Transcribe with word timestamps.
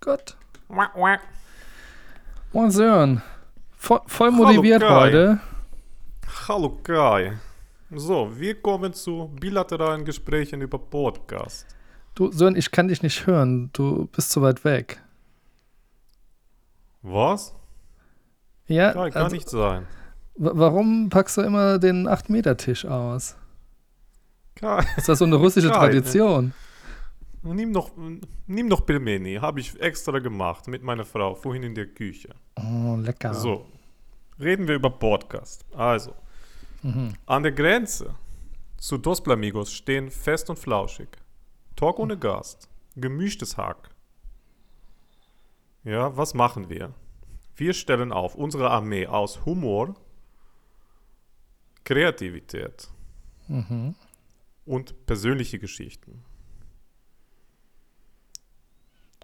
Gott. 0.00 0.36
Moin 2.52 2.70
Sören. 2.70 3.22
Voll, 3.76 4.00
voll 4.06 4.30
motiviert 4.30 4.82
Hallo, 4.82 4.94
Kai. 4.94 5.00
heute. 5.00 5.40
Hallo 6.48 6.70
Kai. 6.82 7.32
So, 7.92 8.30
wir 8.38 8.60
kommen 8.60 8.92
zu 8.94 9.30
bilateralen 9.40 10.04
Gesprächen 10.04 10.60
über 10.62 10.78
Podcast. 10.78 11.66
Du, 12.14 12.30
Sören, 12.30 12.56
ich 12.56 12.70
kann 12.70 12.88
dich 12.88 13.02
nicht 13.02 13.26
hören. 13.26 13.70
Du 13.72 14.06
bist 14.12 14.30
zu 14.30 14.42
weit 14.42 14.64
weg. 14.64 15.00
Was? 17.02 17.54
Ja, 18.66 18.92
Kai, 18.92 19.10
kann 19.10 19.24
also, 19.24 19.34
nicht 19.34 19.48
sein. 19.48 19.86
wa- 20.36 20.52
warum 20.54 21.08
packst 21.08 21.36
du 21.36 21.40
immer 21.42 21.78
den 21.78 22.06
8-Meter-Tisch 22.08 22.84
aus? 22.84 23.36
Kai, 24.54 24.84
Ist 24.96 25.08
das 25.08 25.18
so 25.18 25.24
eine 25.24 25.36
russische 25.36 25.68
Geil. 25.68 25.78
Tradition? 25.78 26.52
Nimm 27.42 27.70
noch, 27.72 27.90
nimm 28.46 28.68
noch 28.68 28.84
Pelmeni. 28.86 29.36
Habe 29.36 29.60
ich 29.60 29.78
extra 29.80 30.18
gemacht 30.18 30.66
mit 30.68 30.82
meiner 30.82 31.04
Frau 31.04 31.34
vorhin 31.34 31.62
in 31.62 31.74
der 31.74 31.86
Küche. 31.86 32.34
Oh, 32.56 32.96
lecker. 32.96 33.34
So, 33.34 33.66
reden 34.38 34.68
wir 34.68 34.74
über 34.76 34.90
Podcast. 34.90 35.64
Also, 35.74 36.14
Mhm. 36.82 37.14
an 37.26 37.42
der 37.42 37.52
Grenze 37.52 38.14
zu 38.78 38.96
Dos 38.98 39.22
Blamigos 39.22 39.72
stehen 39.72 40.10
fest 40.10 40.48
und 40.50 40.58
flauschig. 40.58 41.08
Talk 41.76 41.98
ohne 41.98 42.18
Gast. 42.18 42.68
Gemischtes 42.96 43.56
Hack. 43.56 43.90
Ja, 45.84 46.14
was 46.16 46.34
machen 46.34 46.68
wir? 46.68 46.92
Wir 47.56 47.72
stellen 47.74 48.12
auf 48.12 48.34
unsere 48.34 48.70
Armee 48.70 49.06
aus 49.06 49.44
Humor, 49.44 49.94
Kreativität 51.84 52.88
Mhm. 53.48 53.94
und 54.66 55.06
persönliche 55.06 55.58
Geschichten. 55.58 56.22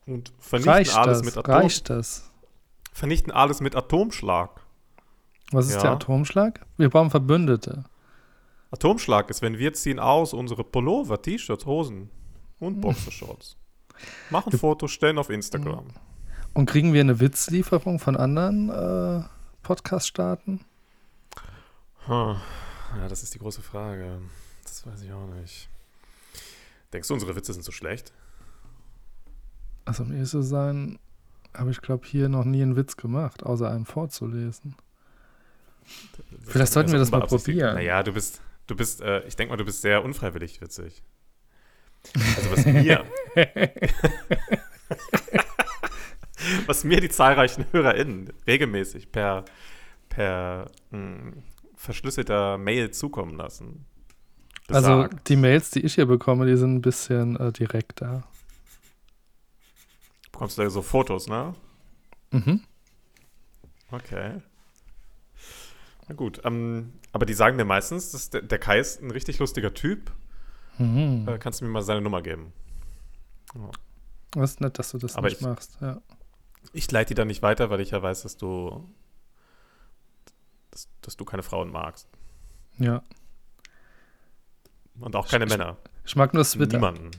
Und 0.07 0.33
vernichten 0.39 0.73
Reicht 0.73 0.97
alles 0.97 1.19
das? 1.19 1.27
mit 1.27 1.37
Atom 1.37 1.55
Reicht 1.55 1.91
das? 1.91 2.31
vernichten 2.93 3.33
alles 3.33 3.61
mit 3.61 3.75
Atomschlag. 3.77 4.61
Was 5.53 5.67
ist 5.67 5.75
Ja. 5.75 5.83
der 5.83 5.91
Atomschlag? 5.93 6.65
Wir 6.77 6.89
brauchen 6.89 7.11
Verbündete. 7.11 7.85
Atomschlag 8.71 9.31
ist, 9.31 9.43
wenn 9.43 9.59
wir 9.59 9.73
ziehen 9.75 9.99
aus 9.99 10.33
unsere 10.33 10.65
Pullover, 10.65 11.21
T-Shirts, 11.21 11.67
Hosen 11.67 12.11
und 12.59 12.81
Boxershorts. 12.81 13.57
Machen 14.31 14.57
Fotos, 14.59 14.91
stellen 14.93 15.19
auf 15.19 15.31
Instagram. 15.31 15.87
Und 16.55 16.67
kriegen 16.67 16.93
wir 16.93 17.01
eine 17.01 17.21
Witzlieferung 17.21 17.99
von 17.99 18.17
anderen 18.17 18.71
äh, 18.71 19.25
Podcast-Staaten? 19.63 20.65
Hm. 22.07 22.37
Ja, 22.99 23.09
das 23.09 23.23
ist 23.23 23.35
die 23.35 23.39
große 23.39 23.63
Frage. 23.63 24.21
Das 24.65 24.87
weiß 24.87 25.03
ich 25.03 25.13
auch 25.13 25.27
nicht. 25.27 25.69
Denkst 26.93 27.09
du, 27.09 27.15
unsere 27.15 27.35
Witze 27.37 27.53
sind 27.53 27.65
so 27.65 27.73
schlecht? 27.73 28.13
Also, 29.87 30.03
um 30.03 30.13
ehrlich 30.13 30.29
zu 30.29 30.43
sein, 30.43 30.99
habe 31.55 31.71
ich, 31.71 31.81
glaube 31.81 32.07
hier 32.07 32.29
noch 32.29 32.45
nie 32.45 32.61
einen 32.63 32.77
Witz 32.77 32.97
gemacht, 32.97 33.45
außer 33.45 33.71
einen 33.71 33.87
vorzulesen. 33.87 34.75
Vielleicht 36.45 36.73
sollten 36.73 36.93
wir 36.93 36.99
das 36.99 37.11
mal 37.11 37.21
probieren. 37.21 37.77
Naja, 37.77 38.03
du 38.03 38.13
bist, 38.13 38.43
du 38.67 38.77
bist, 38.77 39.01
äh, 39.01 39.27
ich 39.27 39.37
denke 39.37 39.53
mal, 39.53 39.57
du 39.57 39.65
bist 39.65 39.81
sehr 39.81 40.05
unfreiwillig 40.05 40.61
witzig. 40.61 41.03
Also 42.37 42.51
was 42.53 42.67
mir, 42.67 43.05
was 46.67 46.85
mir 46.85 47.01
die 47.01 47.09
zahlreichen 47.09 47.67
HörerInnen 47.73 48.33
regelmäßig 48.47 49.11
per, 49.11 49.45
per 50.09 50.71
mh, 50.91 51.33
verschlüsselter 51.77 52.59
Mail 52.59 52.91
zukommen 52.91 53.37
lassen. 53.37 53.87
Also, 54.69 55.03
besagt. 55.03 55.29
die 55.29 55.37
Mails, 55.37 55.71
die 55.71 55.81
ich 55.81 55.95
hier 55.95 56.07
bekomme, 56.07 56.47
die 56.47 56.57
sind 56.57 56.75
ein 56.75 56.83
bisschen 56.83 57.37
äh, 57.37 57.53
direkter. 57.53 58.25
Bekommst 60.37 60.59
du 60.59 60.63
da 60.63 60.69
so 60.71 60.83
Fotos, 60.83 61.29
ne? 61.29 61.55
Mhm. 62.31 62.61
Okay. 63.91 64.43
Na 66.09 66.15
gut, 66.15 66.41
ähm, 66.45 66.93
aber 67.13 67.25
die 67.25 67.33
sagen 67.35 67.57
mir 67.57 67.65
meistens, 67.65 68.11
dass 68.13 68.29
der, 68.31 68.43
der 68.43 68.59
Kai 68.59 68.79
ist 68.79 69.01
ein 69.03 69.11
richtig 69.11 69.39
lustiger 69.39 69.73
Typ. 69.73 70.13
Mhm. 70.79 71.27
Äh, 71.27 71.39
kannst 71.39 71.61
du 71.61 71.65
mir 71.65 71.71
mal 71.71 71.81
seine 71.83 72.03
Nummer 72.03 72.21
geben? 72.21 72.53
Das 74.33 74.51
ist 74.53 74.61
nett, 74.61 74.79
dass 74.79 74.91
du 74.91 74.99
das 74.99 75.17
Aber 75.17 75.29
nicht 75.29 75.41
ich- 75.41 75.47
machst. 75.47 75.79
Ja. 75.81 76.03
Ich 76.75 76.91
leite 76.91 77.09
die 77.09 77.15
dann 77.15 77.29
nicht 77.29 77.43
weiter, 77.43 77.71
weil 77.71 77.81
ich 77.81 77.93
ja 77.93 78.03
weiß, 78.03 78.23
dass 78.23 78.37
du, 78.37 78.87
dass, 80.71 80.89
dass 81.01 81.17
du 81.17 81.25
keine 81.25 81.43
Frauen 81.43 81.71
magst. 81.71 82.09
ja. 82.79 83.03
Und 85.01 85.15
auch 85.15 85.29
keine 85.29 85.45
Ich- 85.45 85.51
Männer. 85.51 85.77
Ich 86.07 86.17
mag 86.17 86.33
nur 86.35 86.43
Twitter. 86.45 86.77
Niemanden. 86.79 87.11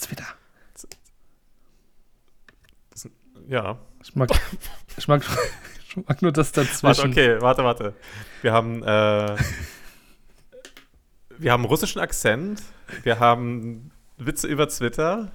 Twitter. 0.00 0.26
Ja. 3.48 3.78
Ich 4.02 4.14
mag, 4.16 4.30
ich 4.96 5.08
mag, 5.08 5.22
ich 5.88 5.96
mag 5.96 6.22
nur 6.22 6.32
das 6.32 6.56
Warte, 6.56 6.68
dazwischen. 6.70 7.10
okay, 7.10 7.40
warte, 7.40 7.64
warte. 7.64 7.94
Wir 8.42 8.52
haben, 8.52 8.82
äh, 8.82 9.36
wir 11.38 11.52
haben 11.52 11.64
russischen 11.64 12.00
Akzent. 12.00 12.62
Wir 13.02 13.18
haben 13.20 13.90
Witze 14.18 14.46
über 14.46 14.68
Twitter. 14.68 15.30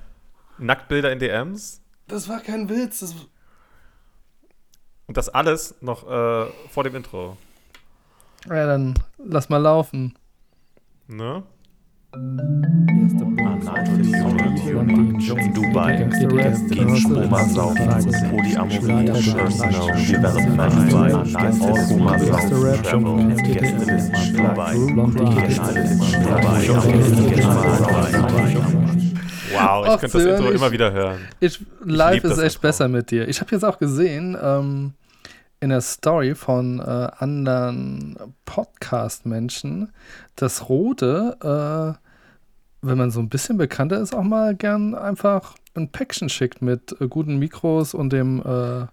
Nacktbilder 0.58 1.12
in 1.12 1.20
DMs. 1.20 1.82
Das 2.08 2.30
war 2.30 2.40
kein 2.40 2.70
Witz. 2.70 3.00
Das, 3.02 3.16
Und 5.08 5.18
das 5.18 5.30
alles 5.30 5.76
noch 5.82 6.04
äh, 6.10 6.50
vor 6.70 6.84
dem 6.84 6.96
Intro. 6.96 7.38
ja, 8.48 8.66
dann 8.66 8.94
lass 9.18 9.50
mal 9.50 9.58
laufen. 9.58 10.18
Ne? 11.08 11.44
In 12.16 12.38
Dubai. 15.54 16.08
Gehen 16.70 16.96
Stoma 16.98 17.44
saufen. 17.46 17.88
Polyamorie, 18.30 19.34
Personal 19.34 19.96
Development, 19.98 20.94
All 20.94 21.14
Homa 21.14 21.52
saufen. 21.52 22.08
Travel, 22.84 23.36
Gästelisten 23.44 24.36
Dubai. 24.36 24.76
Gästelisten 25.46 26.24
Dubai. 26.24 26.68
Wow, 29.54 29.86
ich 29.86 29.92
Ach, 29.92 30.00
könnte 30.00 30.18
das 30.18 30.26
Intro 30.26 30.50
ich- 30.50 30.56
immer 30.56 30.72
wieder 30.72 30.92
hören. 30.92 31.18
Ich, 31.40 31.60
live 31.84 32.16
lieb 32.16 32.24
ist 32.26 32.32
das 32.32 32.40
echt 32.40 32.56
Intro. 32.56 32.68
besser 32.68 32.88
mit 32.88 33.12
dir. 33.12 33.28
Ich 33.28 33.40
habe 33.42 33.52
jetzt 33.52 33.64
auch 33.64 33.78
gesehen, 33.80 34.36
ähm, 34.42 34.94
in 35.62 35.70
der 35.70 35.82
Story 35.82 36.36
von 36.36 36.80
äh, 36.80 36.84
anderen 37.18 38.18
Podcast-Menschen, 38.46 39.90
dass 40.36 40.68
Rode, 40.70 41.96
äh, 41.98 42.00
wenn 42.88 42.98
man 42.98 43.12
so 43.12 43.20
ein 43.20 43.30
bisschen 43.30 43.58
bekannter 43.58 44.00
ist, 44.00 44.14
auch 44.16 44.24
mal 44.24 44.56
gern 44.56 44.96
einfach 44.96 45.56
ein 45.76 45.92
Päckchen 45.92 46.30
schickt 46.30 46.62
mit 46.62 46.96
äh, 47.02 47.08
guten 47.08 47.38
Mikros 47.38 47.94
und 47.94 48.12
dem 48.14 48.42
äh, 48.46 48.86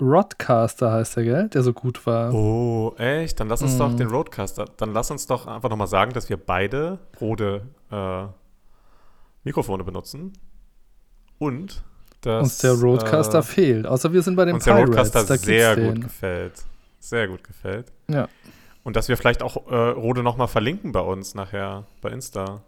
Rodcaster 0.00 0.92
heißt 0.92 1.16
der, 1.16 1.24
gell? 1.24 1.48
Der 1.48 1.62
so 1.62 1.72
gut 1.72 2.06
war. 2.06 2.32
Oh, 2.32 2.94
echt? 2.98 3.40
Dann 3.40 3.48
lass 3.48 3.62
uns 3.62 3.74
Mhm. 3.74 3.78
doch 3.78 3.96
den 3.96 4.08
Roadcaster, 4.08 4.66
dann 4.76 4.92
lass 4.92 5.10
uns 5.10 5.26
doch 5.26 5.46
einfach 5.48 5.68
nochmal 5.70 5.88
sagen, 5.88 6.12
dass 6.12 6.28
wir 6.28 6.36
beide 6.36 6.98
Rode 7.20 7.62
äh, 7.90 8.26
Mikrofone 9.44 9.82
benutzen. 9.84 10.32
Und 11.38 11.82
dass 12.20 12.42
Uns 12.44 12.58
der 12.58 12.72
Roadcaster 12.72 13.38
äh, 13.38 13.42
fehlt. 13.42 13.86
Außer 13.86 14.12
wir 14.12 14.22
sind 14.22 14.34
bei 14.36 14.44
den 14.44 14.56
uns 14.56 14.64
der 14.64 14.74
Pirates. 14.74 14.88
Roadcaster 14.90 15.20
da 15.24 15.34
gibt's 15.34 15.46
sehr 15.46 15.76
den. 15.76 15.94
gut 15.94 16.04
gefällt. 16.04 16.52
Sehr 17.00 17.28
gut 17.28 17.44
gefällt. 17.44 17.92
Ja. 18.08 18.28
Und 18.82 18.96
dass 18.96 19.08
wir 19.08 19.16
vielleicht 19.16 19.42
auch 19.42 19.68
äh, 19.70 19.74
Rode 19.74 20.22
nochmal 20.22 20.48
verlinken 20.48 20.90
bei 20.92 21.00
uns 21.00 21.34
nachher 21.34 21.84
bei 22.00 22.10
Insta. 22.10 22.62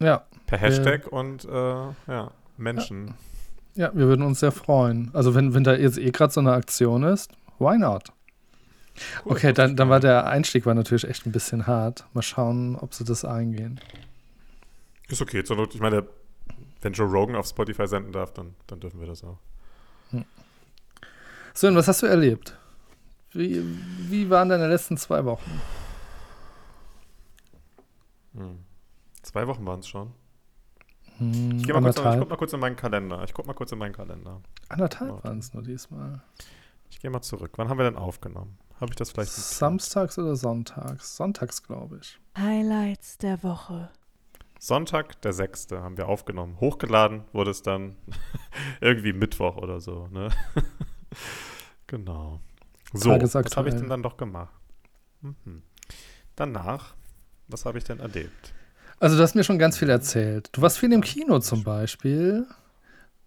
Ja. 0.00 0.24
Per 0.46 0.58
Hashtag 0.58 1.06
und 1.06 1.44
äh, 1.44 1.48
ja, 1.48 2.30
Menschen. 2.56 3.14
Ja, 3.74 3.90
wir 3.94 4.06
würden 4.06 4.22
uns 4.22 4.40
sehr 4.40 4.52
freuen. 4.52 5.10
Also 5.14 5.34
wenn, 5.34 5.54
wenn 5.54 5.64
da 5.64 5.74
jetzt 5.74 5.98
eh 5.98 6.10
gerade 6.10 6.32
so 6.32 6.40
eine 6.40 6.52
Aktion 6.52 7.02
ist, 7.02 7.32
why 7.58 7.78
not? 7.78 8.12
Cool, 9.24 9.32
okay, 9.32 9.52
dann, 9.52 9.74
dann 9.76 9.88
war 9.88 9.98
der 9.98 10.26
Einstieg 10.26 10.66
war 10.66 10.74
natürlich 10.74 11.08
echt 11.08 11.26
ein 11.26 11.32
bisschen 11.32 11.66
hart. 11.66 12.06
Mal 12.12 12.22
schauen, 12.22 12.76
ob 12.76 12.94
sie 12.94 13.04
das 13.04 13.24
eingehen. 13.24 13.80
Ist 15.08 15.20
okay. 15.20 15.42
Zur 15.42 15.56
Not, 15.56 15.74
ich 15.74 15.80
meine, 15.80 16.06
wenn 16.80 16.92
Joe 16.92 17.08
Rogan 17.08 17.34
auf 17.34 17.46
Spotify 17.46 17.88
senden 17.88 18.12
darf, 18.12 18.32
dann, 18.32 18.54
dann 18.68 18.78
dürfen 18.78 19.00
wir 19.00 19.08
das 19.08 19.24
auch. 19.24 19.38
So, 21.54 21.68
und 21.68 21.76
was 21.76 21.88
hast 21.88 22.02
du 22.02 22.06
erlebt? 22.06 22.56
Wie, 23.32 23.62
wie 24.10 24.30
waren 24.30 24.48
deine 24.48 24.68
letzten 24.68 24.96
zwei 24.96 25.24
Wochen? 25.24 25.60
Hm. 28.34 28.58
Zwei 29.24 29.46
Wochen 29.46 29.66
waren 29.66 29.80
es 29.80 29.88
schon. 29.88 30.12
Hm, 31.18 31.58
Ich, 31.58 31.66
geh 31.66 31.72
mal 31.72 31.80
kurz, 31.82 31.96
ich 31.96 32.00
anderthalb 32.04 32.20
guck 32.20 32.30
mal 32.30 32.36
kurz 32.36 32.52
in 32.52 32.60
meinen 32.60 32.76
Kalender. 32.76 33.24
Ich 33.24 33.34
guck 33.34 33.46
mal 33.46 33.54
kurz 33.54 33.72
in 33.72 33.78
meinen 33.78 33.92
Kalender. 33.94 34.40
anderthalb 34.68 35.24
waren 35.24 35.38
es 35.38 35.52
nur 35.54 35.62
diesmal. 35.62 36.22
Ich 36.90 37.00
gehe 37.00 37.10
mal 37.10 37.22
zurück. 37.22 37.52
Wann 37.56 37.68
haben 37.68 37.78
wir 37.78 37.84
denn 37.84 37.96
aufgenommen? 37.96 38.58
Habe 38.80 38.90
ich 38.92 38.96
das 38.96 39.10
vielleicht? 39.10 39.32
Samstags 39.32 40.18
oder 40.18 40.36
sonntags? 40.36 41.16
Sonntags, 41.16 41.62
glaube 41.62 41.98
ich. 42.02 42.18
Highlights 42.36 43.18
der 43.18 43.42
Woche. 43.42 43.90
Sonntag, 44.58 45.20
der 45.22 45.32
6. 45.32 45.68
haben 45.72 45.96
wir 45.96 46.08
aufgenommen. 46.08 46.58
Hochgeladen 46.60 47.24
wurde 47.32 47.50
es 47.50 47.62
dann 47.62 47.96
irgendwie 48.80 49.12
Mittwoch 49.12 49.56
oder 49.56 49.80
so. 49.80 50.08
Ne? 50.08 50.30
genau. 51.86 52.40
So, 52.92 53.10
was 53.10 53.18
Tagesaktuell. 53.18 53.56
habe 53.56 53.68
ich 53.68 53.74
denn 53.74 53.88
dann 53.88 54.02
doch 54.02 54.16
gemacht? 54.16 54.54
Mhm. 55.20 55.62
Danach, 56.36 56.94
was 57.48 57.64
habe 57.66 57.78
ich 57.78 57.84
denn 57.84 58.00
erlebt? 58.00 58.54
Also 59.00 59.16
du 59.16 59.22
hast 59.22 59.34
mir 59.34 59.44
schon 59.44 59.58
ganz 59.58 59.78
viel 59.78 59.90
erzählt. 59.90 60.48
Du 60.52 60.62
warst 60.62 60.78
viel 60.78 60.92
im 60.92 61.00
Kino 61.00 61.38
zum 61.40 61.62
Beispiel. 61.64 62.46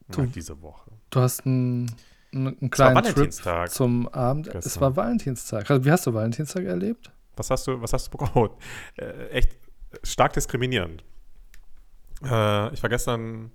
Du- 0.09 0.21
Ja, 0.21 0.27
diese 0.27 0.61
Woche. 0.61 0.91
Du 1.09 1.19
hast 1.19 1.45
einen, 1.45 1.91
einen, 2.33 2.57
Es 2.61 2.71
kleinen 2.71 2.95
Trip 3.03 3.15
Valentinstag. 3.15 3.71
zum 3.71 4.07
Abend. 4.09 4.47
Es 4.47 4.63
Gestern. 4.65 4.81
war 4.81 4.95
Valentinstag. 4.95 5.69
Also, 5.69 5.85
Wie 5.85 5.91
hast 5.91 6.05
du 6.07 6.13
Valentinstag 6.13 6.63
erlebt? 6.65 7.11
Was 7.35 7.49
hast 7.51 7.67
du, 7.67 7.81
was 7.81 7.93
hast 7.93 8.07
du 8.07 8.17
bekommen? 8.17 8.49
Äh, 8.97 9.27
echt 9.29 9.51
stark 10.03 10.33
diskriminierend. 10.33 11.03
Äh, 12.23 12.73
ich 12.73 12.81
war 12.81 12.89
gestern, 12.89 13.51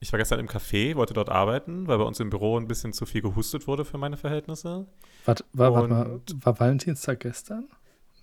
ich 0.00 0.12
war 0.12 0.18
gestern 0.18 0.40
im 0.40 0.48
Café, 0.48 0.96
wollte 0.96 1.14
dort 1.14 1.28
arbeiten, 1.28 1.86
weil 1.86 1.98
bei 1.98 2.04
uns 2.04 2.18
im 2.20 2.30
Büro 2.30 2.58
ein 2.58 2.66
bisschen 2.66 2.92
zu 2.92 3.06
viel 3.06 3.22
gehustet 3.22 3.66
wurde 3.66 3.84
für 3.84 3.96
meine 3.98 4.16
Verhältnisse. 4.16 4.86
Warte, 5.24 5.44
war, 5.52 5.72
warte 5.72 5.88
mal, 5.88 6.20
war 6.40 6.58
Valentinstag 6.58 7.20
gestern? 7.20 7.68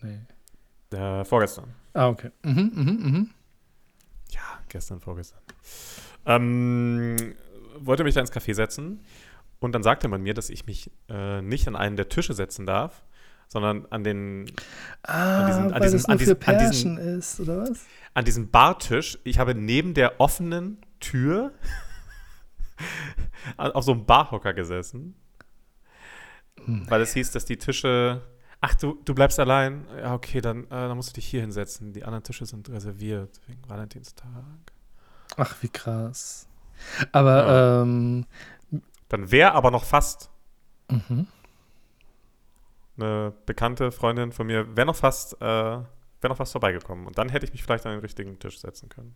Nee. 0.02 0.20
Äh, 0.92 1.26
vorgestern. 1.26 1.74
Ah, 1.94 2.08
okay. 2.10 2.32
Mhm, 2.44 2.72
mhm, 2.74 2.84
mhm. 3.12 3.30
Ja, 4.32 4.42
gestern, 4.70 5.00
vorgestern. 5.00 5.40
Ähm, 6.26 7.36
wollte 7.80 8.04
mich 8.04 8.16
da 8.16 8.22
ins 8.22 8.32
Café 8.32 8.54
setzen 8.54 9.04
und 9.60 9.74
dann 9.74 9.84
sagte 9.84 10.08
man 10.08 10.22
mir, 10.22 10.34
dass 10.34 10.50
ich 10.50 10.66
mich 10.66 10.92
äh, 11.10 11.42
nicht 11.42 11.68
an 11.68 11.76
einen 11.76 11.96
der 11.98 12.10
Tische 12.10 12.34
setzen 12.34 12.66
darf, 12.66 13.04
sondern 13.48 13.86
an 13.92 14.04
den 14.04 14.46
Ah, 15.04 15.46
diesen- 15.48 15.64
an 15.66 15.72
weil 15.74 15.82
diesen- 15.82 15.98
das 15.98 16.06
an 16.06 16.18
nur 16.18 16.26
für 16.26 16.48
an 16.48 16.58
diesen- 16.60 16.96
Pärchen 16.96 16.98
ist, 16.98 17.40
oder 17.40 17.62
was? 17.70 17.86
an 18.14 18.26
diesem 18.26 18.50
Bartisch. 18.50 19.20
Ich 19.24 19.38
habe 19.40 19.54
neben 19.56 19.94
der 19.94 20.20
offenen 20.20 20.78
Tür 21.00 21.52
auf 23.58 23.84
so 23.84 23.92
einem 23.94 24.06
Barhocker 24.06 24.54
gesessen, 24.54 25.16
Hm. 26.66 26.90
weil 26.90 27.02
es 27.02 27.14
hieß, 27.14 27.32
dass 27.32 27.46
die 27.46 27.58
Tische. 27.58 28.22
Ach, 28.68 28.74
du, 28.74 28.98
du 29.06 29.14
bleibst 29.14 29.40
allein? 29.40 29.86
Ja, 29.96 30.16
okay, 30.16 30.42
dann, 30.42 30.64
äh, 30.66 30.70
dann 30.70 30.98
musst 30.98 31.10
du 31.10 31.14
dich 31.14 31.28
hier 31.28 31.42
hinsetzen. 31.42 31.94
Die 31.94 32.04
anderen 32.04 32.24
Tische 32.24 32.48
sind 32.48 32.68
reserviert 32.70 33.40
wegen 33.46 33.62
Valentinstag. 33.70 34.26
Ach, 35.38 35.56
wie 35.62 35.70
krass. 35.70 36.48
Aber, 37.12 37.46
Ja. 37.46 37.82
ähm, 37.84 38.26
Dann 39.10 39.30
wäre 39.32 39.52
aber 39.52 39.70
noch 39.70 39.84
fast 39.84 40.32
mhm. 40.90 41.28
eine 42.98 43.34
bekannte 43.46 43.92
Freundin 43.92 44.32
von 44.32 44.48
mir, 44.48 44.76
wäre 44.76 44.88
noch 44.88 44.96
fast, 44.96 45.40
äh, 45.42 45.46
wäre 45.46 45.86
noch 46.24 46.38
fast 46.38 46.54
vorbeigekommen. 46.54 47.06
Und 47.06 47.20
dann 47.20 47.30
hätte 47.30 47.46
ich 47.46 47.52
mich 47.52 47.62
vielleicht 47.64 47.86
an 47.86 47.92
den 47.92 48.02
richtigen 48.02 48.40
Tisch 48.40 48.60
setzen 48.60 48.90
können. 48.90 49.14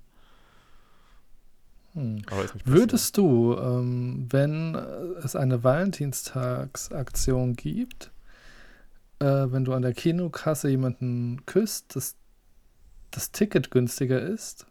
Hm. 1.93 2.21
Aber 2.29 2.43
ist 2.43 2.53
nicht 2.53 2.65
passiert. 2.65 2.81
Würdest 2.81 3.17
du, 3.17 3.57
ähm, 3.57 4.27
wenn 4.29 4.75
es 4.75 5.35
eine 5.35 5.63
Valentinstagsaktion 5.63 7.55
gibt, 7.55 8.11
äh, 9.19 9.51
wenn 9.51 9.65
du 9.65 9.73
an 9.73 9.81
der 9.81 9.93
Kinokasse 9.93 10.69
jemanden 10.69 11.45
küsst, 11.45 11.95
das, 11.95 12.15
das 13.11 13.31
Ticket 13.31 13.71
günstiger 13.71 14.21
ist, 14.21 14.65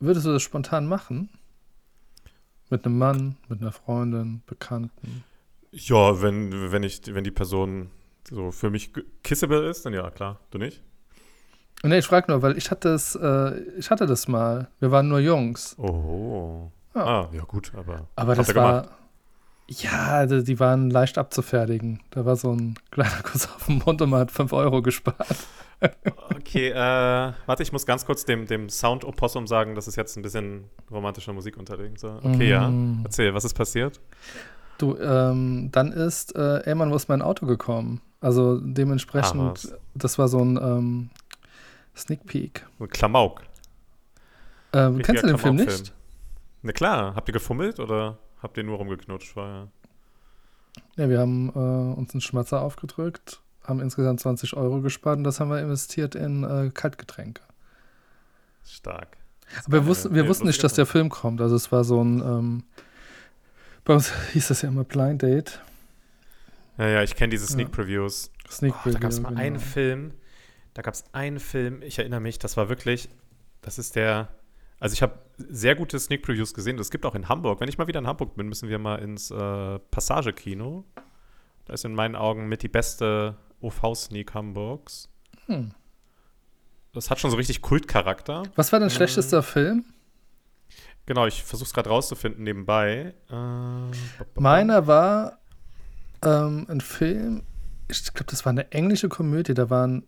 würdest 0.00 0.26
du 0.26 0.32
das 0.32 0.42
spontan 0.42 0.86
machen? 0.86 1.30
Mit 2.70 2.84
einem 2.84 2.98
Mann, 2.98 3.36
mit 3.48 3.60
einer 3.60 3.72
Freundin, 3.72 4.42
Bekannten? 4.46 5.24
Ja, 5.70 6.20
wenn, 6.22 6.72
wenn, 6.72 6.82
ich, 6.82 7.02
wenn 7.14 7.24
die 7.24 7.30
Person 7.30 7.90
so 8.28 8.50
für 8.50 8.70
mich 8.70 8.92
kissable 9.22 9.68
ist, 9.68 9.86
dann 9.86 9.94
ja, 9.94 10.10
klar. 10.10 10.40
Du 10.50 10.58
nicht? 10.58 10.82
Nee, 11.82 11.98
ich 11.98 12.06
frage 12.06 12.30
nur, 12.30 12.42
weil 12.42 12.58
ich 12.58 12.70
hatte 12.70 12.90
es, 12.90 13.14
äh, 13.14 13.60
ich 13.78 13.90
hatte 13.90 14.06
das 14.06 14.28
mal. 14.28 14.68
Wir 14.80 14.90
waren 14.90 15.08
nur 15.08 15.20
Jungs. 15.20 15.78
Oh. 15.78 16.70
Ja. 16.94 17.04
Ah, 17.04 17.30
ja 17.32 17.42
gut, 17.44 17.72
aber. 17.74 18.08
Aber 18.16 18.34
das 18.34 18.54
war. 18.54 18.82
gemacht? 18.82 18.97
Ja, 19.68 20.24
die, 20.26 20.42
die 20.44 20.58
waren 20.60 20.90
leicht 20.90 21.18
abzufertigen. 21.18 22.00
Da 22.10 22.24
war 22.24 22.36
so 22.36 22.52
ein 22.52 22.78
kleiner 22.90 23.22
Kuss 23.22 23.46
auf 23.46 23.66
den 23.66 23.78
Mund 23.84 24.00
und 24.00 24.10
man 24.10 24.20
hat 24.20 24.30
5 24.30 24.52
Euro 24.52 24.82
gespart. 24.82 25.36
Okay, 26.34 26.70
äh, 26.70 27.32
warte, 27.46 27.62
ich 27.62 27.72
muss 27.72 27.86
ganz 27.86 28.04
kurz 28.04 28.24
dem, 28.24 28.46
dem 28.46 28.68
Sound-Opossum 28.68 29.46
sagen, 29.46 29.74
dass 29.74 29.86
es 29.86 29.94
jetzt 29.94 30.16
ein 30.16 30.22
bisschen 30.22 30.64
romantische 30.90 31.32
Musik 31.32 31.56
unterlegen 31.56 31.96
soll. 31.96 32.18
Okay, 32.22 32.48
ja. 32.48 32.68
Mm. 32.68 33.02
Erzähl, 33.04 33.32
was 33.34 33.44
ist 33.44 33.54
passiert? 33.54 34.00
Du, 34.78 34.96
ähm, 34.96 35.68
dann 35.70 35.92
ist 35.92 36.34
äh, 36.34 36.58
irgendwann 36.66 36.88
muss 36.88 37.08
mein 37.08 37.22
Auto 37.22 37.46
gekommen. 37.46 38.00
Also 38.20 38.56
Ah, 38.56 38.60
dementsprechend, 38.62 39.64
was. 39.64 39.74
das 39.94 40.18
war 40.18 40.28
so 40.28 40.40
ein 40.40 40.56
ähm, 40.56 41.10
Sneak 41.96 42.26
Peek. 42.26 42.66
Ein 42.80 42.88
Klamauk. 42.88 43.42
Ähm, 44.72 45.00
kennst 45.02 45.22
du 45.22 45.26
den 45.28 45.38
Film 45.38 45.56
nicht? 45.56 45.92
Na 46.62 46.72
klar, 46.72 47.14
habt 47.14 47.28
ihr 47.28 47.32
gefummelt 47.32 47.78
oder 47.78 48.18
habt 48.42 48.56
ihr 48.56 48.64
nur 48.64 48.76
rumgeknutscht 48.78 49.32
vorher? 49.32 49.68
Ja, 50.96 51.08
wir 51.08 51.18
haben 51.18 51.48
äh, 51.50 51.98
uns 51.98 52.12
einen 52.12 52.20
Schmatzer 52.20 52.60
aufgedrückt, 52.60 53.40
haben 53.64 53.80
insgesamt 53.80 54.20
20 54.20 54.54
Euro 54.56 54.80
gespart 54.80 55.18
und 55.18 55.24
das 55.24 55.40
haben 55.40 55.50
wir 55.50 55.60
investiert 55.60 56.14
in 56.14 56.44
äh, 56.44 56.70
Kaltgetränke. 56.72 57.42
Stark. 58.64 59.16
Aber 59.64 59.72
wir 59.72 59.86
wussten, 59.86 60.14
wir 60.14 60.28
wussten 60.28 60.46
nicht, 60.46 60.62
dass 60.62 60.74
der 60.74 60.86
Film 60.86 61.08
kommt. 61.08 61.40
Also 61.40 61.56
es 61.56 61.72
war 61.72 61.84
so 61.84 62.02
ein, 62.02 62.20
ähm, 62.20 62.64
bei 63.84 63.94
uns 63.94 64.12
hieß 64.32 64.48
das 64.48 64.62
ja 64.62 64.68
immer 64.68 64.84
Blind 64.84 65.22
Date. 65.22 65.60
Ja, 66.76 66.88
ja, 66.88 67.02
ich 67.02 67.16
kenne 67.16 67.30
diese 67.30 67.44
Ja. 67.46 67.50
Sneak 67.52 67.72
Previews. 67.72 68.30
Sneak 68.48 68.74
Oh, 68.84 68.90
da 68.90 68.98
gab 68.98 69.10
es 69.10 69.20
mal 69.20 69.36
einen 69.36 69.56
genau. 69.56 69.66
Film, 69.66 70.14
da 70.74 70.82
gab 70.82 70.94
es 70.94 71.04
einen 71.12 71.40
Film, 71.40 71.82
ich 71.82 71.98
erinnere 71.98 72.20
mich, 72.20 72.38
das 72.38 72.56
war 72.56 72.68
wirklich, 72.68 73.08
das 73.62 73.78
ist 73.78 73.96
der, 73.96 74.28
also 74.80 74.92
ich 74.92 75.02
habe 75.02 75.18
sehr 75.38 75.74
gute 75.74 75.98
Sneak 75.98 76.22
Previews 76.22 76.52
gesehen, 76.54 76.76
das 76.76 76.90
gibt 76.90 77.06
auch 77.06 77.14
in 77.14 77.28
Hamburg. 77.28 77.60
Wenn 77.60 77.68
ich 77.68 77.78
mal 77.78 77.86
wieder 77.86 78.00
in 78.00 78.06
Hamburg 78.06 78.34
bin, 78.36 78.48
müssen 78.48 78.68
wir 78.68 78.78
mal 78.78 78.96
ins 78.96 79.30
äh, 79.30 79.78
Passage-Kino. 79.90 80.84
Da 81.64 81.72
ist 81.72 81.84
in 81.84 81.94
meinen 81.94 82.16
Augen 82.16 82.48
mit 82.48 82.62
die 82.62 82.68
beste 82.68 83.36
OV-Sneak 83.60 84.34
Hamburgs. 84.34 85.08
Hm. 85.46 85.72
Das 86.92 87.10
hat 87.10 87.20
schon 87.20 87.30
so 87.30 87.36
richtig 87.36 87.62
Kultcharakter. 87.62 88.42
Was 88.56 88.72
war 88.72 88.80
dein 88.80 88.88
Äh, 88.88 88.92
schlechtester 88.92 89.42
Film? 89.42 89.84
Genau, 91.06 91.26
ich 91.26 91.42
versuche 91.42 91.66
es 91.68 91.72
gerade 91.74 91.88
rauszufinden 91.90 92.42
nebenbei. 92.44 93.14
Äh, 93.30 94.40
Meiner 94.40 94.86
war 94.86 95.38
ähm, 96.22 96.66
ein 96.68 96.80
Film, 96.80 97.44
ich 97.88 98.02
glaube, 98.12 98.30
das 98.30 98.44
war 98.44 98.50
eine 98.50 98.72
englische 98.72 99.08
Komödie. 99.08 99.54
Da 99.54 99.70
waren 99.70 100.04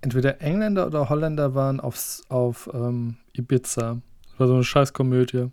entweder 0.00 0.40
Engländer 0.40 0.86
oder 0.86 1.08
Holländer 1.08 1.54
waren 1.54 1.80
aufs, 1.80 2.22
auf 2.28 2.68
ähm, 2.72 3.16
Ibiza. 3.32 4.00
Das 4.34 4.40
war 4.40 4.46
so 4.48 4.54
eine 4.54 4.64
Scheißkomödie. 4.64 5.48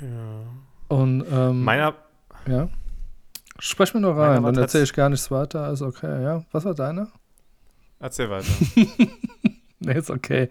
Ja. 0.00 0.44
Und 0.88 1.24
ähm, 1.30 1.62
Meiner, 1.62 1.94
ja. 2.46 2.68
Sprech 3.58 3.92
mir 3.92 4.00
nur 4.00 4.16
rein, 4.16 4.42
dann 4.42 4.56
erzähle 4.56 4.84
ich 4.84 4.92
gar 4.94 5.08
nichts 5.08 5.30
weiter. 5.30 5.70
Ist 5.72 5.82
okay, 5.82 6.22
ja. 6.22 6.44
Was 6.52 6.64
war 6.64 6.74
deiner? 6.74 7.08
erzähl 8.00 8.30
weiter. 8.30 8.46
Nee, 9.80 9.96
ist 9.96 10.10
okay. 10.10 10.48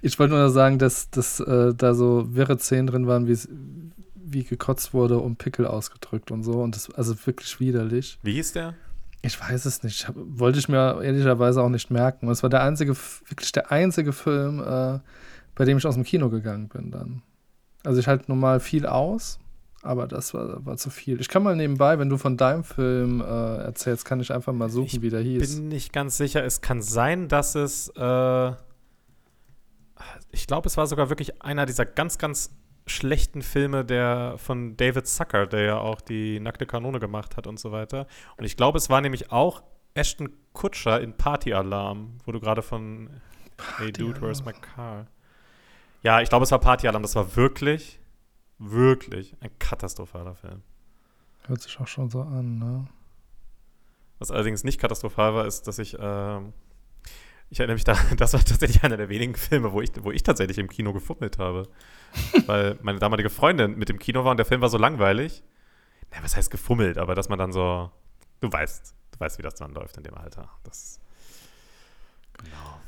Ich 0.00 0.18
wollte 0.18 0.32
nur 0.32 0.48
sagen, 0.48 0.78
dass, 0.78 1.10
dass 1.10 1.40
äh, 1.40 1.74
da 1.74 1.92
so 1.92 2.34
wirre 2.34 2.58
Szenen 2.58 2.86
drin 2.86 3.06
waren, 3.06 3.26
wie's- 3.28 3.48
wie 4.14 4.44
gekotzt 4.44 4.94
wurde 4.94 5.18
und 5.18 5.36
Pickel 5.36 5.66
ausgedrückt 5.66 6.30
und 6.30 6.42
so. 6.42 6.52
Und 6.62 6.74
das 6.74 6.90
also 6.94 7.14
wirklich 7.26 7.60
widerlich. 7.60 8.18
Wie 8.22 8.32
hieß 8.32 8.52
der? 8.54 8.72
Ich 9.20 9.38
weiß 9.38 9.66
es 9.66 9.82
nicht. 9.82 10.08
Hab, 10.08 10.14
wollte 10.16 10.58
ich 10.58 10.70
mir 10.70 11.02
ehrlicherweise 11.02 11.60
auch 11.62 11.68
nicht 11.68 11.90
merken. 11.90 12.26
Und 12.28 12.32
es 12.32 12.42
war 12.42 12.48
der 12.48 12.62
einzige, 12.62 12.96
wirklich 13.26 13.52
der 13.52 13.70
einzige 13.70 14.14
Film, 14.14 14.60
äh, 14.60 15.00
bei 15.54 15.64
dem 15.64 15.78
ich 15.78 15.86
aus 15.86 15.94
dem 15.94 16.04
Kino 16.04 16.28
gegangen 16.30 16.68
bin 16.68 16.90
dann. 16.90 17.22
Also 17.84 18.00
ich 18.00 18.06
halte 18.06 18.24
normal 18.28 18.60
viel 18.60 18.86
aus, 18.86 19.38
aber 19.82 20.06
das 20.06 20.32
war, 20.34 20.64
war 20.64 20.76
zu 20.76 20.90
viel. 20.90 21.20
Ich 21.20 21.28
kann 21.28 21.42
mal 21.42 21.56
nebenbei, 21.56 21.98
wenn 21.98 22.08
du 22.08 22.16
von 22.16 22.36
deinem 22.36 22.62
Film 22.64 23.20
äh, 23.20 23.24
erzählst, 23.24 24.04
kann 24.04 24.20
ich 24.20 24.32
einfach 24.32 24.52
mal 24.52 24.68
suchen, 24.70 24.86
Ich 24.86 25.02
wie 25.02 25.10
der 25.10 25.20
hieß. 25.20 25.56
bin 25.56 25.68
nicht 25.68 25.92
ganz 25.92 26.16
sicher. 26.16 26.44
Es 26.44 26.60
kann 26.60 26.80
sein, 26.82 27.28
dass 27.28 27.54
es. 27.54 27.88
Äh, 27.96 28.52
ich 30.30 30.46
glaube, 30.46 30.66
es 30.68 30.76
war 30.76 30.86
sogar 30.86 31.08
wirklich 31.10 31.42
einer 31.42 31.66
dieser 31.66 31.84
ganz, 31.86 32.18
ganz 32.18 32.50
schlechten 32.86 33.42
Filme 33.42 33.84
der 33.84 34.34
von 34.38 34.76
David 34.76 35.06
Zucker, 35.06 35.46
der 35.46 35.62
ja 35.62 35.78
auch 35.78 36.00
die 36.00 36.40
Nackte 36.40 36.66
Kanone 36.66 36.98
gemacht 36.98 37.36
hat 37.36 37.46
und 37.46 37.58
so 37.60 37.70
weiter. 37.70 38.06
Und 38.36 38.44
ich 38.44 38.56
glaube, 38.56 38.78
es 38.78 38.90
war 38.90 39.00
nämlich 39.00 39.30
auch 39.30 39.62
Ashton 39.94 40.30
Kutscher 40.52 41.00
in 41.00 41.16
Party 41.16 41.52
Alarm, 41.52 42.18
wo 42.24 42.32
du 42.32 42.40
gerade 42.40 42.62
von 42.62 43.10
Hey 43.78 43.92
Dude, 43.92 44.20
where's 44.20 44.44
my 44.44 44.52
car? 44.52 45.06
Ja, 46.02 46.20
ich 46.20 46.28
glaube, 46.28 46.44
es 46.44 46.50
war 46.50 46.58
Party 46.58 46.88
Alarm. 46.88 47.02
Das 47.02 47.14
war 47.14 47.36
wirklich, 47.36 48.00
wirklich 48.58 49.36
ein 49.40 49.50
katastrophaler 49.58 50.34
Film. 50.34 50.62
Hört 51.46 51.60
sich 51.62 51.78
auch 51.80 51.86
schon 51.88 52.10
so 52.10 52.22
an, 52.22 52.58
ne? 52.58 52.86
Was 54.18 54.30
allerdings 54.30 54.62
nicht 54.62 54.80
katastrophal 54.80 55.34
war, 55.34 55.46
ist, 55.46 55.66
dass 55.66 55.78
ich, 55.80 55.96
ähm, 55.98 56.52
ich 57.50 57.58
erinnere 57.58 57.74
mich 57.74 57.84
da, 57.84 57.96
das 58.16 58.32
war 58.32 58.44
tatsächlich 58.44 58.82
einer 58.84 58.96
der 58.96 59.08
wenigen 59.08 59.34
Filme, 59.34 59.72
wo 59.72 59.80
ich, 59.80 59.90
wo 60.02 60.12
ich 60.12 60.22
tatsächlich 60.22 60.58
im 60.58 60.68
Kino 60.68 60.92
gefummelt 60.92 61.38
habe. 61.38 61.68
Weil 62.46 62.78
meine 62.82 62.98
damalige 62.98 63.30
Freundin 63.30 63.76
mit 63.76 63.88
dem 63.88 63.98
Kino 63.98 64.24
war 64.24 64.30
und 64.30 64.36
der 64.36 64.46
Film 64.46 64.60
war 64.60 64.68
so 64.68 64.78
langweilig. 64.78 65.42
Na, 66.12 66.22
was 66.22 66.36
heißt 66.36 66.50
gefummelt? 66.50 66.98
Aber 66.98 67.14
dass 67.14 67.28
man 67.28 67.38
dann 67.38 67.52
so, 67.52 67.90
du 68.40 68.52
weißt, 68.52 68.94
du 69.12 69.20
weißt, 69.20 69.38
wie 69.38 69.42
das 69.42 69.54
dann 69.54 69.72
läuft 69.72 69.96
in 69.96 70.02
dem 70.04 70.14
Alter. 70.14 70.48
Das, 70.64 71.00
genau. 72.34 72.80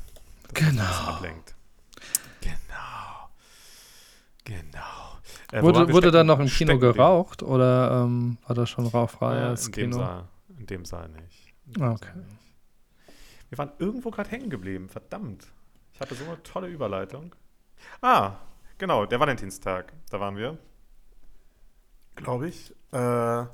Das 0.43 0.53
Genau. 0.53 0.83
ablenkt. 0.83 1.55
Genau. 2.39 2.53
Genau. 4.45 5.19
Äh, 5.51 5.61
Wurde, 5.61 5.91
wurde 5.91 6.11
da 6.11 6.23
noch 6.23 6.39
im 6.39 6.47
Kino 6.47 6.77
geraucht 6.79 7.43
oder 7.43 8.03
ähm, 8.05 8.37
war 8.47 8.55
das 8.55 8.69
schon 8.69 8.87
rauchfrei 8.87 9.35
Ja, 9.39 9.49
als 9.49 9.65
in 9.67 9.71
dem 9.73 9.91
Kino? 9.91 9.97
Saal. 9.97 10.23
In 10.57 10.65
dem 10.67 10.85
Saal 10.85 11.09
nicht. 11.09 11.53
Dem 11.65 11.83
Ah, 11.83 11.91
okay. 11.91 12.05
Saal 12.07 12.15
nicht. 12.17 12.37
Wir 13.49 13.57
waren 13.57 13.71
irgendwo 13.79 14.09
gerade 14.11 14.29
hängen 14.29 14.49
geblieben. 14.49 14.87
Verdammt. 14.89 15.47
Ich 15.93 15.99
hatte 15.99 16.15
so 16.15 16.23
eine 16.25 16.41
tolle 16.43 16.67
Überleitung. 16.67 17.35
Ah, 18.01 18.33
Genau, 18.77 19.05
der 19.05 19.19
Valentinstag. 19.21 19.93
Da 20.09 20.19
waren 20.19 20.35
wir. 20.35 20.57
Glaube 22.15 22.49
ich. 22.49 22.73
Äh, 22.91 22.97
ja, 22.97 23.47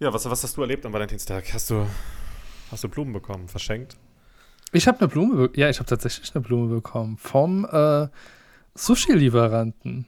was, 0.00 0.28
was 0.30 0.42
hast 0.42 0.56
du 0.56 0.62
erlebt 0.62 0.84
am 0.86 0.92
Valentinstag? 0.94 1.52
Hast 1.52 1.68
du, 1.70 1.86
hast 2.70 2.84
du 2.84 2.88
Blumen 2.88 3.12
bekommen? 3.12 3.48
Verschenkt? 3.48 3.96
Ich 4.72 4.88
habe 4.88 4.98
eine 5.00 5.08
Blume, 5.08 5.50
ja, 5.54 5.68
ich 5.68 5.78
habe 5.78 5.88
tatsächlich 5.88 6.34
eine 6.34 6.42
Blume 6.42 6.74
bekommen 6.74 7.16
vom 7.18 7.64
äh, 7.70 8.08
Sushi-Lieferanten. 8.76 10.06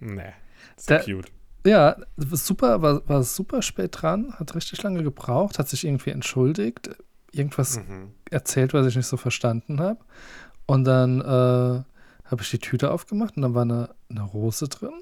Nee. 0.00 0.32
So 0.76 0.86
Der- 0.88 1.04
cute. 1.04 1.30
Ja, 1.66 1.96
war 2.16 2.38
super, 2.38 2.80
war, 2.80 3.06
war 3.06 3.22
super 3.22 3.60
spät 3.60 4.00
dran, 4.00 4.32
hat 4.38 4.54
richtig 4.54 4.82
lange 4.82 5.02
gebraucht, 5.02 5.58
hat 5.58 5.68
sich 5.68 5.84
irgendwie 5.84 6.08
entschuldigt, 6.10 6.88
irgendwas 7.32 7.76
Mhm. 7.78 8.12
erzählt, 8.30 8.72
was 8.72 8.86
ich 8.86 8.96
nicht 8.96 9.06
so 9.06 9.18
verstanden 9.18 9.78
habe. 9.78 10.00
Und 10.64 10.84
dann 10.84 11.20
äh, 11.20 11.24
habe 11.24 11.84
ich 12.40 12.48
die 12.50 12.60
Tüte 12.60 12.90
aufgemacht 12.90 13.36
und 13.36 13.42
dann 13.42 13.52
war 13.54 13.62
eine, 13.62 13.90
eine 14.08 14.22
Rose 14.22 14.68
drin 14.68 14.94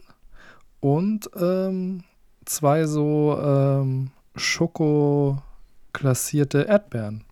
und 0.80 1.30
ähm, 1.36 2.02
zwei 2.44 2.86
so 2.86 3.38
ähm, 3.40 4.10
Schoko-klassierte 4.34 6.62
Erdbeeren. 6.62 7.22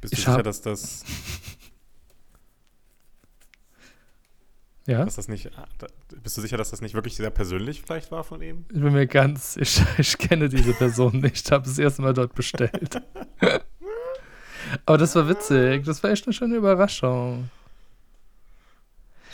Bist 0.00 0.12
du 0.12 0.16
Ich 0.16 0.20
sicher, 0.24 0.32
hab- 0.34 0.42
dass 0.44 0.60
das, 0.60 1.04
Ja, 4.86 5.04
dass 5.04 5.14
das 5.16 5.28
nicht, 5.28 5.48
da- 5.78 5.86
bist 6.22 6.36
du 6.36 6.40
sicher, 6.40 6.56
dass 6.56 6.70
das 6.70 6.80
nicht 6.80 6.94
wirklich 6.94 7.14
sehr 7.14 7.30
persönlich 7.30 7.82
vielleicht 7.82 8.10
war 8.10 8.24
von 8.24 8.42
ihm? 8.42 8.64
ich 8.72 8.80
bin 8.80 8.92
mir 8.92 9.06
ganz, 9.06 9.56
ich, 9.60 9.80
ich 9.98 10.18
kenne 10.18 10.48
diese 10.48 10.72
Person 10.74 11.20
nicht, 11.20 11.50
habe 11.52 11.68
es 11.68 11.78
erst 11.78 12.00
mal 12.00 12.12
dort 12.14 12.34
bestellt. 12.34 13.00
Aber 14.86 14.98
das 14.98 15.14
war 15.14 15.28
witzig, 15.28 15.84
das 15.84 16.02
war 16.02 16.10
echt 16.10 16.26
eine 16.26 16.32
schöne 16.32 16.56
Überraschung. 16.56 17.50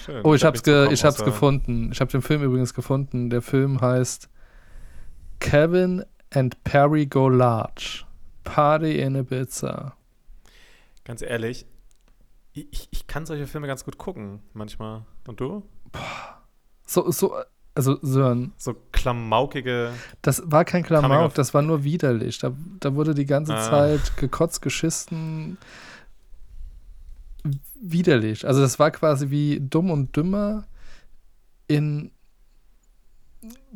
Schön. 0.05 0.21
Oh, 0.25 0.35
ich 0.35 0.45
hab's, 0.45 0.57
nichts 0.65 0.65
ge 0.65 0.93
ich 0.93 1.05
hab's 1.05 1.25
gefunden. 1.25 1.91
Ich 1.93 2.01
habe 2.01 2.11
den 2.11 2.23
Film 2.23 2.43
übrigens 2.43 2.75
gefunden. 2.75 3.31
Der 3.31 3.43
Film 3.43 3.81
heißt 3.81 4.29
Kevin 5.39 6.05
and 6.31 6.63
Perry 6.65 7.07
Go 7.07 7.29
Large. 7.29 8.05
Party 8.45 8.99
in 8.99 9.15
Ibiza. 9.15 9.95
Ganz 11.05 11.23
ehrlich, 11.23 11.67
ich, 12.71 12.89
ich- 12.91 13.07
kann 13.07 13.25
solche 13.27 13.47
Filme 13.47 13.67
ganz 13.67 13.85
gut 13.85 13.99
gucken, 13.99 14.41
manchmal. 14.55 15.05
Und 15.27 15.41
du? 15.41 15.63
So, 16.87 17.11
so, 17.11 17.35
also 17.75 17.99
Sören, 18.03 18.53
So 18.57 18.75
klamaukige. 18.93 19.93
das 20.23 20.43
war 20.45 20.65
kein 20.65 20.83
Klamauk, 20.83 21.35
das 21.35 21.55
war 21.55 21.63
nur 21.63 21.85
widerlich. 21.85 22.39
Da, 22.39 22.53
da 22.81 22.95
wurde 22.95 23.15
die 23.15 23.27
ganze 23.27 23.55
Ah. 23.55 23.63
Zeit 23.71 24.17
gekotzt, 24.17 24.63
geschissen. 24.63 25.59
Widerlich. 27.81 28.47
Also 28.47 28.61
das 28.61 28.79
war 28.79 28.91
quasi 28.91 29.31
wie 29.31 29.61
dumm 29.61 29.91
und 29.91 30.15
dümmer 30.17 30.67
in 31.69 32.11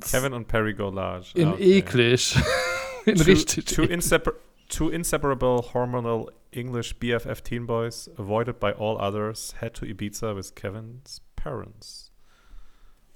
Kevin 0.01 0.33
und 0.33 0.49
Perry 0.49 0.75
go 0.75 0.91
large. 0.91 1.31
in 1.35 1.49
Ah, 1.49 1.53
okay. 1.53 1.79
eklig. 1.79 2.37
in 3.07 3.15
Two, 3.17 3.23
richtig 3.25 3.65
two, 3.67 3.83
insepar 3.83 4.33
two 4.69 4.89
inseparable 4.89 5.63
hormonal 5.73 6.27
English 6.53 6.95
BFF 6.99 7.43
teen 7.43 7.67
boys, 7.67 8.09
avoided 8.19 8.59
by 8.61 8.73
all 8.73 8.99
others, 9.01 9.55
head 9.61 9.75
to 9.75 9.87
Ibiza 9.87 10.35
with 10.35 10.55
Kevin's 10.55 11.21
parents. 11.37 12.11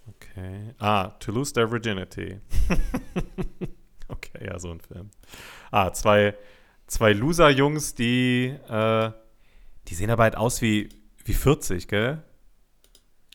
Okay. 0.09 0.75
Ah, 0.81 1.12
to 1.21 1.33
lose 1.33 1.52
their 1.52 1.66
virginity. 1.66 2.38
okay, 4.09 4.45
ja, 4.47 4.59
so 4.59 4.71
ein 4.71 4.81
Film. 4.81 5.11
Ah, 5.71 5.93
zwei, 5.93 6.35
zwei 6.87 7.12
Loser-Jungs, 7.12 7.95
die, 7.95 8.55
äh, 8.69 9.11
die 9.88 9.95
sehen 9.95 10.11
aber 10.11 10.23
halt 10.25 10.37
aus 10.37 10.62
wie, 10.62 10.88
wie 11.25 11.35
40, 11.35 11.88
gell? 11.88 12.23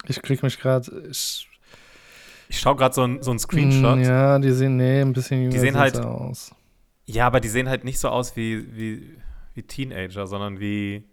Ich 0.07 0.21
krieg 0.21 0.41
mich 0.43 0.59
gerade. 0.59 1.07
Ich, 1.11 1.47
Ich 2.47 2.59
schaue 2.59 2.75
gerade 2.75 2.93
so 2.95 3.03
ein, 3.03 3.21
so 3.21 3.31
ein 3.31 3.39
Screenshot. 3.39 3.97
Mm, 3.99 4.01
Ja, 4.03 4.39
die 4.39 4.51
sehen, 4.51 4.77
nee, 4.77 5.01
ein 5.01 5.13
bisschen 5.13 5.41
jünger 5.43 5.51
sehen 5.59 5.73
sind 5.73 5.77
halt- 5.77 5.97
aus. 5.99 6.55
Ja, 7.05 7.27
aber 7.27 7.39
die 7.41 7.49
sehen 7.49 7.67
halt 7.69 7.83
nicht 7.83 7.99
so 7.99 8.07
aus 8.09 8.35
wie, 8.37 8.75
wie, 8.75 9.17
wie 9.53 9.63
Teenager, 9.63 10.27
sondern 10.27 10.59
wie. 10.59 11.03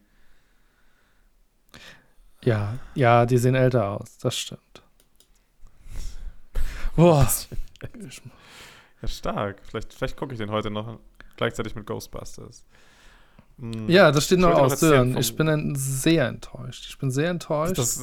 Ja, 2.45 2.79
ja, 2.95 3.27
die 3.27 3.39
sehen 3.39 3.55
älter 3.55 3.91
aus, 3.91 4.19
das 4.19 4.37
stimmt. 4.37 4.83
Boah. 6.97 7.29
Ja, 9.01 9.07
stark. 9.07 9.61
Vielleicht, 9.65 9.95
vielleicht 9.95 10.17
gucke 10.17 10.33
ich 10.33 10.39
den 10.39 10.51
heute 10.51 10.71
noch 10.71 10.99
gleichzeitig 11.37 11.77
mit 11.77 11.87
Ghostbusters. 11.87 12.65
Hm, 13.61 13.89
Ja, 13.89 14.13
das 14.13 14.25
steht 14.25 14.39
Ich 14.39 14.45
noch 14.45 14.55
aus. 14.55 14.83
Ich 14.83 15.37
bin 15.37 15.75
sehr 15.75 16.29
enttäuscht. 16.29 16.87
Ich 16.89 16.99
bin 16.99 17.11
sehr 17.11 17.31
enttäuscht. 17.31 17.79
Das, 17.79 18.03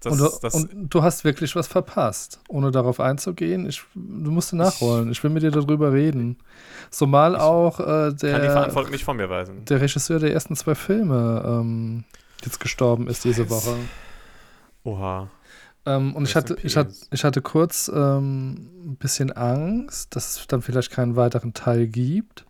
das, 0.00 0.12
und, 0.12 0.18
du, 0.18 0.30
das, 0.40 0.54
und 0.54 0.94
du 0.94 1.02
hast 1.02 1.24
wirklich 1.24 1.56
was 1.56 1.66
verpasst, 1.66 2.40
ohne 2.48 2.70
darauf 2.70 3.00
einzugehen. 3.00 3.68
Ich, 3.68 3.82
du 3.94 4.30
musst 4.30 4.52
nachholen. 4.52 5.10
Ich 5.10 5.22
will 5.22 5.30
mit 5.30 5.42
dir 5.42 5.50
darüber 5.50 5.92
reden. 5.92 6.38
Zumal 6.90 7.36
auch 7.36 7.80
äh, 7.80 7.84
kann 7.84 8.16
die 8.16 8.26
der, 8.26 8.52
Verantwortung 8.52 8.92
nicht 8.92 9.04
von 9.04 9.16
mir 9.16 9.28
weisen. 9.28 9.64
der 9.64 9.80
Regisseur 9.80 10.18
der 10.18 10.32
ersten 10.32 10.54
zwei 10.56 10.74
Filme 10.74 11.42
ähm, 11.46 12.04
jetzt 12.44 12.60
gestorben 12.60 13.08
ist 13.08 13.24
diese. 13.24 13.48
Woche. 13.50 13.74
Oha. 14.84 15.28
Ähm, 15.84 16.14
und 16.14 16.28
ich 16.28 16.36
hatte, 16.36 16.56
ich, 16.62 16.76
hatte, 16.76 16.94
ich 17.10 17.24
hatte 17.24 17.42
kurz 17.42 17.90
ähm, 17.92 18.68
ein 18.84 18.96
bisschen 18.96 19.32
Angst, 19.32 20.14
dass 20.14 20.36
es 20.38 20.46
dann 20.46 20.62
vielleicht 20.62 20.90
keinen 20.92 21.16
weiteren 21.16 21.54
Teil 21.54 21.86
gibt. 21.88 22.44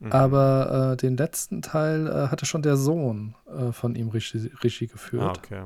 Mhm. 0.00 0.12
Aber 0.12 0.92
äh, 0.92 0.96
den 0.96 1.16
letzten 1.16 1.62
Teil 1.62 2.06
äh, 2.06 2.28
hatte 2.28 2.46
schon 2.46 2.62
der 2.62 2.76
Sohn 2.76 3.34
äh, 3.46 3.72
von 3.72 3.94
ihm 3.94 4.08
Regie, 4.08 4.50
Regie 4.62 4.88
Ah, 4.88 4.92
geführt. 4.92 5.38
okay. 5.38 5.64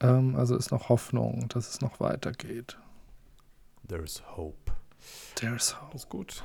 ähm, 0.00 0.36
also 0.36 0.56
ist 0.56 0.70
noch 0.72 0.88
Hoffnung, 0.88 1.48
dass 1.48 1.68
es 1.68 1.80
noch 1.80 2.00
weitergeht. 2.00 2.76
There's 3.88 4.22
hope. 4.36 4.72
There's 5.36 5.80
hope. 5.80 5.92
Das 5.92 6.02
ist 6.04 6.08
gut. 6.10 6.44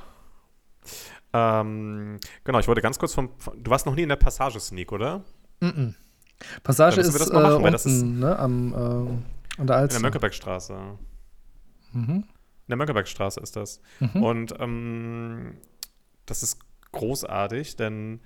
Ähm, 1.32 2.18
genau, 2.44 2.58
ich 2.60 2.68
wollte 2.68 2.80
ganz 2.80 2.98
kurz 2.98 3.14
vom. 3.14 3.30
von- 3.38 3.62
Du 3.62 3.70
warst 3.70 3.86
noch 3.86 3.94
nie 3.94 4.02
in 4.02 4.08
der 4.08 4.16
Passage-Sneak, 4.16 4.92
oder? 4.92 5.18
Mm 5.60 5.66
-mm. 5.66 5.94
Passage 6.62 7.00
ist 7.00 7.12
das 7.18 7.32
machen, 7.32 7.60
äh, 7.60 7.62
weil 7.62 7.72
das 7.72 7.86
unten, 7.86 8.18
ne, 8.20 8.38
am, 8.38 8.72
äh, 8.72 8.76
an 8.76 9.24
der 9.58 9.64
In 9.64 9.70
Alster. 9.70 9.88
der 9.98 10.00
Mönckebergstraße. 10.02 10.74
Mhm. 11.92 12.10
In 12.10 12.24
der 12.68 12.76
Mönckebergstraße 12.76 13.40
ist 13.40 13.56
das. 13.56 13.80
Mhm. 14.00 14.22
Und 14.22 14.54
ähm, 14.60 15.56
das 16.26 16.42
ist 16.42 16.58
großartig, 16.96 17.76
denn 17.76 18.20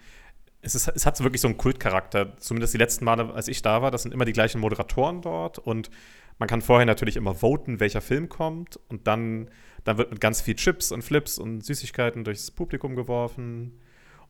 es, 0.63 0.75
ist, 0.75 0.89
es 0.89 1.07
hat 1.07 1.21
wirklich 1.23 1.41
so 1.41 1.49
einen 1.49 1.57
Kultcharakter. 1.57 2.37
Zumindest 2.39 2.75
die 2.75 2.79
letzten 2.79 3.05
Male, 3.05 3.33
als 3.33 3.49
ich 3.49 3.63
da 3.63 3.83
war, 3.83 3.91
das 3.91 4.03
sind 4.03 4.13
immer 4.13 4.25
die 4.25 4.33
gleichen 4.33 4.61
Moderatoren 4.61 5.23
dort 5.23 5.59
und 5.59 5.91
man 6.39 6.49
kann 6.49 6.63
vorher 6.63 6.87
natürlich 6.87 7.17
immer 7.17 7.35
voten, 7.35 7.81
welcher 7.81 8.01
Film 8.01 8.29
kommt 8.29 8.79
und 8.89 9.07
dann, 9.07 9.51
dann 9.85 9.99
wird 9.99 10.11
mit 10.11 10.21
ganz 10.21 10.41
viel 10.41 10.55
Chips 10.55 10.91
und 10.91 11.03
Flips 11.03 11.39
und 11.39 11.65
Süßigkeiten 11.65 12.25
durchs 12.25 12.51
Publikum 12.51 12.97
geworfen. 12.97 13.79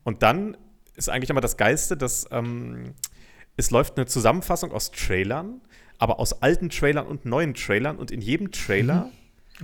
Und 0.03 0.21
dann 0.23 0.57
ist 0.95 1.09
eigentlich 1.09 1.29
immer 1.29 1.41
das 1.41 1.55
Geilste, 1.55 1.95
dass 1.95 2.27
ähm, 2.31 2.95
es 3.55 3.71
läuft 3.71 3.97
eine 3.97 4.07
Zusammenfassung 4.07 4.71
aus 4.71 4.91
Trailern, 4.91 5.61
aber 5.99 6.19
aus 6.19 6.41
alten 6.41 6.69
Trailern 6.69 7.07
und 7.07 7.25
neuen 7.25 7.53
Trailern 7.53 7.97
und 7.97 8.11
in 8.11 8.21
jedem 8.21 8.51
Trailer 8.51 9.09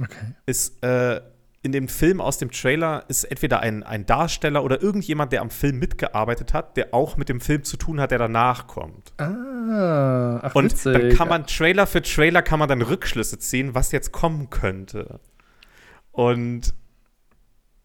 Okay. 0.01 0.34
ist 0.46 0.84
äh, 0.84 1.22
in 1.63 1.71
dem 1.71 1.87
Film 1.87 2.21
aus 2.21 2.37
dem 2.37 2.51
Trailer 2.51 3.03
ist 3.07 3.23
entweder 3.25 3.59
ein, 3.61 3.83
ein 3.83 4.05
Darsteller 4.05 4.63
oder 4.63 4.81
irgendjemand, 4.81 5.33
der 5.33 5.41
am 5.41 5.49
Film 5.49 5.79
mitgearbeitet 5.79 6.53
hat, 6.53 6.77
der 6.77 6.93
auch 6.93 7.17
mit 7.17 7.29
dem 7.29 7.41
Film 7.41 7.63
zu 7.63 7.77
tun 7.77 7.99
hat, 7.99 8.11
der 8.11 8.19
danach 8.19 8.67
kommt. 8.67 9.11
Ah, 9.17 10.39
ach, 10.43 10.55
Und 10.55 10.65
witzig. 10.65 10.93
dann 10.93 11.09
kann 11.17 11.27
man 11.27 11.45
Trailer 11.47 11.87
für 11.87 12.01
Trailer 12.01 12.41
kann 12.41 12.59
man 12.59 12.69
dann 12.69 12.81
Rückschlüsse 12.81 13.39
ziehen, 13.39 13.73
was 13.75 13.91
jetzt 13.91 14.11
kommen 14.11 14.49
könnte. 14.49 15.19
Und 16.11 16.73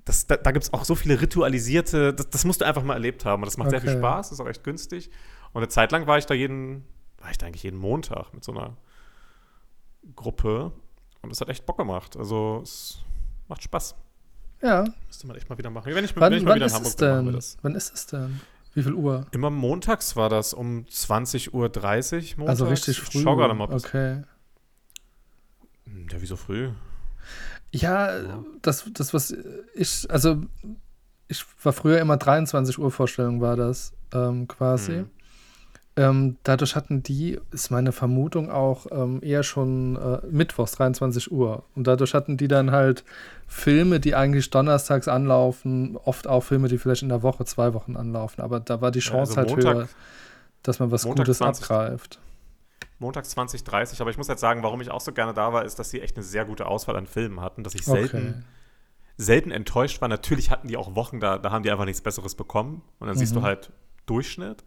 das, 0.05 0.27
da, 0.27 0.37
da 0.37 0.51
gibt 0.51 0.65
es 0.65 0.73
auch 0.73 0.85
so 0.85 0.95
viele 0.95 1.21
ritualisierte, 1.21 2.13
das, 2.13 2.29
das 2.29 2.45
musst 2.45 2.61
du 2.61 2.65
einfach 2.67 2.83
mal 2.83 2.95
erlebt 2.95 3.25
haben. 3.25 3.43
Und 3.43 3.47
das 3.47 3.57
macht 3.57 3.71
sehr 3.71 3.81
viel 3.81 3.91
Okay. 3.91 3.99
Spaß, 3.99 4.29
das 4.29 4.39
ist 4.39 4.45
auch 4.45 4.49
echt 4.49 4.65
günstig. 4.65 5.11
Und 5.53 5.63
eine 5.63 5.69
Zeit 5.69 5.93
lang 5.93 6.07
war 6.07 6.19
ich 6.19 6.27
da 6.27 6.35
jeden, 6.35 6.85
war 7.19 7.31
ich 7.31 7.39
da 7.39 7.47
eigentlich 7.47 7.63
jeden 7.63 7.79
Montag 7.79 8.33
mit 8.35 8.45
so 8.45 8.53
einer 8.53 8.77
Gruppe. 10.15 10.73
Und 11.23 11.31
es 11.33 11.41
hat 11.41 11.49
echt 11.49 11.67
Bock 11.67 11.79
gemacht. 11.79 12.17
Also 12.17 12.61
es 12.63 12.99
macht 13.53 13.63
Spaß. 13.63 13.95
Ja. 14.63 14.85
Müsste 15.07 15.27
man 15.27 15.37
echt 15.37 15.49
mal 15.51 15.59
wieder 15.59 15.71
machen. 15.71 15.95
Wenn 15.95 16.05
ich, 16.05 16.15
wenn 16.17 16.21
Wann, 16.23 16.33
ich 16.33 16.43
mal 16.43 16.55
wieder 16.55 16.67
in 16.67 16.73
Hamburg 16.73 16.97
bin, 16.97 17.09
machen 17.11 17.27
wir 17.27 17.33
das. 17.33 17.59
Wann 17.63 17.75
ist 17.75 17.95
es 17.95 18.07
denn? 18.07 18.41
Wie 18.75 18.83
viel 18.83 18.95
Uhr? 18.95 19.27
Immer 19.33 19.51
montags 19.51 20.17
war 20.17 20.31
das 20.31 20.55
um 20.55 20.87
20.30 20.87 21.51
Uhr 21.53 21.69
montags. 21.71 22.49
also 22.49 22.65
richtig 22.67 22.97
Ich 22.99 23.05
früh. 23.05 23.21
Schau 23.23 23.37
gerade 23.37 23.53
mal. 23.55 23.71
Okay. 23.73 24.23
Hm, 25.85 26.07
Ja, 26.11 26.21
wieso 26.21 26.37
früh? 26.37 26.71
Ja, 27.71 28.17
Ja. 28.23 28.45
das, 28.63 28.85
das, 28.93 29.13
was 29.13 29.35
ich, 29.75 30.11
also 30.11 30.43
ich 31.29 31.45
war 31.63 31.73
früher 31.73 31.99
immer 32.01 32.17
23 32.17 32.79
Uhr 32.79 32.91
Vorstellung, 32.91 33.41
war 33.41 33.57
das 33.57 33.93
ähm, 34.15 34.49
quasi. 34.49 34.93
Mhm. 34.93 35.11
Ähm, 35.95 36.37
dadurch 36.43 36.75
hatten 36.75 37.03
die, 37.03 37.39
ist 37.51 37.71
meine 37.71 37.93
Vermutung 37.93 38.51
auch, 38.51 38.87
ähm, 38.91 39.21
eher 39.23 39.43
schon 39.43 39.97
äh, 39.97 40.27
mittwochs 40.31 40.73
23 40.73 41.31
Uhr. 41.31 41.65
Und 41.75 41.87
dadurch 41.87 42.15
hatten 42.15 42.39
die 42.39 42.49
dann 42.49 42.71
halt 42.71 43.05
Filme, 43.47 44.01
die 44.01 44.15
eigentlich 44.15 44.49
donnerstags 44.49 45.07
anlaufen, 45.07 45.99
oft 46.03 46.27
auch 46.27 46.41
Filme, 46.45 46.69
die 46.69 46.79
vielleicht 46.79 47.03
in 47.03 47.11
der 47.11 47.23
Woche, 47.23 47.45
zwei 47.45 47.75
Wochen 47.75 47.97
anlaufen. 47.97 48.41
Aber 48.41 48.59
da 48.61 48.81
war 48.81 48.91
die 48.91 49.01
Ja, 49.01 49.11
Chance 49.11 49.33
also 49.33 49.37
halt 49.37 49.51
Montag- 49.51 49.75
höher, 49.77 49.89
dass 50.63 50.79
man 50.79 50.91
was 50.91 51.05
Montag 51.05 51.27
Gutes 51.27 51.39
20. 51.39 51.63
abgreift. 51.71 52.19
montags 52.99 53.31
2030. 53.31 54.01
Aber 54.01 54.11
ich 54.11 54.17
muss 54.17 54.29
halt 54.31 54.39
sagen, 54.39 54.63
warum 54.63 54.81
ich 54.81 54.91
auch 54.91 55.01
so 55.01 55.13
gerne 55.13 55.35
da 55.35 55.53
war, 55.53 55.65
ist, 55.65 55.79
dass 55.79 55.91
sie 55.91 56.01
echt 56.01 56.17
eine 56.17 56.25
sehr 56.25 56.45
gute 56.47 56.67
Auswahl 56.67 56.97
an 56.97 57.07
Filmen 57.07 57.41
hatten, 57.41 57.65
dass 57.65 57.75
ich 57.75 57.85
selten, 57.85 58.17
Okay. 58.17 58.35
selten 59.19 59.51
enttäuscht 59.51 60.01
war. 60.01 60.09
Natürlich 60.09 60.51
hatten 60.51 60.69
die 60.69 60.77
auch 60.79 60.95
Wochen, 60.95 61.21
da, 61.21 61.37
da 61.37 61.51
haben 61.51 61.65
die 61.65 61.71
einfach 61.71 61.85
nichts 61.85 62.01
Besseres 62.01 62.35
bekommen. 62.35 62.81
Und 62.99 63.09
dann 63.09 63.17
siehst 63.19 63.35
du 63.35 63.41
Mhm. 63.41 63.45
halt 63.45 63.71
Durchschnitt. 64.07 64.65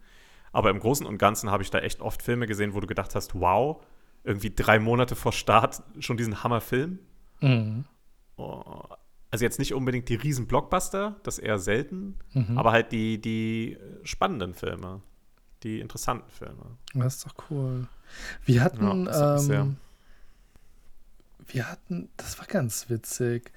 Aber 0.56 0.70
im 0.70 0.80
Großen 0.80 1.06
und 1.06 1.18
Ganzen 1.18 1.52
habe 1.52 1.64
ich 1.64 1.70
da 1.70 1.80
echt 1.80 2.00
oft 2.00 2.22
Filme 2.22 2.48
gesehen, 2.48 2.74
wo 2.74 2.80
du 2.80 2.88
gedacht 2.88 3.14
hast, 3.14 3.36
wow, 3.36 3.84
irgendwie 4.24 4.50
drei 4.56 4.80
Monate 4.80 5.16
vor 5.18 5.34
Start 5.34 5.84
schon 6.00 6.16
diesen 6.16 6.44
Hammerfilm. 6.44 7.00
Mhm. 7.42 7.84
Oh, 8.38 8.84
Also 9.32 9.44
jetzt 9.44 9.60
nicht 9.60 9.74
unbedingt 9.74 10.08
die 10.08 10.16
riesen 10.16 10.48
Blockbuster, 10.48 11.18
das 11.24 11.40
eher 11.40 11.60
selten, 11.60 12.18
Mhm. 12.34 12.58
aber 12.58 12.72
halt 12.72 12.94
die, 12.94 13.20
die 13.20 13.78
spannenden 14.04 14.54
Filme, 14.54 15.02
die 15.64 15.82
interessanten 15.82 16.30
Filme. 16.32 16.78
Das 16.94 17.16
ist 17.18 17.26
doch 17.26 17.36
cool. 17.50 17.88
Wir 18.46 18.64
hatten, 18.64 19.08
Ja, 19.08 19.38
ähm, 19.38 19.76
wir 21.48 21.70
hatten, 21.70 22.08
das 22.16 22.40
war 22.40 22.46
ganz 22.46 22.90
witzig. 22.90 23.52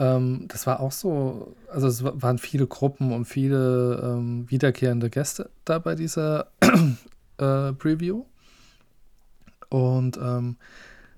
Ähm, 0.00 0.46
das 0.48 0.66
war 0.66 0.80
auch 0.80 0.90
so, 0.92 1.54
also 1.70 1.86
es 1.86 2.02
wa- 2.02 2.14
waren 2.16 2.38
viele 2.38 2.66
Gruppen 2.66 3.12
und 3.12 3.26
viele 3.26 4.00
ähm, 4.02 4.50
wiederkehrende 4.50 5.10
Gäste 5.10 5.50
da 5.64 5.78
bei 5.78 5.94
dieser 5.94 6.46
äh, 7.38 7.72
Preview. 7.74 8.24
Und 9.68 10.16
ähm, 10.16 10.56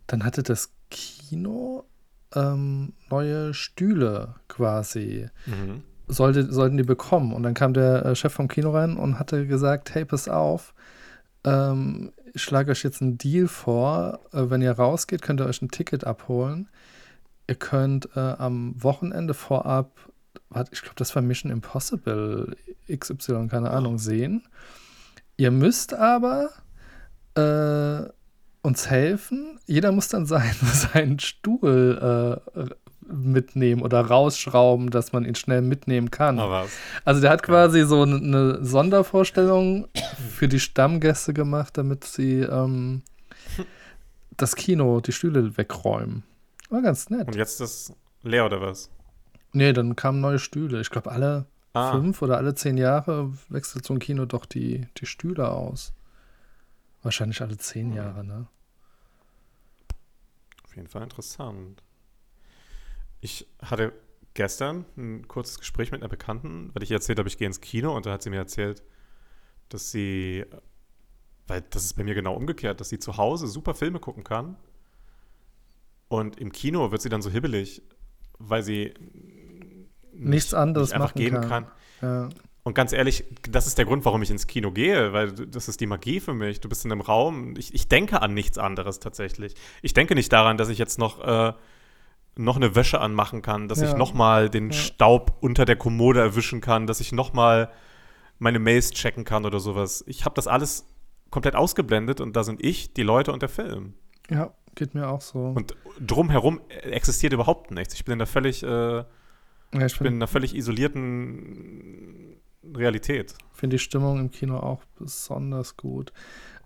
dann 0.06 0.24
hatte 0.24 0.42
das 0.42 0.72
Kino 0.90 1.84
ähm, 2.34 2.92
neue 3.10 3.54
Stühle 3.54 4.34
quasi 4.48 5.28
Mhm. 5.46 5.82
sollte, 6.08 6.52
sollten 6.52 6.76
die 6.76 6.82
bekommen. 6.82 7.32
Und 7.32 7.42
dann 7.44 7.54
kam 7.54 7.72
der 7.72 8.04
äh, 8.04 8.14
Chef 8.14 8.32
vom 8.32 8.48
Kino 8.48 8.70
rein 8.72 8.96
und 8.96 9.18
hatte 9.18 9.46
gesagt, 9.46 9.94
hey, 9.94 10.04
pass 10.04 10.28
auf, 10.28 10.74
ähm, 11.44 12.12
ich 12.34 12.42
schlage 12.42 12.70
euch 12.72 12.82
jetzt 12.82 13.00
einen 13.00 13.16
Deal 13.18 13.48
vor. 13.48 14.20
Äh, 14.32 14.50
wenn 14.50 14.60
ihr 14.62 14.72
rausgeht, 14.72 15.22
könnt 15.22 15.40
ihr 15.40 15.46
euch 15.46 15.62
ein 15.62 15.70
Ticket 15.70 16.04
abholen. 16.04 16.68
Ihr 17.48 17.54
könnt 17.56 18.08
äh, 18.16 18.20
am 18.20 18.74
Wochenende 18.82 19.34
vorab, 19.34 19.90
ich 20.70 20.82
glaube, 20.82 20.96
das 20.96 21.14
war 21.14 21.22
Mission 21.22 21.50
Impossible 21.50 22.56
XY, 22.94 23.48
keine 23.48 23.70
Ahnung, 23.70 23.98
sehen. 23.98 24.42
Ihr 25.36 25.50
müsst 25.50 25.94
aber 25.94 26.50
äh, 27.34 28.08
uns 28.62 28.88
helfen. 28.88 29.58
Jeder 29.66 29.92
muss 29.92 30.08
dann 30.08 30.26
sein, 30.26 30.54
seinen 30.62 31.18
Stuhl 31.18 32.40
äh, 32.56 32.64
mitnehmen 33.12 33.82
oder 33.82 34.00
rausschrauben, 34.02 34.90
dass 34.90 35.12
man 35.12 35.24
ihn 35.24 35.34
schnell 35.34 35.60
mitnehmen 35.62 36.10
kann. 36.10 36.38
Was? 36.38 36.70
Also 37.04 37.20
der 37.20 37.30
hat 37.30 37.42
quasi 37.42 37.84
so 37.84 38.02
eine- 38.02 38.16
eine 38.16 38.64
Sondervorstellung 38.64 39.88
für 40.30 40.48
die 40.48 40.60
Stammgäste 40.60 41.34
gemacht, 41.34 41.76
damit 41.76 42.04
sie 42.04 42.40
ähm, 42.40 43.02
das 44.36 44.54
Kino, 44.56 45.00
die 45.00 45.12
Stühle 45.12 45.56
wegräumen. 45.56 46.22
War 46.72 46.80
ganz 46.80 47.10
nett. 47.10 47.26
Und 47.28 47.36
jetzt 47.36 47.60
ist 47.60 47.90
das 47.90 47.96
leer 48.22 48.46
oder 48.46 48.62
was? 48.62 48.90
Nee, 49.52 49.74
dann 49.74 49.94
kamen 49.94 50.20
neue 50.20 50.38
Stühle. 50.38 50.80
Ich 50.80 50.88
glaube, 50.88 51.12
alle 51.12 51.46
Ah, 51.74 51.92
fünf 51.92 52.20
oder 52.22 52.38
alle 52.38 52.54
zehn 52.54 52.76
Jahre 52.76 53.32
wechselt 53.48 53.84
so 53.84 53.94
ein 53.94 53.98
Kino 53.98 54.24
doch 54.26 54.46
die, 54.46 54.86
die 54.98 55.06
Stühle 55.06 55.50
aus. 55.50 55.92
Wahrscheinlich 57.02 57.40
alle 57.42 57.56
zehn 57.58 57.92
Jahre, 57.92 58.24
ne? 58.24 58.46
auf 60.64 60.76
jeden 60.76 60.88
Fall 60.88 61.02
interessant. 61.02 61.82
Ich 63.20 63.46
hatte 63.60 63.92
gestern 64.32 64.86
ein 64.96 65.28
kurzes 65.28 65.58
Gespräch 65.58 65.92
mit 65.92 66.00
einer 66.00 66.08
Bekannten, 66.08 66.70
weil 66.72 66.82
ich 66.82 66.90
ihr 66.90 66.96
erzählt 66.96 67.18
habe, 67.18 67.28
ich 67.28 67.36
gehe 67.36 67.46
ins 67.46 67.60
Kino 67.60 67.94
und 67.94 68.06
da 68.06 68.12
hat 68.12 68.22
sie 68.22 68.30
mir 68.30 68.38
erzählt, 68.38 68.82
dass 69.68 69.90
sie, 69.90 70.46
weil 71.46 71.60
das 71.68 71.84
ist 71.84 71.94
bei 71.94 72.04
mir 72.04 72.14
genau 72.14 72.34
umgekehrt, 72.34 72.80
dass 72.80 72.88
sie 72.88 72.98
zu 72.98 73.18
Hause 73.18 73.48
super 73.48 73.74
Filme 73.74 74.00
gucken 74.00 74.24
kann 74.24 74.56
und 76.18 76.38
im 76.38 76.52
Kino 76.52 76.90
wird 76.92 77.02
sie 77.02 77.08
dann 77.08 77.22
so 77.22 77.30
hibbelig, 77.30 77.82
weil 78.38 78.62
sie 78.62 78.94
Nichts 80.14 80.54
anderes 80.54 80.90
nicht 80.90 80.94
einfach 80.94 81.08
machen 81.14 81.18
gehen 81.18 81.34
kann. 81.34 81.48
kann. 81.48 81.66
Ja. 82.02 82.28
Und 82.64 82.74
ganz 82.74 82.92
ehrlich, 82.92 83.24
das 83.50 83.66
ist 83.66 83.76
der 83.78 83.86
Grund, 83.86 84.04
warum 84.04 84.22
ich 84.22 84.30
ins 84.30 84.46
Kino 84.46 84.70
gehe, 84.70 85.12
weil 85.12 85.32
das 85.32 85.68
ist 85.68 85.80
die 85.80 85.86
Magie 85.86 86.20
für 86.20 86.32
mich. 86.34 86.60
Du 86.60 86.68
bist 86.68 86.84
in 86.84 86.92
einem 86.92 87.00
Raum. 87.00 87.54
Ich, 87.56 87.74
ich 87.74 87.88
denke 87.88 88.22
an 88.22 88.34
nichts 88.34 88.56
anderes 88.56 89.00
tatsächlich. 89.00 89.54
Ich 89.80 89.94
denke 89.94 90.14
nicht 90.14 90.32
daran, 90.32 90.58
dass 90.58 90.68
ich 90.68 90.78
jetzt 90.78 90.98
noch, 90.98 91.20
äh, 91.26 91.52
noch 92.36 92.56
eine 92.56 92.76
Wäsche 92.76 93.00
anmachen 93.00 93.42
kann, 93.42 93.66
dass 93.68 93.80
ich 93.82 93.90
Ja. 93.90 93.96
noch 93.98 94.14
mal 94.14 94.48
den 94.48 94.70
Ja. 94.70 94.76
Staub 94.76 95.38
unter 95.40 95.64
der 95.64 95.74
Kommode 95.76 96.20
erwischen 96.20 96.60
kann, 96.60 96.86
dass 96.86 97.00
ich 97.00 97.10
noch 97.10 97.32
mal 97.32 97.72
meine 98.38 98.58
Mails 98.60 98.90
checken 98.92 99.24
kann 99.24 99.44
oder 99.44 99.58
sowas. 99.58 100.04
Ich 100.06 100.24
habe 100.24 100.34
das 100.36 100.46
alles 100.46 100.86
komplett 101.30 101.56
ausgeblendet 101.56 102.20
und 102.20 102.36
da 102.36 102.44
sind 102.44 102.62
ich, 102.64 102.92
die 102.94 103.02
Leute 103.02 103.32
und 103.32 103.42
der 103.42 103.48
Film. 103.48 103.94
ja, 104.30 104.52
geht 104.74 104.94
mir 104.94 105.08
auch 105.08 105.20
so. 105.20 105.38
Und 105.54 105.74
drumherum 106.00 106.60
existiert 106.82 107.32
überhaupt 107.32 107.70
nichts. 107.70 107.94
Ich 107.94 108.04
bin 108.04 108.14
in 108.14 108.20
einer 108.20 108.26
völlig, 108.26 108.62
äh, 108.62 108.66
ja, 108.68 109.04
ich 109.72 109.74
ich 109.74 109.78
bin 109.78 109.82
in 109.82 109.86
finde 109.96 110.08
einer 110.12 110.26
völlig 110.28 110.54
isolierten 110.54 112.36
Realität. 112.74 113.34
find 113.52 113.72
die 113.72 113.78
Stimmung 113.78 114.18
im 114.20 114.30
Kino 114.30 114.58
auch 114.58 114.82
besonders 114.98 115.76
gut. 115.76 116.12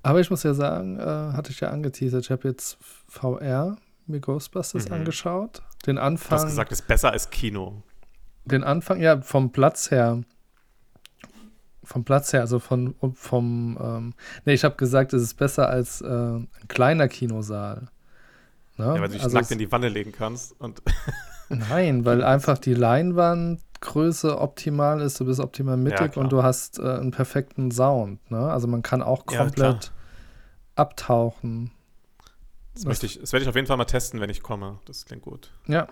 Aber 0.03 0.21
ich 0.21 0.31
muss 0.31 0.43
ja 0.45 0.55
sagen, 0.55 0.99
äh, 0.99 1.03
hatte 1.03 1.51
ich 1.51 1.61
ja 1.61 1.71
angeteasert, 1.71 2.25
ich 2.25 2.31
habe 2.31 2.49
jetzt 2.49 2.79
VR 3.09 3.77
mir 4.07 4.21
Ghostbusters 4.21 4.87
Mhm. 4.89 4.95
angeschaut. 4.95 5.63
Den 5.87 5.97
Du 5.97 6.03
hast 6.03 6.07
Anfang, 6.07 6.45
gesagt, 6.47 6.71
es 6.73 6.81
ist 6.81 6.87
besser 6.87 7.11
als 7.13 7.31
Kino. 7.31 7.83
den 8.45 8.63
Anfang, 8.63 9.01
ja, 9.01 9.21
vom 9.21 9.51
Platz 9.51 9.91
her. 9.91 10.23
Vom 11.83 12.05
Platz 12.05 12.33
her, 12.33 12.41
also 12.41 12.59
von, 12.59 12.95
vom, 13.15 13.79
ähm, 13.81 14.15
nee, 14.45 14.55
ich 14.55 14.65
habe 14.65 14.75
gesagt, 14.77 15.13
es 15.13 15.23
ist 15.23 15.35
besser 15.35 15.69
als 15.69 16.01
äh, 16.01 16.07
ein 16.09 16.49
kleiner 16.69 17.07
Kinosaal. 17.09 17.89
Ne? 18.77 18.85
Ja, 18.87 18.95
weil 18.95 19.09
du 19.09 19.15
dich 19.15 19.23
Also 19.23 19.37
nackt 19.37 19.51
in 19.51 19.59
die 19.59 19.71
Wanne 19.73 19.89
legen 19.89 20.13
kannst. 20.13 20.55
Und 20.61 20.83
Nein, 21.49 22.05
weil 22.05 22.23
einfach 22.25 22.59
die 22.59 22.75
Leinwandgröße 22.75 24.39
optimal 24.39 25.01
ist, 25.01 25.19
du 25.21 25.25
bist 25.27 25.41
optimal 25.41 25.77
mittig 25.77 26.13
klar. 26.13 26.25
und 26.25 26.33
du 26.33 26.43
hast 26.43 26.79
äh, 26.79 26.83
einen 26.83 27.11
perfekten 27.13 27.71
Sound. 27.71 28.31
Ne? 28.31 28.39
Also 28.39 28.67
man 28.67 28.83
kann 28.83 29.03
auch 29.03 29.25
Ja, 29.31 29.39
komplett 29.45 29.93
abtauchen. 30.75 31.71
das, 32.75 32.85
möchte 32.85 33.07
ich, 33.07 33.21
das 33.21 33.33
werde 33.33 33.45
ich 33.45 33.49
auf 33.49 33.55
jeden 33.55 33.67
Fall 33.67 33.77
mal 33.77 33.85
testen, 33.87 34.21
wenn 34.21 34.29
ich 34.31 34.43
komme. 34.43 34.79
Das 34.87 35.05
klingt 35.07 35.23
gut. 35.23 35.51
Ja, 35.67 35.89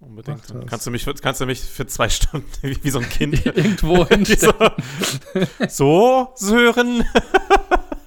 Unbedingt. 0.00 0.48
Das. 0.48 0.66
Kannst 0.66 0.86
du, 0.86 0.92
mich, 0.92 1.02
für- 1.02 1.14
kannst 1.14 1.40
du 1.40 1.46
mich 1.46 1.60
für 1.60 1.84
zwei 1.88 2.08
Stunden 2.08 2.46
wie, 2.62 2.84
wie 2.84 2.90
so 2.90 3.00
ein 3.00 3.08
Kind 3.08 3.44
irgendwo 3.44 3.96
so, 3.96 4.06
hinstellen. 4.08 4.70
so, 5.68 6.32
Sören. 6.36 7.04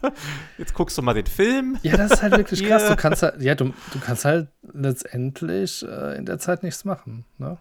Jetzt 0.58 0.74
guckst 0.74 0.98
du 0.98 1.02
mal 1.02 1.14
den 1.14 1.26
Film. 1.26 1.78
Ja, 1.84 1.98
das 1.98 2.12
ist 2.12 2.22
halt 2.22 2.38
wirklich 2.38 2.64
krass. 2.68 2.88
Du 2.88 2.96
kannst 2.96 3.24
halt, 3.24 3.42
ja, 3.42 3.56
du, 3.56 3.66
du 3.66 4.00
kannst 4.00 4.26
halt 4.26 4.50
letztendlich 4.74 5.84
äh, 5.84 6.18
in 6.18 6.26
der 6.26 6.40
Zeit 6.40 6.64
nichts 6.64 6.86
machen. 6.86 7.26
Ne? 7.38 7.58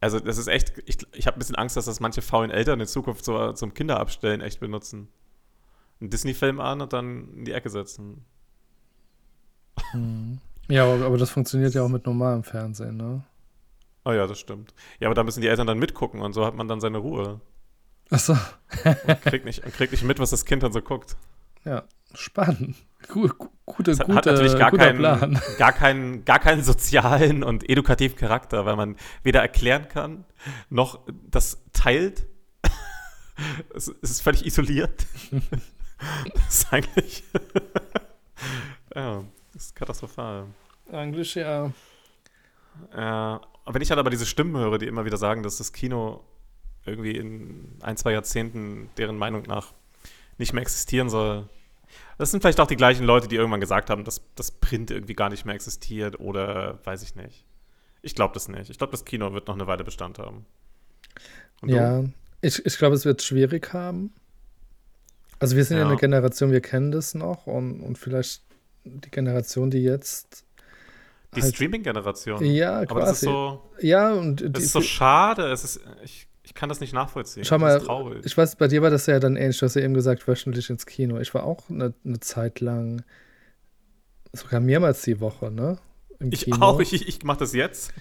Also, 0.00 0.20
das 0.20 0.38
ist 0.38 0.48
echt, 0.48 0.72
ich, 0.86 0.98
ich 1.12 1.26
habe 1.26 1.36
ein 1.36 1.38
bisschen 1.38 1.56
Angst, 1.56 1.76
dass 1.76 1.86
das 1.86 2.00
manche 2.00 2.22
faulen 2.22 2.50
Eltern 2.50 2.80
in 2.80 2.86
Zukunft 2.86 3.24
so, 3.24 3.52
zum 3.52 3.74
Kinderabstellen 3.74 4.40
echt 4.40 4.60
benutzen. 4.60 5.08
Einen 6.00 6.10
Disney-Film 6.10 6.60
an 6.60 6.80
und 6.82 6.92
dann 6.92 7.32
in 7.34 7.44
die 7.44 7.52
Ecke 7.52 7.70
setzen. 7.70 8.24
Ja, 10.68 10.84
aber, 10.84 11.06
aber 11.06 11.18
das 11.18 11.30
funktioniert 11.30 11.74
ja 11.74 11.82
auch 11.82 11.88
mit 11.88 12.06
normalem 12.06 12.42
Fernsehen. 12.42 12.96
Ne? 12.96 13.24
Oh 14.04 14.12
ja, 14.12 14.26
das 14.26 14.38
stimmt. 14.38 14.74
Ja, 15.00 15.08
aber 15.08 15.14
da 15.14 15.24
müssen 15.24 15.40
die 15.40 15.48
Eltern 15.48 15.66
dann 15.66 15.78
mitgucken 15.78 16.20
und 16.20 16.32
so 16.32 16.44
hat 16.44 16.54
man 16.54 16.68
dann 16.68 16.80
seine 16.80 16.98
Ruhe. 16.98 17.40
Achso, 18.10 18.36
Und 18.84 19.22
kriegt 19.22 19.44
nicht, 19.44 19.64
und 19.64 19.74
kriegt 19.74 19.92
nicht 19.92 20.04
mit, 20.04 20.18
was 20.18 20.30
das 20.30 20.44
Kind 20.44 20.62
dann 20.62 20.72
so 20.72 20.80
guckt. 20.80 21.16
ja, 21.64 21.84
spannend. 22.14 22.76
Gu 23.08 23.28
gu 23.28 23.48
gute, 23.64 23.90
Es 23.90 23.98
hat, 24.00 24.06
gute, 24.06 24.18
hat 24.18 24.26
natürlich 24.26 24.56
gar 24.58 24.70
keinen, 24.70 24.98
Plan. 24.98 25.40
gar, 25.58 25.72
keinen, 25.72 26.24
gar 26.24 26.38
keinen 26.38 26.62
sozialen 26.62 27.42
und 27.42 27.68
edukativen 27.68 28.16
Charakter, 28.16 28.64
weil 28.64 28.76
man 28.76 28.96
weder 29.22 29.40
erklären 29.40 29.88
kann, 29.88 30.24
noch 30.70 31.00
das 31.30 31.62
teilt. 31.72 32.26
es, 33.74 33.88
es 34.02 34.10
ist 34.10 34.22
völlig 34.22 34.46
isoliert. 34.46 35.06
das 36.34 36.48
ist 36.48 36.72
eigentlich. 36.72 37.24
ja, 38.94 39.24
das 39.52 39.64
ist 39.66 39.76
katastrophal. 39.76 40.46
Eigentlich 40.92 41.34
ja. 41.34 41.72
Äh, 42.92 43.38
wenn 43.66 43.82
ich 43.82 43.90
halt 43.90 43.98
aber 43.98 44.10
diese 44.10 44.26
Stimmen 44.26 44.56
höre, 44.56 44.78
die 44.78 44.86
immer 44.86 45.04
wieder 45.04 45.16
sagen, 45.16 45.42
dass 45.42 45.58
das 45.58 45.72
Kino 45.72 46.22
irgendwie 46.86 47.16
in 47.16 47.76
ein, 47.80 47.96
zwei 47.96 48.12
Jahrzehnten 48.12 48.88
deren 48.96 49.16
Meinung 49.18 49.42
nach 49.42 49.72
nicht 50.38 50.52
mehr 50.52 50.62
existieren 50.62 51.08
soll. 51.08 51.48
Das 52.18 52.30
sind 52.30 52.40
vielleicht 52.40 52.60
auch 52.60 52.66
die 52.66 52.76
gleichen 52.76 53.04
Leute, 53.04 53.28
die 53.28 53.36
irgendwann 53.36 53.60
gesagt 53.60 53.90
haben, 53.90 54.04
dass 54.04 54.20
das 54.34 54.50
Print 54.50 54.90
irgendwie 54.90 55.14
gar 55.14 55.28
nicht 55.28 55.44
mehr 55.44 55.54
existiert 55.54 56.18
oder 56.20 56.78
weiß 56.84 57.02
ich 57.02 57.14
nicht. 57.14 57.44
Ich 58.02 58.14
glaube 58.14 58.34
das 58.34 58.48
nicht. 58.48 58.70
Ich 58.70 58.78
glaube, 58.78 58.90
das 58.92 59.04
Kino 59.04 59.32
wird 59.32 59.48
noch 59.48 59.54
eine 59.54 59.66
Weile 59.66 59.84
Bestand 59.84 60.18
haben. 60.18 60.46
Und 61.62 61.70
du? 61.70 61.76
Ja, 61.76 62.04
ich, 62.40 62.64
ich 62.64 62.78
glaube, 62.78 62.94
es 62.94 63.04
wird 63.04 63.22
schwierig 63.22 63.72
haben. 63.72 64.12
Also 65.38 65.56
wir 65.56 65.64
sind 65.64 65.76
ja. 65.78 65.82
Ja. 65.84 65.88
eine 65.90 65.98
Generation, 65.98 66.50
wir 66.52 66.60
kennen 66.60 66.90
das 66.92 67.14
noch 67.14 67.46
und, 67.46 67.80
und 67.80 67.98
vielleicht 67.98 68.42
die 68.84 69.10
Generation, 69.10 69.70
die 69.70 69.82
jetzt 69.82 70.44
Die 71.34 71.42
halt- 71.42 71.54
Streaming-Generation. 71.54 72.44
ja 72.44 72.80
Aber 72.88 73.00
das 73.00 73.22
ist 73.22 73.24
quasi 73.24 73.26
so, 73.26 73.62
ja 73.80 74.12
und 74.12 74.40
das 74.42 74.52
die, 74.52 74.62
ist 74.62 74.72
so 74.72 74.80
schade. 74.80 75.50
Es 75.50 75.64
ist, 75.64 75.80
ich 76.04 76.26
kann 76.56 76.68
das 76.68 76.80
nicht 76.80 76.92
nachvollziehen. 76.92 77.44
Schau 77.44 77.58
mal, 77.58 77.80
ich 78.24 78.36
weiß, 78.36 78.56
bei 78.56 78.66
dir 78.68 78.82
war 78.82 78.90
das 78.90 79.06
ja 79.06 79.20
dann 79.20 79.36
ähnlich. 79.36 79.58
Du 79.58 79.66
hast 79.66 79.76
ja 79.76 79.82
eben 79.82 79.94
gesagt, 79.94 80.26
wöchentlich 80.26 80.68
ins 80.70 80.86
Kino. 80.86 81.18
Ich 81.20 81.32
war 81.34 81.44
auch 81.44 81.70
eine, 81.70 81.94
eine 82.04 82.18
Zeit 82.20 82.60
lang, 82.60 83.02
sogar 84.32 84.60
mehrmals 84.60 85.02
die 85.02 85.20
Woche, 85.20 85.50
ne? 85.50 85.78
Im 86.18 86.32
Ich 86.32 86.44
Kino. 86.44 86.58
auch, 86.60 86.80
ich, 86.80 87.06
ich, 87.06 87.22
mache 87.24 87.38
das 87.40 87.52
jetzt. 87.52 87.92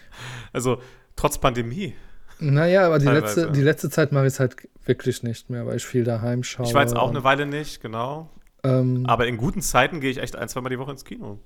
Also 0.53 0.81
trotz 1.15 1.37
Pandemie. 1.37 1.93
Naja, 2.39 2.85
aber 2.85 2.99
die 2.99 3.05
Teilweise. 3.05 3.41
letzte, 3.41 3.51
die 3.53 3.61
letzte 3.61 3.89
Zeit 3.89 4.11
mache 4.11 4.25
ich 4.25 4.33
es 4.33 4.39
halt 4.39 4.55
wirklich 4.85 5.23
nicht 5.23 5.49
mehr, 5.49 5.65
weil 5.65 5.77
ich 5.77 5.85
viel 5.85 6.03
daheim 6.03 6.43
schaue. 6.43 6.65
Ich 6.65 6.73
war 6.73 6.81
jetzt 6.81 6.95
auch 6.95 7.09
eine 7.09 7.23
Weile 7.23 7.45
nicht, 7.45 7.81
genau. 7.81 8.29
Ähm, 8.63 9.05
Aber 9.05 9.27
in 9.27 9.37
guten 9.37 9.61
Zeiten 9.61 9.99
gehe 10.01 10.09
ich 10.11 10.17
echt 10.17 10.35
ein, 10.35 10.49
zweimal 10.49 10.69
die 10.69 10.79
Woche 10.79 10.91
ins 10.91 11.05
Kino. 11.05 11.39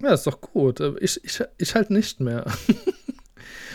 ja, 0.00 0.12
ist 0.14 0.26
doch 0.26 0.40
gut. 0.40 0.80
Ich, 1.00 1.22
ich, 1.24 1.42
ich 1.58 1.74
halt 1.74 1.90
nicht 1.90 2.20
mehr. 2.20 2.46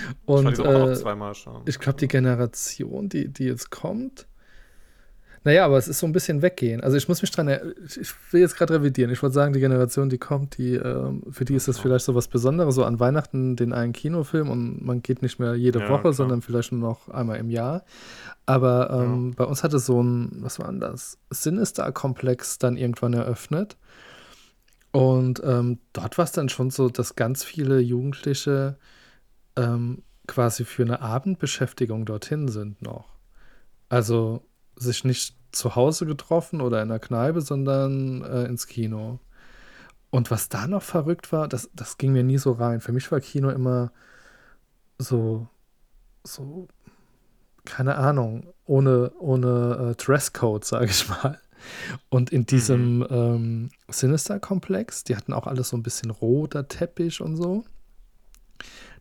ich 0.09 0.27
Und 0.27 0.59
äh, 0.59 0.93
zweimal 0.95 1.33
schon. 1.35 1.61
ich 1.65 1.79
glaube, 1.79 1.99
die 1.99 2.07
Generation, 2.07 3.09
die, 3.09 3.27
die 3.29 3.45
jetzt 3.45 3.69
kommt, 3.71 4.27
naja, 5.43 5.63
aber 5.63 5.77
es 5.77 5.87
ist 5.87 5.99
so 5.99 6.05
ein 6.05 6.11
bisschen 6.11 6.41
weggehen. 6.41 6.81
Also 6.81 6.97
ich 6.97 7.07
muss 7.07 7.21
mich 7.21 7.31
dran, 7.31 7.47
ich 7.47 8.01
ich 8.01 8.13
will 8.33 8.41
jetzt 8.41 8.57
gerade 8.57 8.73
revidieren. 8.73 9.11
Ich 9.11 9.23
wollte 9.23 9.33
sagen, 9.35 9.53
die 9.53 9.61
Generation, 9.61 10.09
die 10.09 10.17
kommt, 10.17 10.57
die, 10.57 10.73
ähm, 10.73 11.23
für 11.31 11.45
die 11.45 11.53
ist 11.55 11.69
das 11.69 11.79
vielleicht 11.79 12.03
so 12.03 12.15
was 12.15 12.27
Besonderes, 12.27 12.75
so 12.75 12.83
an 12.83 12.99
Weihnachten 12.99 13.55
den 13.55 13.71
einen 13.71 13.93
Kinofilm 13.93 14.49
und 14.49 14.83
man 14.83 15.01
geht 15.01 15.21
nicht 15.21 15.39
mehr 15.39 15.55
jede 15.55 15.79
Ja, 15.79 15.89
Woche, 15.89 16.01
klar. 16.01 16.13
sondern 16.13 16.41
vielleicht 16.41 16.73
nur 16.73 16.81
noch 16.81 17.07
einmal 17.07 17.37
im 17.37 17.49
Jahr. 17.49 17.85
Aber 18.45 18.89
ähm, 18.91 19.35
bei 19.37 19.45
uns 19.45 19.63
hat 19.63 19.73
es 19.73 19.85
so 19.85 20.03
ein, 20.03 20.31
was 20.41 20.59
war 20.59 20.73
das? 20.73 21.17
Sinister-Komplex 21.29 22.57
dann 22.57 22.75
irgendwann 22.75 23.13
eröffnet. 23.13 23.77
Und 24.91 25.41
ähm, 25.45 25.79
dort 25.93 26.17
war 26.17 26.25
es 26.25 26.33
dann 26.33 26.49
schon 26.49 26.71
so, 26.71 26.89
dass 26.89 27.15
ganz 27.15 27.45
viele 27.45 27.79
Jugendliche 27.79 28.77
ähm, 29.57 30.03
quasi 30.27 30.65
für 30.65 30.83
eine 30.83 31.01
Abendbeschäftigung 31.01 32.05
dorthin 32.05 32.47
sind 32.47 32.81
noch. 32.81 33.05
Also 33.89 34.43
sich 34.75 35.03
nicht 35.03 35.35
zu 35.51 35.75
Hause 35.75 36.05
getroffen 36.05 36.61
oder 36.61 36.81
in 36.81 36.89
der 36.89 36.99
Kneipe, 36.99 37.41
sondern 37.41 38.21
äh, 38.23 38.45
ins 38.45 38.67
Kino. 38.67 39.19
Und 40.09 40.31
was 40.31 40.49
da 40.49 40.67
noch 40.67 40.83
verrückt 40.83 41.31
war, 41.31 41.47
das, 41.47 41.69
das 41.73 41.97
ging 41.97 42.13
mir 42.13 42.23
nie 42.23 42.37
so 42.37 42.53
rein. 42.53 42.81
Für 42.81 42.91
mich 42.91 43.11
war 43.11 43.19
Kino 43.19 43.49
immer 43.49 43.91
so, 44.97 45.47
so, 46.23 46.67
keine 47.65 47.95
Ahnung, 47.95 48.53
ohne, 48.65 49.11
ohne 49.19 49.91
äh, 49.91 49.95
Dresscode, 49.95 50.65
sage 50.65 50.85
ich 50.85 51.07
mal. 51.09 51.39
Und 52.09 52.31
in 52.31 52.45
diesem 52.45 53.05
ähm, 53.09 53.69
Sinister-Komplex, 53.89 55.03
die 55.03 55.15
hatten 55.15 55.33
auch 55.33 55.47
alles 55.47 55.69
so 55.69 55.77
ein 55.77 55.83
bisschen 55.83 56.11
roter 56.11 56.67
Teppich 56.67 57.21
und 57.21 57.35
so. 57.35 57.65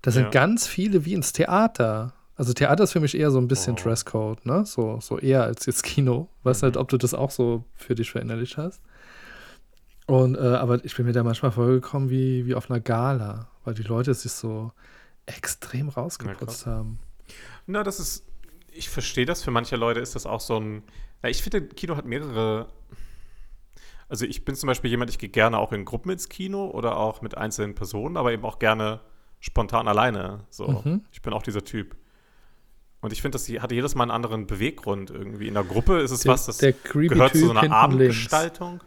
Da 0.03 0.11
sind 0.11 0.25
Ja. 0.25 0.31
ganz 0.31 0.67
viele 0.67 1.05
wie 1.05 1.15
ins 1.15 1.33
Theater. 1.33 2.13
Also 2.37 2.53
Theater 2.53 2.85
ist 2.85 2.93
für 2.93 3.01
mich 3.01 3.17
eher 3.17 3.31
so 3.31 3.39
ein 3.39 3.49
bisschen 3.49 3.77
Oh. 3.79 3.83
Dresscode, 3.83 4.45
ne? 4.45 4.67
So, 4.67 5.01
so 5.01 5.19
eher 5.19 5.43
als 5.45 5.65
jetzt 5.67 5.83
Kino. 5.83 6.29
Weiß 6.43 6.63
Mhm. 6.63 6.69
nicht, 6.69 6.77
ob 6.77 6.89
du 6.89 6.97
das 6.99 7.15
auch 7.15 7.31
so 7.31 7.65
für 7.75 7.95
dich 7.95 8.11
verinnerlicht 8.11 8.57
hast. 8.59 8.83
Und, 10.07 10.37
äh, 10.37 10.41
aber 10.41 10.85
ich 10.85 10.95
bin 10.95 11.07
mir 11.07 11.13
da 11.13 11.25
manchmal 11.25 11.51
vorgekommen 11.51 12.11
wie, 12.11 12.47
wie 12.47 12.55
auf 12.55 12.71
einer 12.71 12.79
Gala, 12.81 13.49
weil 13.65 13.75
die 13.75 13.83
Leute 13.83 14.15
sich 14.15 14.33
so 14.33 14.71
extrem 15.25 15.89
rausgeputzt 15.89 16.39
krass. 16.65 16.67
haben. 16.67 17.01
Na, 17.67 17.83
das 17.83 17.99
ist, 17.99 18.25
ich 18.73 18.89
verstehe 18.89 19.27
das. 19.27 19.43
Für 19.43 19.51
manche 19.51 19.75
Leute 19.77 19.99
ist 20.01 20.15
das 20.15 20.27
auch 20.27 20.41
so 20.41 20.61
ein, 20.61 20.85
na, 21.23 21.29
ich 21.31 21.43
finde, 21.43 21.63
Kino 21.63 21.97
hat 21.97 22.05
mehrere, 22.05 22.69
also 24.09 24.25
ich 24.27 24.45
bin 24.45 24.55
zum 24.55 24.69
Beispiel 24.69 24.91
jemand, 24.91 25.11
ich 25.11 25.19
gehe 25.19 25.29
gerne 25.31 25.59
auch 25.59 25.73
in 25.73 25.85
Gruppen 25.85 26.11
ins 26.11 26.29
Kino 26.29 26.71
oder 26.71 26.97
auch 26.99 27.23
mit 27.23 27.37
einzelnen 27.37 27.75
Personen, 27.75 28.17
aber 28.17 28.33
eben 28.33 28.45
auch 28.45 28.61
gerne 28.61 29.01
spontan 29.47 29.89
alleine. 29.89 30.41
So, 30.51 30.83
Mhm. 30.85 31.03
ich 31.13 31.23
bin 31.23 31.33
auch 31.33 31.43
dieser 31.43 31.65
Typ. 31.65 31.97
Und 33.01 33.13
ich 33.13 33.23
finde, 33.23 33.39
das 33.39 33.49
hat 33.49 33.73
jedes 33.73 33.95
Mal 33.95 34.05
einen 34.05 34.11
anderen 34.11 34.47
Beweggrund 34.47 35.11
irgendwie. 35.11 35.49
In 35.49 35.55
der 35.55 35.65
Gruppe 35.65 35.99
ist 36.01 36.11
es 36.11 36.21
Der, 36.21 36.33
was, 36.33 36.47
das 36.47 36.59
gehört 36.59 37.33
zu 37.33 37.39
so 37.47 37.51
einer 37.53 37.61
hinten 37.61 37.63
links. 37.63 37.75
Abendgestaltung. 37.75 38.81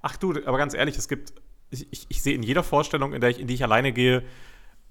Ach 0.00 0.16
du, 0.16 0.34
aber 0.44 0.58
ganz 0.58 0.74
ehrlich, 0.74 0.96
es 0.98 1.08
gibt, 1.08 1.32
ich, 1.70 1.86
ich, 1.92 2.06
ich 2.08 2.22
sehe 2.22 2.34
in 2.34 2.42
jeder 2.42 2.62
Vorstellung, 2.64 3.12
in, 3.12 3.20
der 3.20 3.30
ich, 3.30 3.38
in 3.38 3.46
die 3.46 3.54
ich 3.54 3.62
alleine 3.62 3.92
gehe, 3.92 4.24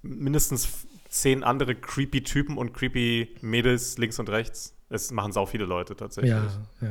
mindestens 0.00 0.86
zehn 1.08 1.44
andere 1.44 1.74
creepy 1.74 2.22
Typen 2.22 2.56
und 2.56 2.72
creepy 2.72 3.36
Mädels 3.42 3.98
links 3.98 4.18
und 4.18 4.30
rechts. 4.30 4.74
Das 4.88 5.10
machen 5.10 5.32
sau 5.32 5.44
viele 5.46 5.64
Leute 5.64 5.94
tatsächlich. 5.96 6.32
Ja, 6.32 6.44
ja. 6.80 6.88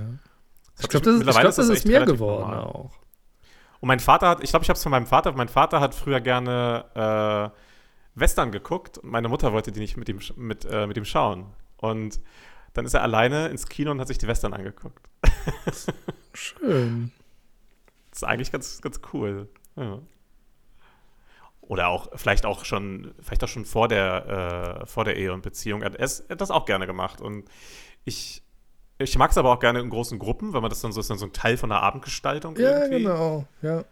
Das 0.75 0.83
Ich 0.85 0.89
glaube, 0.89 1.05
das, 1.05 1.15
ist- 1.15 1.23
glaub, 1.23 1.43
das 1.43 1.57
ist 1.57 1.69
echt 1.69 1.85
mehr 1.87 2.05
geworden 2.05 2.51
normal. 2.51 2.63
auch. 2.65 2.91
Und 3.79 3.87
mein 3.87 3.99
Vater 3.99 4.29
hat, 4.29 4.43
ich 4.43 4.51
glaube, 4.51 4.63
ich 4.63 4.69
habe 4.69 4.77
es 4.77 4.83
von 4.83 4.91
meinem 4.91 5.07
Vater, 5.07 5.31
mein 5.31 5.49
Vater 5.49 5.79
hat 5.79 5.95
früher 5.95 6.19
gerne 6.21 6.85
äh, 6.93 7.57
Western 8.15 8.51
geguckt 8.51 8.97
und 8.97 9.09
meine 9.11 9.29
Mutter 9.29 9.53
wollte 9.53 9.71
die 9.71 9.79
nicht 9.79 9.97
mit 9.97 10.09
ihm, 10.09 10.19
mit, 10.35 10.65
äh, 10.65 10.87
mit 10.87 10.97
ihm 10.97 11.05
schauen. 11.05 11.45
Und 11.77 12.19
dann 12.73 12.85
ist 12.85 12.93
er 12.93 13.01
alleine 13.01 13.47
ins 13.47 13.67
Kino 13.67 13.91
und 13.91 13.99
hat 13.99 14.07
sich 14.07 14.17
die 14.17 14.27
Western 14.27 14.53
angeguckt. 14.53 14.99
Schön. 16.33 17.11
Das 18.11 18.19
ist 18.19 18.23
eigentlich 18.23 18.51
ganz, 18.51 18.81
ganz 18.81 18.99
cool. 19.13 19.47
Ja. 19.75 19.99
Oder 21.61 21.87
auch, 21.87 22.09
vielleicht 22.15 22.45
auch 22.45 22.65
schon, 22.65 23.13
vielleicht 23.21 23.43
auch 23.43 23.47
schon 23.47 23.65
vor 23.65 23.87
der, 23.87 24.81
äh, 24.81 24.85
vor 24.85 25.05
der 25.05 25.15
Ehe 25.15 25.31
und 25.33 25.41
Beziehung. 25.41 25.81
Er 25.81 25.97
er 25.97 26.07
hat 26.07 26.41
das 26.41 26.51
auch 26.51 26.65
gerne 26.65 26.85
gemacht. 26.87 27.21
Und 27.21 27.45
ich, 28.03 28.43
ich 28.97 29.17
mag 29.17 29.31
es 29.31 29.37
aber 29.37 29.51
auch 29.53 29.59
gerne 29.59 29.79
in 29.79 29.89
großen 29.89 30.19
Gruppen, 30.19 30.51
weil 30.53 30.61
man 30.61 30.69
das 30.69 30.81
dann 30.81 30.91
so 30.91 30.99
ist, 30.99 31.09
dann 31.09 31.17
so 31.17 31.25
ein 31.25 31.33
Teil 31.33 31.55
von 31.57 31.69
der 31.69 31.81
Abendgestaltung 31.81 32.57
Ja, 32.57 32.81
irgendwie. 32.83 33.03
genau. 33.03 33.45
Ja. 33.61 33.85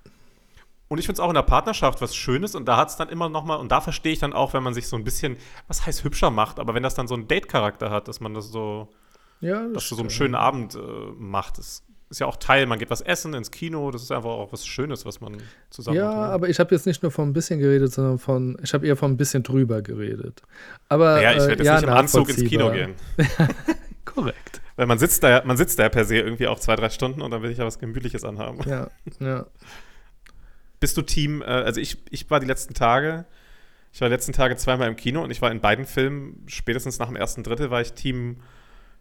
Und 0.92 0.98
ich 0.98 1.06
finde 1.06 1.22
es 1.22 1.24
auch 1.24 1.30
in 1.30 1.36
der 1.36 1.44
Partnerschaft 1.44 2.02
was 2.02 2.16
Schönes 2.16 2.56
und 2.56 2.66
da 2.68 2.76
hat 2.78 2.90
es 2.90 2.96
dann 2.98 3.10
immer 3.10 3.30
noch 3.30 3.46
mal, 3.46 3.56
und 3.58 3.72
da 3.72 3.80
verstehe 3.80 4.12
ich 4.12 4.20
dann 4.20 4.34
auch, 4.34 4.54
wenn 4.54 4.64
man 4.64 4.74
sich 4.74 4.88
so 4.88 4.96
ein 4.96 5.04
bisschen, 5.04 5.38
was 5.68 5.86
heißt 5.86 6.04
hübscher 6.04 6.32
macht, 6.32 6.60
aber 6.60 6.74
wenn 6.74 6.82
das 6.84 6.96
dann 6.96 7.08
so 7.08 7.14
einen 7.14 7.28
Date-Charakter 7.28 7.92
hat, 7.92 8.08
dass 8.08 8.20
man 8.20 8.34
das 8.34 8.48
so, 8.52 8.88
Ja, 9.40 9.64
das 9.66 9.74
dass 9.74 9.90
du 9.90 9.96
so 9.96 10.02
einen 10.02 10.10
stimmt. 10.10 10.18
schönen 10.18 10.36
Abend 10.36 10.74
äh, 10.76 10.80
macht. 11.18 11.60
Das 11.60 11.84
ist 12.10 12.20
ja 12.20 12.26
auch 12.26 12.38
Teil, 12.38 12.66
man 12.66 12.80
geht 12.80 12.90
was 12.90 13.02
essen 13.02 13.36
ins 13.36 13.52
Kino, 13.52 13.92
das 13.92 14.02
ist 14.02 14.12
einfach 14.12 14.32
auch 14.32 14.52
was 14.52 14.66
Schönes, 14.66 15.06
was 15.06 15.22
man 15.22 15.38
zusammen 15.70 15.98
Ja, 15.98 16.06
macht. 16.06 16.18
ne? 16.18 16.24
aber 16.30 16.50
ich 16.50 16.60
habe 16.60 16.74
jetzt 16.74 16.88
nicht 16.88 17.04
nur 17.04 17.12
von 17.12 17.30
ein 17.30 17.34
bisschen 17.34 17.60
geredet, 17.60 17.94
sondern 17.94 18.18
von, 18.18 18.58
ich 18.64 18.74
habe 18.74 18.88
eher 18.88 18.96
von 18.96 19.12
ein 19.12 19.18
bisschen 19.18 19.44
drüber 19.44 19.84
geredet. 19.84 20.42
Aber 20.88 21.22
Ja, 21.22 21.34
ich 21.34 21.38
äh, 21.38 21.50
werde 21.50 21.52
jetzt 21.52 21.66
ja, 21.68 21.76
nicht 21.76 21.84
im 21.84 21.90
Anzug 21.92 22.30
ins 22.30 22.44
Kino 22.50 22.72
gehen. 22.72 22.96
Korrekt. 24.06 24.62
Weil 24.76 24.88
man 24.88 24.98
sitzt 24.98 25.22
da, 25.24 25.30
ja- 25.30 25.44
man 25.46 25.56
sitzt 25.58 25.78
da 25.78 25.84
ja 25.84 25.90
per 25.90 26.06
se 26.06 26.16
irgendwie 26.18 26.48
auch 26.48 26.60
zwei, 26.60 26.76
drei 26.76 26.90
Stunden 26.90 27.22
und 27.22 27.30
dann 27.30 27.44
will 27.44 27.52
ich 27.52 27.60
ja 27.60 27.66
was 27.66 27.78
Gemütliches 27.78 28.24
anhaben. 28.24 28.60
Ja, 28.68 28.90
ja. 29.20 29.46
Bist 30.80 30.96
du 30.98 31.02
Team, 31.02 31.42
äh, 31.42 31.46
also 31.46 31.80
ich, 31.82 31.98
ich 32.10 32.30
war 32.30 32.40
die 32.40 32.46
letzten 32.48 32.74
Tage, 32.74 33.26
ich 33.92 34.02
war 34.02 34.08
die 34.08 34.14
letzten 34.14 34.34
Tage 34.34 34.56
zweimal 34.56 34.88
im 34.88 34.96
Kino 34.96 35.24
und 35.24 35.32
ich 35.32 35.42
war 35.42 35.52
in 35.52 35.60
beiden 35.62 35.86
Filmen, 35.86 36.44
spätestens 36.48 37.00
nach 37.00 37.08
dem 37.08 37.16
ersten 37.16 37.44
Drittel, 37.44 37.70
war 37.72 37.82
ich 37.82 37.94
Team, 37.94 38.38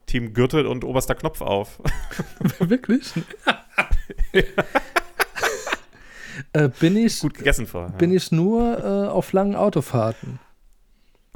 Team 0.07 0.33
Gürtel 0.33 0.67
und 0.67 0.85
oberster 0.85 1.15
Knopf 1.15 1.41
auf. 1.41 1.81
Wirklich? 2.59 3.13
äh, 6.53 6.69
bin 6.81 6.97
ich, 6.97 7.21
Gut 7.21 7.35
gegessen 7.35 7.67
vorher. 7.67 7.91
bin 7.97 8.13
ich 8.13 8.33
nur 8.33 8.79
äh, 8.79 9.09
auf 9.09 9.33
langen 9.33 9.55
Autofahrten. 9.57 10.41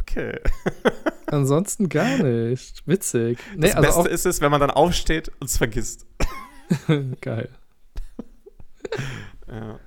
okay. 0.00 0.38
Ansonsten 1.26 1.88
gar 1.88 2.18
nicht. 2.18 2.86
Witzig. 2.86 3.38
Nee, 3.56 3.68
Das 3.68 3.76
also 3.76 4.02
Beste 4.02 4.14
ist 4.14 4.26
es, 4.26 4.40
wenn 4.42 4.50
man 4.50 4.60
dann 4.60 4.70
aufsteht 4.70 5.30
und 5.40 5.48
es 5.48 5.56
vergisst. 5.56 6.04
geil. 7.22 7.48
Ja. 9.48 9.78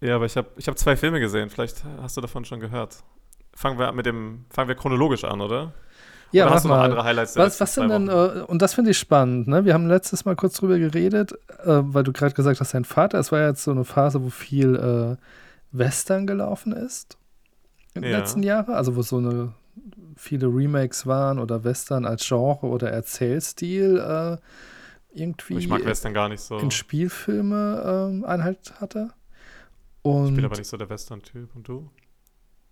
Ja, 0.00 0.16
aber 0.16 0.26
ich 0.26 0.36
habe 0.36 0.48
ich 0.56 0.68
hab 0.68 0.78
zwei 0.78 0.96
Filme 0.96 1.20
gesehen. 1.20 1.50
Vielleicht 1.50 1.82
hast 2.00 2.16
du 2.16 2.20
davon 2.20 2.44
schon 2.44 2.60
gehört. 2.60 2.98
Fangen 3.54 3.78
wir 3.78 3.90
mit 3.92 4.06
dem, 4.06 4.44
fangen 4.50 4.68
wir 4.68 4.74
chronologisch 4.76 5.24
an, 5.24 5.40
oder? 5.40 5.72
Ja, 6.30 6.44
oder 6.44 6.54
hast 6.54 6.64
du 6.64 6.68
noch 6.68 6.76
mal. 6.76 6.84
andere 6.84 7.04
Highlights 7.04 7.36
Was, 7.36 7.58
was 7.58 7.74
sind 7.74 7.88
denn, 7.88 8.08
äh, 8.08 8.42
und 8.46 8.60
das 8.60 8.74
finde 8.74 8.90
ich 8.90 8.98
spannend, 8.98 9.48
ne? 9.48 9.64
Wir 9.64 9.72
haben 9.74 9.88
letztes 9.88 10.24
Mal 10.26 10.36
kurz 10.36 10.54
drüber 10.58 10.78
geredet, 10.78 11.32
äh, 11.64 11.80
weil 11.82 12.02
du 12.04 12.12
gerade 12.12 12.34
gesagt 12.34 12.60
hast, 12.60 12.74
dein 12.74 12.84
Vater, 12.84 13.18
es 13.18 13.32
war 13.32 13.40
ja 13.40 13.48
jetzt 13.48 13.64
so 13.64 13.70
eine 13.70 13.84
Phase, 13.84 14.22
wo 14.22 14.28
viel 14.28 14.76
äh, 14.76 15.16
Western 15.72 16.26
gelaufen 16.26 16.72
ist 16.72 17.16
in 17.94 18.02
den 18.02 18.12
Ja. 18.12 18.18
letzten 18.18 18.42
Jahren, 18.42 18.74
also 18.74 18.94
wo 18.94 19.02
so 19.02 19.16
eine 19.16 19.54
viele 20.16 20.48
Remakes 20.48 21.06
waren 21.06 21.38
oder 21.38 21.64
Western 21.64 22.04
als 22.04 22.26
Genre 22.26 22.66
oder 22.66 22.90
Erzählstil 22.90 23.96
äh, 23.98 24.36
irgendwie 25.18 25.56
Ich 25.56 25.68
mag 25.68 25.84
Western 25.84 26.12
gar 26.12 26.28
nicht 26.28 26.40
so. 26.42 26.58
in 26.58 26.70
Spielfilme 26.70 28.08
ähm, 28.10 28.24
Einhalt 28.24 28.74
hatte. 28.80 29.10
Ich 30.02 30.10
Und 30.10 30.34
bin 30.36 30.44
aber 30.44 30.56
nicht 30.56 30.68
so 30.68 30.76
der 30.76 30.88
Western-Typ. 30.88 31.54
Und 31.54 31.68
du? 31.68 31.90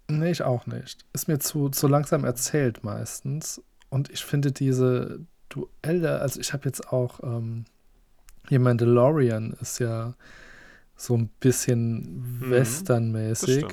Nee, 0.08 0.30
ich 0.30 0.42
auch 0.42 0.66
nicht. 0.66 1.04
Ist 1.12 1.26
mir 1.28 1.38
zu, 1.38 1.68
zu 1.68 1.88
langsam 1.88 2.24
erzählt 2.24 2.84
meistens. 2.84 3.60
Und 3.88 4.10
ich 4.10 4.24
finde 4.24 4.52
diese 4.52 5.20
Duelle, 5.48 6.20
also 6.20 6.40
ich 6.40 6.52
habe 6.52 6.64
jetzt 6.66 6.92
auch, 6.92 7.20
ähm, 7.22 7.64
hier 8.48 8.60
Mandalorian 8.60 9.56
ist 9.60 9.80
ja 9.80 10.14
so 10.96 11.16
ein 11.16 11.28
bisschen 11.40 12.38
Mhm, 12.40 12.50
Westernmäßig. 12.50 13.66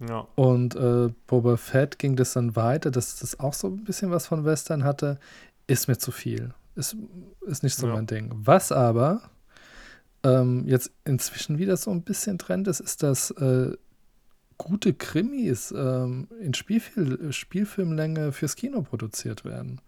Ja. 0.00 0.26
Und 0.34 0.74
äh, 0.76 1.10
Boba 1.26 1.56
Fett 1.56 1.98
ging 1.98 2.16
das 2.16 2.34
dann 2.34 2.56
weiter, 2.56 2.90
dass 2.90 3.20
das 3.20 3.40
auch 3.40 3.54
so 3.54 3.68
ein 3.68 3.84
bisschen 3.84 4.10
was 4.10 4.26
von 4.26 4.44
Western 4.44 4.84
hatte. 4.84 5.18
Ist 5.66 5.88
mir 5.88 5.96
zu 5.96 6.12
viel. 6.12 6.52
Ist, 6.74 6.96
ist 7.46 7.62
nicht 7.62 7.76
so 7.76 7.86
Ja. 7.86 7.94
mein 7.94 8.06
Ding. 8.06 8.30
Was 8.34 8.70
aber 8.72 9.22
ähm, 10.24 10.64
jetzt 10.66 10.90
inzwischen 11.04 11.58
wieder 11.58 11.76
so 11.76 11.90
ein 11.92 12.02
bisschen 12.02 12.38
Trend 12.38 12.66
ist, 12.68 12.80
ist 12.80 13.02
das 13.02 13.30
äh, 13.32 13.72
gute 14.58 14.94
Krimis 14.94 15.72
ähm, 15.76 16.28
in 16.40 16.54
Spielfil 16.54 17.32
Spielfilmlänge 17.32 18.32
fürs 18.32 18.56
Kino 18.56 18.82
produziert 18.82 19.44
werden. 19.44 19.80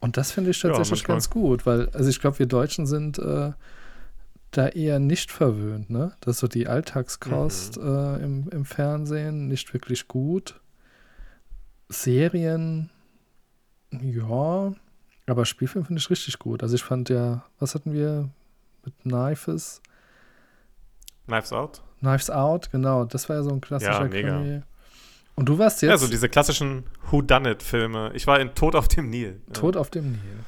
Und 0.00 0.16
das 0.16 0.32
finde 0.32 0.50
ich 0.50 0.62
Ja, 0.62 0.70
tatsächlich 0.70 1.00
manchmal. 1.02 1.16
ganz 1.16 1.30
gut, 1.30 1.66
weil, 1.66 1.88
also 1.90 2.08
ich 2.08 2.20
glaube, 2.20 2.38
wir 2.38 2.46
Deutschen 2.46 2.86
sind 2.86 3.18
äh, 3.18 3.52
da 4.52 4.68
eher 4.68 4.98
nicht 4.98 5.30
verwöhnt, 5.30 5.90
ne? 5.90 6.12
Das 6.20 6.36
ist 6.36 6.40
so 6.40 6.48
die 6.48 6.66
Alltagskost 6.66 7.76
Mhm. 7.76 7.82
äh, 7.82 8.16
im, 8.24 8.48
im 8.50 8.64
Fernsehen, 8.64 9.46
nicht 9.48 9.72
wirklich 9.74 10.08
gut. 10.08 10.60
Serien, 11.88 12.90
ja, 13.92 14.72
aber 15.26 15.44
Spielfilm 15.44 15.84
finde 15.84 16.00
ich 16.00 16.10
richtig 16.10 16.38
gut. 16.38 16.62
Also 16.62 16.74
ich 16.76 16.82
fand 16.82 17.08
ja, 17.08 17.44
was 17.58 17.74
hatten 17.74 17.92
wir 17.92 18.28
mit 18.84 18.98
Knifes? 19.00 19.80
Knives 21.26 21.52
Out? 21.52 21.82
Knives 22.00 22.30
Out, 22.30 22.70
genau, 22.70 23.04
das 23.04 23.28
war 23.28 23.36
ja 23.36 23.42
so 23.42 23.50
ein 23.50 23.60
klassischer 23.60 23.92
Ja, 24.02 24.08
mega. 24.08 24.28
Krimi. 24.38 24.62
Und 25.36 25.46
du 25.48 25.58
warst 25.58 25.80
jetzt 25.82 25.90
Ja, 25.90 25.96
so 25.96 26.08
diese 26.08 26.28
klassischen 26.28 26.84
Who-Done-It-Filme. 27.10 28.12
Ich 28.14 28.26
war 28.26 28.40
in 28.40 28.54
Tod 28.54 28.74
auf 28.74 28.88
dem 28.88 29.08
Nil. 29.10 29.40
Ja. 29.46 29.52
tot 29.54 29.76
auf 29.76 29.90
dem 29.90 30.12
Nil. 30.12 30.44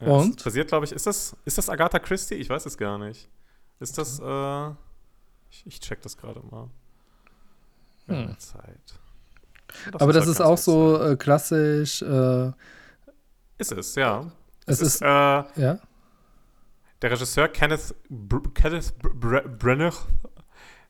Ja, 0.00 0.08
Und? 0.08 0.36
Das 0.36 0.44
basiert, 0.44 0.68
glaube 0.68 0.84
ich, 0.84 0.92
ist 0.92 1.06
das, 1.06 1.34
ist 1.44 1.56
das 1.56 1.70
Agatha 1.70 1.98
Christie? 1.98 2.34
Ich 2.34 2.50
weiß 2.50 2.66
es 2.66 2.76
gar 2.76 2.98
nicht. 2.98 3.28
Ist 3.80 3.96
das, 3.96 4.18
äh, 4.20 4.68
ich, 5.50 5.66
ich 5.66 5.80
check 5.80 6.02
das 6.02 6.16
gerade 6.16 6.40
mal. 6.50 6.68
Hm. 8.06 8.38
Zeit. 8.38 9.00
Aber 9.92 10.12
das 10.12 10.24
halt 10.26 10.32
ist 10.34 10.40
auch 10.40 10.58
so 10.58 11.00
äh, 11.02 11.16
klassisch, 11.16 12.02
äh, 12.02 12.52
Ist 13.58 13.72
es, 13.72 13.94
ja. 13.94 14.30
es 14.66 14.80
ist, 14.80 15.02
äh, 15.02 15.06
ja, 15.06 15.78
der 17.02 17.10
Regisseur 17.10 17.48
Kenneth, 17.48 17.94
Br 18.08 18.40
Kenneth 18.54 18.94
Br 18.98 19.10
Br 19.10 19.48
Brenner, 19.48 19.92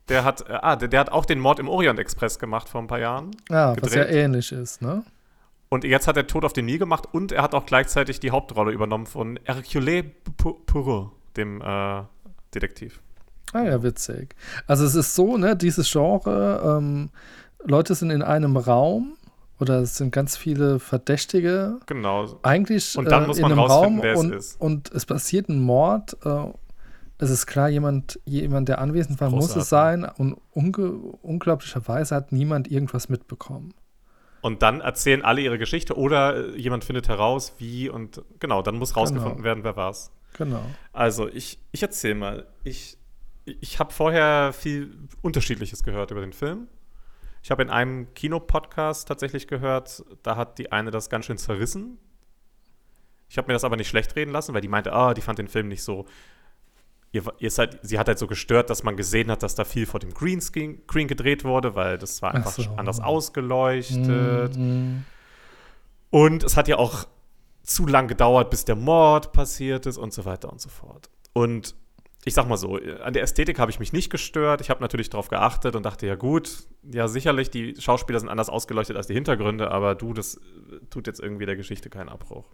der 0.08 0.24
hat, 0.24 0.48
äh, 0.48 0.52
ah, 0.52 0.76
der, 0.76 0.88
der 0.88 1.00
hat 1.00 1.10
auch 1.10 1.24
den 1.24 1.40
Mord 1.40 1.58
im 1.58 1.68
Orient 1.68 1.98
Express 1.98 2.38
gemacht 2.38 2.68
vor 2.68 2.80
ein 2.80 2.86
paar 2.86 3.00
Jahren. 3.00 3.30
ah, 3.50 3.74
was 3.80 3.94
ja 3.94 4.04
gedreht. 4.04 4.24
ähnlich 4.24 4.52
ist, 4.52 4.82
ne? 4.82 5.04
Und 5.68 5.82
jetzt 5.82 6.06
hat 6.06 6.16
er 6.16 6.26
Tod 6.28 6.44
auf 6.44 6.52
dem 6.52 6.66
Nil 6.66 6.78
gemacht 6.78 7.08
und 7.10 7.32
er 7.32 7.42
hat 7.42 7.54
auch 7.54 7.66
gleichzeitig 7.66 8.20
die 8.20 8.30
Hauptrolle 8.30 8.70
übernommen 8.70 9.06
von 9.06 9.38
Hercule 9.44 10.04
Poirot, 10.36 11.10
dem 11.36 11.60
äh, 11.60 12.02
Detektiv. 12.54 13.00
Ah 13.52 13.62
ja, 13.62 13.82
witzig. 13.82 14.34
Also 14.66 14.84
es 14.84 14.94
ist 14.94 15.14
so, 15.14 15.36
ne, 15.36 15.56
dieses 15.56 15.90
Genre, 15.90 16.78
ähm, 16.78 17.10
Leute 17.64 17.94
sind 17.96 18.10
in 18.10 18.22
einem 18.22 18.56
Raum 18.56 19.15
oder 19.60 19.80
es 19.80 19.96
sind 19.96 20.10
ganz 20.12 20.36
viele 20.36 20.78
Verdächtige 20.78 21.78
Genau. 21.86 22.38
eigentlich 22.42 22.96
Und 22.96 23.10
dann 23.10 23.24
äh, 23.24 23.26
muss 23.28 23.36
in 23.38 23.42
man 23.42 23.52
einem 23.52 23.60
rausfinden, 23.60 23.98
Raum 23.98 24.02
wer 24.02 24.12
es 24.14 24.20
und, 24.20 24.32
ist. 24.34 24.60
und 24.60 24.92
es 24.92 25.06
passiert 25.06 25.48
ein 25.48 25.60
Mord. 25.60 26.16
Äh, 26.24 26.46
es 27.18 27.30
ist 27.30 27.46
klar, 27.46 27.68
jemand, 27.70 28.20
jemand, 28.26 28.68
der 28.68 28.78
anwesend 28.80 29.18
war, 29.20 29.30
muss 29.30 29.46
es 29.46 29.54
Großartig. 29.70 30.04
sein 30.04 30.04
und 30.18 30.36
unglaublicherweise 31.22 32.14
hat 32.14 32.32
niemand 32.32 32.70
irgendwas 32.70 33.08
mitbekommen. 33.08 33.72
Und 34.42 34.62
dann 34.62 34.80
erzählen 34.80 35.22
alle 35.22 35.40
ihre 35.40 35.58
Geschichte 35.58 35.96
oder 35.96 36.54
äh, 36.54 36.56
jemand 36.60 36.84
findet 36.84 37.08
heraus, 37.08 37.54
wie 37.58 37.88
und 37.88 38.22
genau, 38.38 38.62
dann 38.62 38.76
muss 38.76 38.96
rausgefunden 38.96 39.36
Genau. 39.38 39.44
werden, 39.44 39.64
wer 39.64 39.76
war's. 39.76 40.12
Genau. 40.36 40.60
Also, 40.92 41.28
ich, 41.28 41.58
ich 41.72 41.82
erzähle 41.82 42.14
mal. 42.14 42.46
Ich, 42.62 42.98
ich 43.46 43.78
habe 43.78 43.92
vorher 43.92 44.52
viel 44.52 44.94
Unterschiedliches 45.22 45.82
gehört 45.82 46.10
über 46.10 46.20
den 46.20 46.34
Film. 46.34 46.68
Ich 47.46 47.50
habe 47.52 47.62
in 47.62 47.70
einem 47.70 48.12
Kinopodcast 48.14 49.06
tatsächlich 49.06 49.46
gehört, 49.46 50.04
da 50.24 50.34
hat 50.34 50.58
die 50.58 50.72
eine 50.72 50.90
das 50.90 51.08
ganz 51.10 51.26
schön 51.26 51.38
zerrissen. 51.38 51.96
Ich 53.28 53.38
habe 53.38 53.46
mir 53.46 53.52
das 53.52 53.62
aber 53.62 53.76
nicht 53.76 53.86
schlecht 53.86 54.16
reden 54.16 54.32
lassen, 54.32 54.52
weil 54.52 54.62
die 54.62 54.66
meinte, 54.66 54.92
ah, 54.92 55.14
die 55.14 55.20
fand 55.20 55.38
den 55.38 55.46
Film 55.46 55.68
nicht 55.68 55.84
so. 55.84 56.06
Ihr, 57.12 57.22
ihr 57.38 57.52
seid, 57.52 57.78
sie 57.82 58.00
hat 58.00 58.08
halt 58.08 58.18
so 58.18 58.26
gestört, 58.26 58.68
dass 58.68 58.82
man 58.82 58.96
gesehen 58.96 59.30
hat, 59.30 59.44
dass 59.44 59.54
da 59.54 59.64
viel 59.64 59.86
vor 59.86 60.00
dem 60.00 60.12
Greenscreen 60.12 60.82
Screen 60.88 61.06
gedreht 61.06 61.44
wurde, 61.44 61.76
weil 61.76 61.98
das 61.98 62.20
war 62.20 62.30
Ach 62.30 62.34
einfach 62.34 62.50
so. 62.50 62.68
anders 62.76 62.98
ausgeleuchtet. 62.98 64.56
Mm, 64.56 65.04
Und 66.10 66.42
es 66.42 66.56
hat 66.56 66.66
ja 66.66 66.78
auch 66.78 67.06
zu 67.62 67.86
lang 67.86 68.08
gedauert, 68.08 68.50
bis 68.50 68.64
der 68.64 68.74
Mord 68.74 69.32
passiert 69.32 69.86
ist 69.86 69.98
und 69.98 70.12
so 70.12 70.24
weiter 70.24 70.50
und 70.50 70.60
so 70.60 70.68
fort. 70.68 71.10
Und 71.32 71.76
ich 72.26 72.34
sag 72.34 72.48
mal 72.48 72.56
so, 72.56 72.74
an 72.74 73.12
der 73.12 73.22
Ästhetik 73.22 73.60
habe 73.60 73.70
ich 73.70 73.78
mich 73.78 73.92
nicht 73.92 74.10
gestört. 74.10 74.60
Ich 74.60 74.68
habe 74.68 74.80
natürlich 74.80 75.10
darauf 75.10 75.28
geachtet 75.28 75.76
und 75.76 75.84
dachte, 75.84 76.08
ja 76.08 76.16
gut, 76.16 76.66
ja 76.82 77.06
sicherlich, 77.06 77.50
die 77.50 77.80
Schauspieler 77.80 78.18
sind 78.18 78.28
anders 78.28 78.48
ausgeleuchtet 78.48 78.96
als 78.96 79.06
die 79.06 79.14
Hintergründe, 79.14 79.70
aber 79.70 79.94
du, 79.94 80.12
das 80.12 80.34
äh, 80.34 80.40
tut 80.90 81.06
jetzt 81.06 81.20
irgendwie 81.20 81.46
der 81.46 81.54
Geschichte 81.54 81.88
keinen 81.88 82.08
Abbruch. 82.08 82.50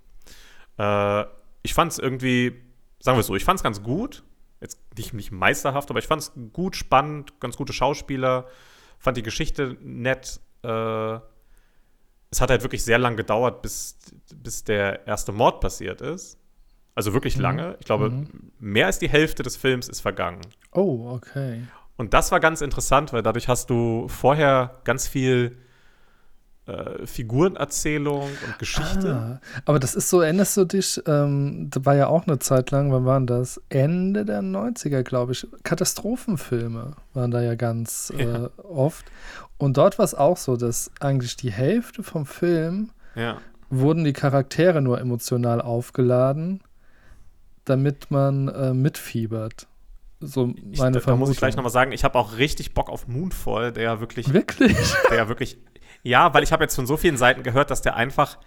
Äh, 0.76 1.24
ich 1.62 1.72
fand 1.72 1.90
es 1.90 1.98
irgendwie, 1.98 2.52
sagen 3.00 3.16
wir 3.16 3.20
es 3.20 3.26
so, 3.26 3.34
ich 3.34 3.46
fand 3.46 3.60
es 3.60 3.62
ganz 3.62 3.82
gut. 3.82 4.24
Jetzt 4.60 4.78
nicht, 4.98 5.14
nicht 5.14 5.32
meisterhaft, 5.32 5.88
aber 5.88 6.00
ich 6.00 6.06
fand 6.06 6.20
es 6.20 6.32
gut, 6.52 6.76
spannend, 6.76 7.40
ganz 7.40 7.56
gute 7.56 7.72
Schauspieler. 7.72 8.48
Fand 8.98 9.16
die 9.16 9.22
Geschichte 9.22 9.78
nett. 9.80 10.38
Äh, 10.62 11.18
es 12.30 12.40
hat 12.42 12.50
halt 12.50 12.62
wirklich 12.62 12.84
sehr 12.84 12.98
lang 12.98 13.16
gedauert, 13.16 13.62
bis, 13.62 13.98
bis 14.34 14.64
der 14.64 15.06
erste 15.06 15.32
Mord 15.32 15.62
passiert 15.62 16.02
ist. 16.02 16.38
Also 16.94 17.12
wirklich 17.14 17.36
Mhm. 17.36 17.42
lange. 17.42 17.76
Ich 17.80 17.86
glaube, 17.86 18.10
Mhm. 18.10 18.26
mehr 18.58 18.86
als 18.86 18.98
die 18.98 19.08
Hälfte 19.08 19.42
des 19.42 19.56
Films 19.56 19.88
ist 19.88 20.00
vergangen. 20.00 20.40
Oh, 20.72 21.10
okay. 21.10 21.62
Und 21.96 22.14
das 22.14 22.32
war 22.32 22.40
ganz 22.40 22.60
interessant, 22.60 23.12
weil 23.12 23.22
dadurch 23.22 23.48
hast 23.48 23.70
du 23.70 24.08
vorher 24.08 24.80
ganz 24.84 25.06
viel 25.08 25.56
äh, 26.66 27.06
Figurenerzählung 27.06 28.22
und 28.22 28.58
Geschichte. 28.60 29.12
Ah, 29.12 29.40
aber 29.64 29.80
das 29.80 29.96
ist 29.96 30.08
so, 30.08 30.20
erinnerst 30.20 30.56
du 30.56 30.64
dich, 30.64 31.02
ähm, 31.08 31.68
da 31.70 31.84
war 31.84 31.96
ja 31.96 32.06
auch 32.06 32.28
eine 32.28 32.38
Zeit 32.38 32.70
lang, 32.70 32.92
wann 32.92 33.04
waren 33.04 33.26
das? 33.26 33.60
Ende 33.68 34.24
der 34.24 34.42
90er, 34.42 35.02
glaube 35.02 35.32
ich. 35.32 35.44
Katastrophenfilme 35.64 36.92
waren 37.14 37.30
da 37.32 37.42
ja 37.42 37.56
ganz 37.56 38.12
Ja. 38.16 38.44
Äh, 38.44 38.48
oft. 38.62 39.06
Und 39.58 39.76
dort 39.76 39.98
war 39.98 40.04
es 40.04 40.14
auch 40.14 40.36
so, 40.36 40.56
dass 40.56 40.92
eigentlich 41.00 41.36
die 41.36 41.50
Hälfte 41.50 42.04
vom 42.04 42.26
Film 42.26 42.90
Ja. 43.16 43.38
wurden 43.68 44.04
die 44.04 44.12
Charaktere 44.12 44.80
nur 44.82 45.00
emotional 45.00 45.60
aufgeladen, 45.60 46.60
damit 47.64 48.10
man 48.10 48.48
äh, 48.48 48.74
mitfiebert. 48.74 49.66
So 50.20 50.54
Ich, 50.70 50.78
meine 50.78 50.92
da, 50.92 50.98
da 50.98 51.00
Vermutung. 51.00 51.18
muss 51.20 51.30
ich 51.30 51.36
gleich 51.38 51.56
nochmal 51.56 51.72
sagen, 51.72 51.92
ich 51.92 52.04
habe 52.04 52.18
auch 52.18 52.36
richtig 52.38 52.74
Bock 52.74 52.88
auf 52.90 53.08
Moonfall, 53.08 53.72
der 53.72 53.82
ja 53.84 54.00
wirklich 54.00 54.32
Wirklich? 54.32 54.76
der 55.10 55.28
wirklich. 55.28 55.58
Ja, 56.04 56.32
weil 56.34 56.42
ich 56.42 56.52
habe 56.52 56.62
jetzt 56.64 56.74
von 56.76 56.86
so 56.86 56.96
vielen 56.96 57.16
Seiten 57.16 57.42
gehört, 57.42 57.70
dass 57.70 57.82
der 57.82 57.96
einfach, 57.96 58.38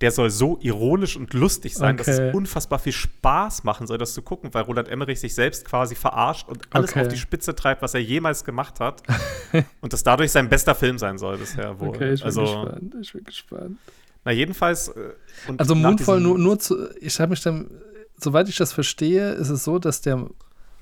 der 0.00 0.10
soll 0.10 0.30
so 0.30 0.58
ironisch 0.62 1.16
und 1.16 1.32
lustig 1.34 1.74
sein, 1.74 1.96
dass 1.96 2.08
Okay. 2.08 2.28
es 2.28 2.34
unfassbar 2.34 2.78
viel 2.80 2.92
Spaß 2.92 3.62
machen 3.64 3.86
soll, 3.86 3.98
das 3.98 4.14
zu 4.14 4.22
gucken, 4.22 4.52
weil 4.52 4.62
Roland 4.62 4.88
Emmerich 4.88 5.20
sich 5.20 5.34
selbst 5.34 5.64
quasi 5.64 5.94
verarscht 5.94 6.48
und 6.48 6.66
alles 6.70 6.90
Okay. 6.90 7.02
auf 7.02 7.08
die 7.08 7.16
Spitze 7.18 7.54
treibt, 7.54 7.82
was 7.82 7.94
er 7.94 8.00
jemals 8.02 8.44
gemacht 8.44 8.80
hat. 8.80 9.02
und 9.80 9.92
das 9.92 10.02
dadurch 10.02 10.30
sein 10.32 10.48
bester 10.48 10.74
Film 10.74 10.98
sein 10.98 11.18
soll 11.18 11.38
bisher 11.38 11.78
wohl. 11.80 11.88
Okay, 11.88 12.12
ich 12.14 12.20
bin 12.20 12.26
also, 12.26 12.40
gespannt. 12.42 12.94
Ich 13.00 13.12
bin 13.12 13.24
gespannt. 13.24 13.78
na 14.24 14.32
jedenfalls. 14.32 14.88
äh, 14.88 15.10
Also 15.56 15.74
diesem- 15.74 16.22
nur, 16.22 16.38
nur 16.38 16.58
zu, 16.58 16.88
ich 17.00 17.18
habe 17.20 17.30
mich 17.30 17.42
dann, 17.42 17.70
soweit 18.16 18.48
ich 18.48 18.56
das 18.56 18.72
verstehe, 18.72 19.30
ist 19.32 19.48
es 19.48 19.64
so, 19.64 19.78
dass 19.78 20.00
der 20.00 20.26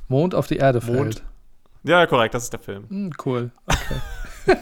Mond 0.09 0.35
auf 0.35 0.47
die 0.47 0.57
Erde 0.57 0.81
Mond. 0.85 0.97
fällt. 1.17 1.25
Ja, 1.83 2.07
korrekt, 2.07 2.35
das 2.35 2.45
ist 2.45 2.53
der 2.53 2.61
Film. 2.61 2.89
Hm, 2.89 3.13
cool. 3.25 3.51
Okay. 3.67 4.57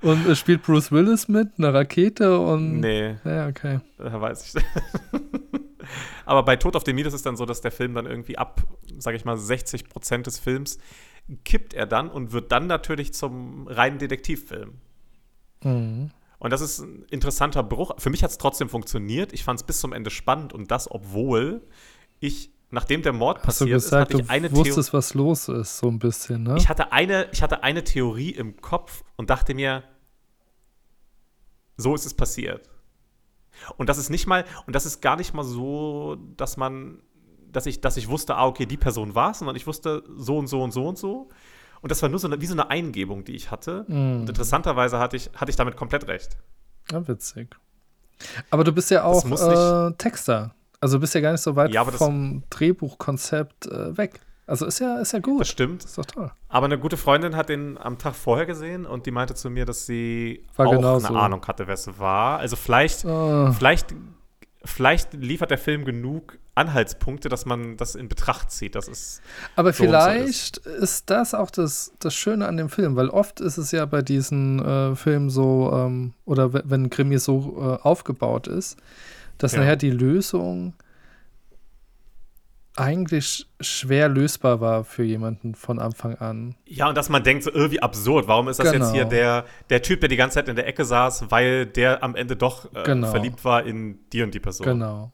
und 0.02 0.26
es 0.26 0.38
spielt 0.38 0.62
Bruce 0.62 0.92
Willis 0.92 1.28
mit, 1.28 1.48
eine 1.58 1.72
Rakete 1.72 2.38
und. 2.38 2.80
Nee, 2.80 3.16
Ja, 3.24 3.48
okay. 3.48 3.80
da 3.98 4.20
weiß 4.20 4.54
ich. 4.54 4.62
Aber 6.26 6.44
bei 6.44 6.56
Tod 6.56 6.76
auf 6.76 6.84
dem 6.84 6.96
Nil 6.96 7.06
ist 7.06 7.14
es 7.14 7.22
dann 7.22 7.36
so, 7.36 7.46
dass 7.46 7.60
der 7.60 7.72
Film 7.72 7.94
dann 7.94 8.06
irgendwie 8.06 8.38
ab, 8.38 8.62
sage 8.98 9.16
ich 9.16 9.24
mal, 9.24 9.36
60 9.36 9.88
Prozent 9.88 10.26
des 10.26 10.38
Films 10.38 10.78
kippt 11.44 11.74
er 11.74 11.86
dann 11.86 12.08
und 12.08 12.32
wird 12.32 12.52
dann 12.52 12.66
natürlich 12.66 13.12
zum 13.14 13.66
reinen 13.66 13.98
Detektivfilm. 13.98 14.74
Mhm. 15.64 16.10
Und 16.40 16.50
das 16.50 16.62
ist 16.62 16.80
ein 16.80 17.04
interessanter 17.10 17.62
Bruch. 17.62 17.92
Für 17.98 18.10
mich 18.10 18.24
hat 18.24 18.30
es 18.30 18.38
trotzdem 18.38 18.68
funktioniert. 18.68 19.32
Ich 19.32 19.44
fand 19.44 19.60
es 19.60 19.64
bis 19.64 19.78
zum 19.78 19.92
Ende 19.92 20.10
spannend 20.10 20.52
und 20.52 20.70
das, 20.70 20.90
obwohl 20.90 21.62
ich, 22.18 22.50
nachdem 22.70 23.02
der 23.02 23.12
Mord 23.12 23.38
Hast 23.44 23.60
du 23.60 23.64
passiert 23.66 23.76
ist, 23.76 23.84
gesagt, 23.84 24.00
hatte 24.14 24.16
du 24.16 24.24
ich 24.24 24.30
eine 24.30 24.48
Theorie. 24.48 24.68
wusstest, 24.68 24.92
was 24.94 25.14
los 25.14 25.48
ist, 25.48 25.78
so 25.78 25.88
ein 25.88 25.98
bisschen, 25.98 26.42
ne? 26.42 26.56
Ich 26.56 26.68
hatte, 26.68 26.92
eine, 26.92 27.28
ich 27.32 27.42
hatte 27.42 27.62
eine 27.62 27.84
Theorie 27.84 28.30
im 28.30 28.60
Kopf 28.60 29.04
und 29.16 29.28
dachte 29.28 29.54
mir, 29.54 29.84
so 31.76 31.94
ist 31.94 32.06
es 32.06 32.14
passiert. 32.14 32.68
Und 33.76 33.88
das 33.90 33.98
ist 33.98 34.08
nicht 34.08 34.26
mal, 34.26 34.46
und 34.66 34.74
das 34.74 34.86
ist 34.86 35.02
gar 35.02 35.16
nicht 35.16 35.34
mal 35.34 35.44
so, 35.44 36.16
dass 36.36 36.56
man, 36.56 37.02
dass 37.52 37.66
ich, 37.66 37.82
dass 37.82 37.98
ich 37.98 38.08
wusste, 38.08 38.36
ah, 38.36 38.46
okay, 38.46 38.64
die 38.64 38.78
Person 38.78 39.14
war 39.14 39.32
es, 39.32 39.40
sondern 39.40 39.56
ich 39.56 39.66
wusste 39.66 40.02
so 40.16 40.38
und 40.38 40.46
so 40.46 40.62
und 40.62 40.72
so 40.72 40.86
und 40.88 40.96
so. 40.96 41.20
Und 41.22 41.32
das 41.88 42.02
war 42.02 42.08
nur 42.08 42.18
so 42.18 42.26
eine, 42.28 42.40
wie 42.40 42.46
so 42.46 42.52
eine 42.54 42.68
Eingebung, 42.70 43.24
die 43.24 43.34
ich 43.34 43.50
hatte. 43.50 43.84
Mhm. 43.88 44.20
Und 44.22 44.28
interessanterweise 44.28 44.98
hatte 44.98 45.16
ich, 45.16 45.30
hatte 45.34 45.50
ich 45.50 45.56
damit 45.56 45.76
komplett 45.76 46.06
recht. 46.08 46.36
Ja, 46.90 47.06
witzig. 47.08 47.56
Aber 48.50 48.64
du 48.64 48.72
bist 48.72 48.90
ja 48.90 49.04
auch 49.04 49.24
äh, 49.24 49.92
Texter. 49.96 50.54
Also 50.80 50.96
du 50.96 51.00
bist 51.02 51.14
ja 51.14 51.20
gar 51.20 51.32
nicht 51.32 51.40
so 51.42 51.56
weit 51.56 51.72
Ja, 51.72 51.84
vom 51.84 52.42
Drehbuchkonzept 52.50 53.66
äh, 53.66 53.96
weg. 53.96 54.20
Also 54.46 54.66
ist 54.66 54.80
ja, 54.80 54.98
ist 54.98 55.12
ja 55.12 55.20
gut. 55.20 55.42
Das 55.42 55.48
stimmt. 55.48 55.84
ist 55.84 55.96
doch 55.96 56.04
toll. 56.04 56.30
Aber 56.48 56.66
eine 56.66 56.76
gute 56.78 56.96
Freundin 56.96 57.36
hat 57.36 57.48
den 57.48 57.78
am 57.78 57.98
Tag 57.98 58.14
vorher 58.16 58.46
gesehen 58.46 58.84
und 58.84 59.06
die 59.06 59.12
meinte 59.12 59.34
zu 59.34 59.48
mir, 59.48 59.64
dass 59.64 59.86
sie 59.86 60.44
War 60.56 60.66
auch 60.66 60.72
genauso. 60.72 61.06
eine 61.06 61.18
Ahnung 61.20 61.46
hatte, 61.46 61.66
wer 61.68 61.74
es 61.74 61.98
war. 61.98 62.38
Also 62.40 62.56
vielleicht 62.56 63.04
Ah, 63.06 63.52
Vielleicht 63.52 63.94
vielleicht 64.64 65.14
liefert 65.14 65.50
der 65.50 65.58
Film 65.58 65.84
genug 65.84 66.38
Anhaltspunkte, 66.54 67.28
dass 67.28 67.46
man 67.46 67.76
das 67.78 67.94
in 67.94 68.08
Betracht 68.08 68.50
zieht. 68.50 68.74
Das 68.74 68.88
ist 68.88 69.22
Aber 69.56 69.72
so 69.72 69.84
und 69.84 69.88
so 69.90 69.94
vielleicht 69.96 70.58
ist. 70.58 71.08
das 71.08 71.32
auch 71.34 71.50
das, 71.50 71.92
das 72.00 72.14
Schöne 72.14 72.46
an 72.46 72.56
dem 72.58 72.68
Film, 72.68 72.96
weil 72.96 73.08
oft 73.08 73.40
ist 73.40 73.56
es 73.56 73.70
ja 73.72 73.86
bei 73.86 74.02
diesen 74.02 74.58
äh, 74.64 74.94
Filmen 74.96 75.30
so, 75.30 75.70
ähm, 75.72 76.12
oder 76.26 76.52
we- 76.52 76.62
wenn 76.66 76.90
Krimi 76.90 77.18
so 77.18 77.56
äh, 77.58 77.82
aufgebaut 77.82 78.46
ist, 78.48 78.76
dass 79.38 79.52
Ja. 79.52 79.60
nachher 79.60 79.76
die 79.76 79.90
Lösung 79.90 80.74
eigentlich 82.80 83.46
schwer 83.60 84.08
lösbar 84.08 84.60
war 84.60 84.84
für 84.84 85.02
jemanden 85.04 85.54
von 85.54 85.78
Anfang 85.78 86.14
an. 86.16 86.54
Ja, 86.66 86.88
und 86.88 86.94
dass 86.96 87.08
man 87.08 87.22
denkt, 87.22 87.44
so 87.44 87.52
irgendwie 87.52 87.80
absurd. 87.82 88.26
Warum 88.28 88.48
ist 88.48 88.58
das 88.58 88.72
Genau. 88.72 88.84
jetzt 88.86 88.94
hier 88.94 89.04
der, 89.04 89.44
der 89.68 89.82
Typ, 89.82 90.00
der 90.00 90.08
die 90.08 90.16
ganze 90.16 90.34
Zeit 90.34 90.48
in 90.48 90.56
der 90.56 90.66
Ecke 90.66 90.84
saß, 90.84 91.30
weil 91.30 91.66
der 91.66 92.02
am 92.02 92.14
Ende 92.16 92.36
doch 92.36 92.72
äh, 92.74 92.82
Genau. 92.84 93.10
verliebt 93.10 93.44
war 93.44 93.64
in 93.64 93.98
die 94.12 94.22
und 94.22 94.34
die 94.34 94.40
Person? 94.40 94.66
Genau. 94.66 95.12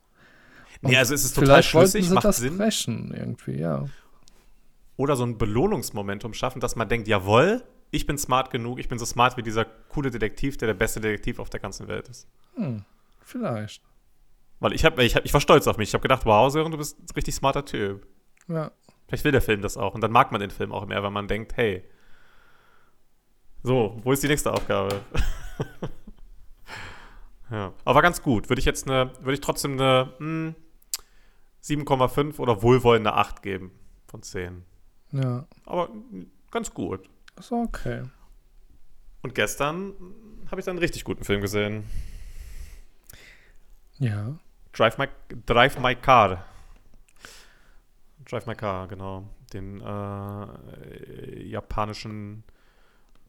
Nee, 0.82 0.96
also 0.96 1.14
es 1.14 1.24
ist 1.24 1.34
total 1.34 1.62
schlüssig, 1.62 2.06
sie 2.06 2.14
macht 2.14 2.24
das 2.24 2.36
Sinn. 2.36 2.58
brechen 2.58 3.12
irgendwie, 3.16 3.58
ja. 3.58 3.84
Oder 4.96 5.16
so 5.16 5.24
ein 5.24 5.36
Belohnungsmomentum 5.38 6.32
schaffen, 6.34 6.60
dass 6.60 6.76
man 6.76 6.88
denkt, 6.88 7.08
jawohl, 7.08 7.62
ich 7.90 8.06
bin 8.06 8.18
smart 8.18 8.50
genug, 8.50 8.78
ich 8.78 8.88
bin 8.88 8.98
so 8.98 9.04
smart 9.04 9.36
wie 9.36 9.42
dieser 9.42 9.64
coole 9.64 10.10
Detektiv, 10.10 10.56
der 10.58 10.66
der 10.68 10.74
beste 10.74 11.00
Detektiv 11.00 11.38
auf 11.38 11.50
der 11.50 11.60
ganzen 11.60 11.88
Welt 11.88 12.08
ist. 12.08 12.26
Hm, 12.54 12.84
vielleicht. 13.22 13.82
Weil 14.60 14.72
ich, 14.72 14.84
hab, 14.84 14.98
ich, 14.98 15.14
hab, 15.16 15.24
ich 15.24 15.34
war 15.34 15.40
stolz 15.40 15.66
auf 15.66 15.76
mich. 15.76 15.90
Ich 15.90 15.94
habe 15.94 16.02
gedacht, 16.02 16.24
wow, 16.24 16.50
Sören, 16.50 16.72
du 16.72 16.78
bist 16.78 16.98
ein 16.98 17.06
richtig 17.14 17.34
smarter 17.34 17.64
Typ. 17.64 18.06
Ja. 18.48 18.70
Vielleicht 19.06 19.24
will 19.24 19.32
der 19.32 19.42
Film 19.42 19.62
das 19.62 19.76
auch. 19.76 19.94
Und 19.94 20.00
dann 20.00 20.10
mag 20.10 20.32
man 20.32 20.40
den 20.40 20.50
Film 20.50 20.72
auch 20.72 20.86
mehr, 20.86 21.02
weil 21.02 21.10
man 21.10 21.28
denkt, 21.28 21.56
hey, 21.56 21.84
so, 23.62 24.00
wo 24.02 24.12
ist 24.12 24.22
die 24.22 24.28
nächste 24.28 24.52
Aufgabe? 24.52 25.00
ja, 27.50 27.72
aber 27.84 28.02
ganz 28.02 28.22
gut. 28.22 28.48
Würde 28.48 28.60
ich 28.60 28.66
jetzt 28.66 28.88
eine, 28.88 29.12
würde 29.20 29.34
ich 29.34 29.40
trotzdem 29.40 29.72
eine 29.72 30.12
hm, 30.18 30.54
7,5 31.62 32.38
oder 32.38 32.62
wohlwollende 32.62 33.12
8 33.12 33.42
geben 33.42 33.72
von 34.06 34.22
10. 34.22 34.64
Ja. 35.12 35.46
Aber 35.64 35.88
hm, 35.88 36.30
ganz 36.50 36.72
gut. 36.72 37.08
Ist 37.38 37.52
okay. 37.52 38.04
Und 39.22 39.34
gestern 39.34 39.92
habe 40.50 40.60
ich 40.60 40.64
dann 40.64 40.72
einen 40.72 40.78
richtig 40.78 41.04
guten 41.04 41.24
Film 41.24 41.40
gesehen. 41.40 41.84
Ja. 43.98 44.38
Drive 44.76 44.98
My, 44.98 45.08
Drive 45.46 45.78
My 45.78 45.94
Car. 45.94 46.44
Drive 48.28 48.46
My 48.46 48.54
Car, 48.54 48.88
genau. 48.88 49.24
Den 49.52 49.80
äh, 49.80 51.42
japanischen 51.44 52.44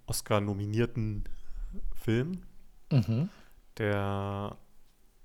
Oscar-nominierten 0.07 1.23
Film. 1.95 2.43
Mhm. 2.91 3.29
Der 3.77 4.57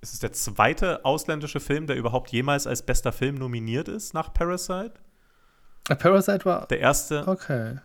es 0.01 0.13
ist 0.13 0.23
der 0.25 0.33
zweite 0.33 1.05
ausländische 1.05 1.61
Film, 1.61 1.87
der 1.87 1.97
überhaupt 1.97 2.33
jemals 2.33 2.67
als 2.67 2.83
bester 2.83 3.13
Film 3.13 3.37
nominiert 3.37 3.87
ist 3.89 4.15
nach 4.15 4.33
Parasite. 4.33 4.95
A 5.89 5.95
Parasite 5.95 6.45
war. 6.45 6.67
Der 6.67 6.81
erste 6.81 7.27
Okay. 7.27 7.79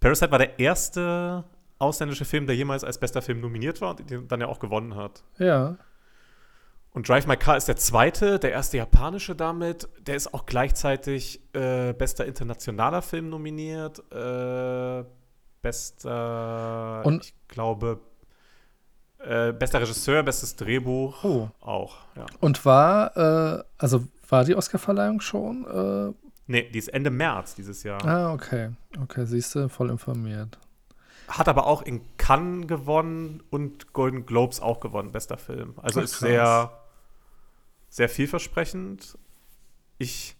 Parasite 0.00 0.30
war 0.30 0.38
der 0.38 0.58
erste 0.58 1.44
ausländische 1.78 2.24
Film, 2.24 2.46
der 2.46 2.56
jemals 2.56 2.82
als 2.82 2.98
bester 2.98 3.20
Film 3.20 3.40
nominiert 3.40 3.80
war 3.82 3.90
und 3.90 4.08
den 4.10 4.26
dann 4.26 4.40
ja 4.40 4.46
auch 4.46 4.58
gewonnen 4.58 4.94
hat. 4.96 5.22
Ja. 5.38 5.76
Und 6.90 7.08
Drive 7.08 7.26
My 7.26 7.36
Car 7.36 7.56
ist 7.56 7.68
der 7.68 7.76
zweite, 7.76 8.38
der 8.38 8.52
erste 8.52 8.76
japanische 8.78 9.36
damit. 9.36 9.88
Der 10.00 10.16
ist 10.16 10.32
auch 10.34 10.46
gleichzeitig 10.46 11.40
äh, 11.54 11.92
bester 11.92 12.24
internationaler 12.26 13.02
Film 13.02 13.28
nominiert. 13.28 14.00
Äh, 14.12 15.04
bester, 15.62 17.02
Und- 17.04 17.24
ich 17.26 17.34
glaube, 17.48 18.00
äh, 19.18 19.52
bester 19.52 19.80
Regisseur, 19.80 20.22
bestes 20.22 20.56
Drehbuch 20.56 21.24
Oh. 21.24 21.48
auch. 21.60 21.96
Ja. 22.16 22.26
Und 22.40 22.64
war, 22.64 23.16
äh, 23.58 23.64
also 23.76 24.04
war 24.28 24.44
die 24.44 24.54
Oscarverleihung 24.56 25.20
schon? 25.20 25.64
Äh, 25.66 26.14
Nee, 26.50 26.70
die 26.70 26.78
ist 26.78 26.88
Ende 26.88 27.10
März 27.10 27.54
dieses 27.54 27.82
Jahr. 27.82 28.02
ah, 28.06 28.32
okay. 28.32 28.70
Okay, 29.02 29.26
siehst 29.26 29.54
du, 29.54 29.68
voll 29.68 29.90
informiert. 29.90 30.58
Hat 31.28 31.46
aber 31.46 31.66
auch 31.66 31.82
in 31.82 32.00
Cannes 32.16 32.66
gewonnen 32.66 33.42
und 33.50 33.92
Golden 33.92 34.24
Globes 34.24 34.60
auch 34.60 34.80
gewonnen, 34.80 35.12
bester 35.12 35.36
Film. 35.36 35.74
Also 35.76 36.00
Ach, 36.00 36.04
ist 36.04 36.18
sehr, 36.18 36.72
sehr 37.90 38.08
vielversprechend. 38.08 39.18
Ich 39.98 40.36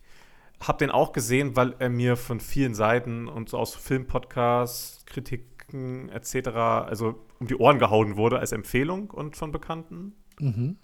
habe 0.61 0.79
den 0.79 0.91
auch 0.91 1.13
gesehen, 1.13 1.57
weil 1.57 1.75
er 1.79 1.91
mir 1.91 2.17
von 2.17 2.41
vielen 2.41 2.75
Seiten 2.75 3.29
und 3.29 3.51
so 3.51 3.59
aus 3.59 3.75
Filmpodcasts, 3.75 5.05
Kritiken 5.07 6.09
etc. 6.09 6.49
also 6.49 7.19
um 7.39 7.47
die 7.47 7.57
Ohren 7.57 7.79
gehauen 7.79 8.17
wurde 8.17 8.39
als 8.39 8.53
Empfehlung 8.53 9.11
und 9.11 9.37
von 9.37 9.53
Bekannten. 9.53 10.15
Mhm. 10.41 10.79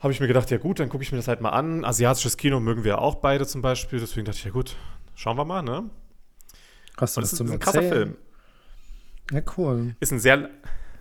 Habe 0.00 0.12
ich 0.12 0.20
mir 0.20 0.26
gedacht, 0.26 0.50
ja 0.50 0.58
gut, 0.58 0.80
dann 0.80 0.88
gucke 0.88 1.04
ich 1.04 1.12
mir 1.12 1.18
das 1.18 1.28
halt 1.28 1.40
mal 1.40 1.50
an. 1.50 1.84
Asiatisches 1.84 2.36
Kino 2.36 2.58
mögen 2.58 2.82
wir 2.82 3.00
auch 3.00 3.14
beide 3.16 3.46
zum 3.46 3.62
Beispiel. 3.62 4.00
Deswegen 4.00 4.24
dachte 4.24 4.38
ich, 4.38 4.44
ja 4.44 4.50
gut, 4.50 4.76
schauen 5.14 5.36
wir 5.36 5.44
mal, 5.44 5.62
ne? 5.62 5.88
Hast 6.96 7.16
du 7.16 7.20
Und 7.20 7.24
es 7.24 7.32
ist 7.32 7.38
zum 7.38 7.52
ein 7.52 7.60
krasser 7.60 7.82
Erzählen? 7.82 8.08
Film. 8.08 8.16
Ja, 9.30 9.40
cool. 9.56 9.94
Ist 10.00 10.12
ein 10.12 10.18
sehr, 10.20 10.50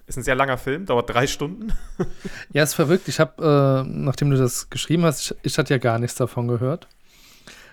ist 0.08 0.18
ein 0.18 0.24
sehr 0.24 0.36
langer 0.36 0.58
Film, 0.58 0.86
dauert 0.86 1.10
drei 1.10 1.28
Stunden. 1.28 1.74
Ja, 2.54 2.64
ist 2.64 2.74
verrückt. 2.74 3.08
Ich 3.08 3.20
habe, 3.20 3.84
äh, 3.86 3.90
nachdem 3.90 4.30
du 4.30 4.38
das 4.38 4.70
geschrieben 4.70 5.04
hast, 5.06 5.22
ich, 5.32 5.36
ich 5.44 5.58
hatte 5.58 5.74
ja 5.74 5.78
gar 5.78 6.00
nichts 6.00 6.16
davon 6.18 6.48
gehört, 6.48 6.88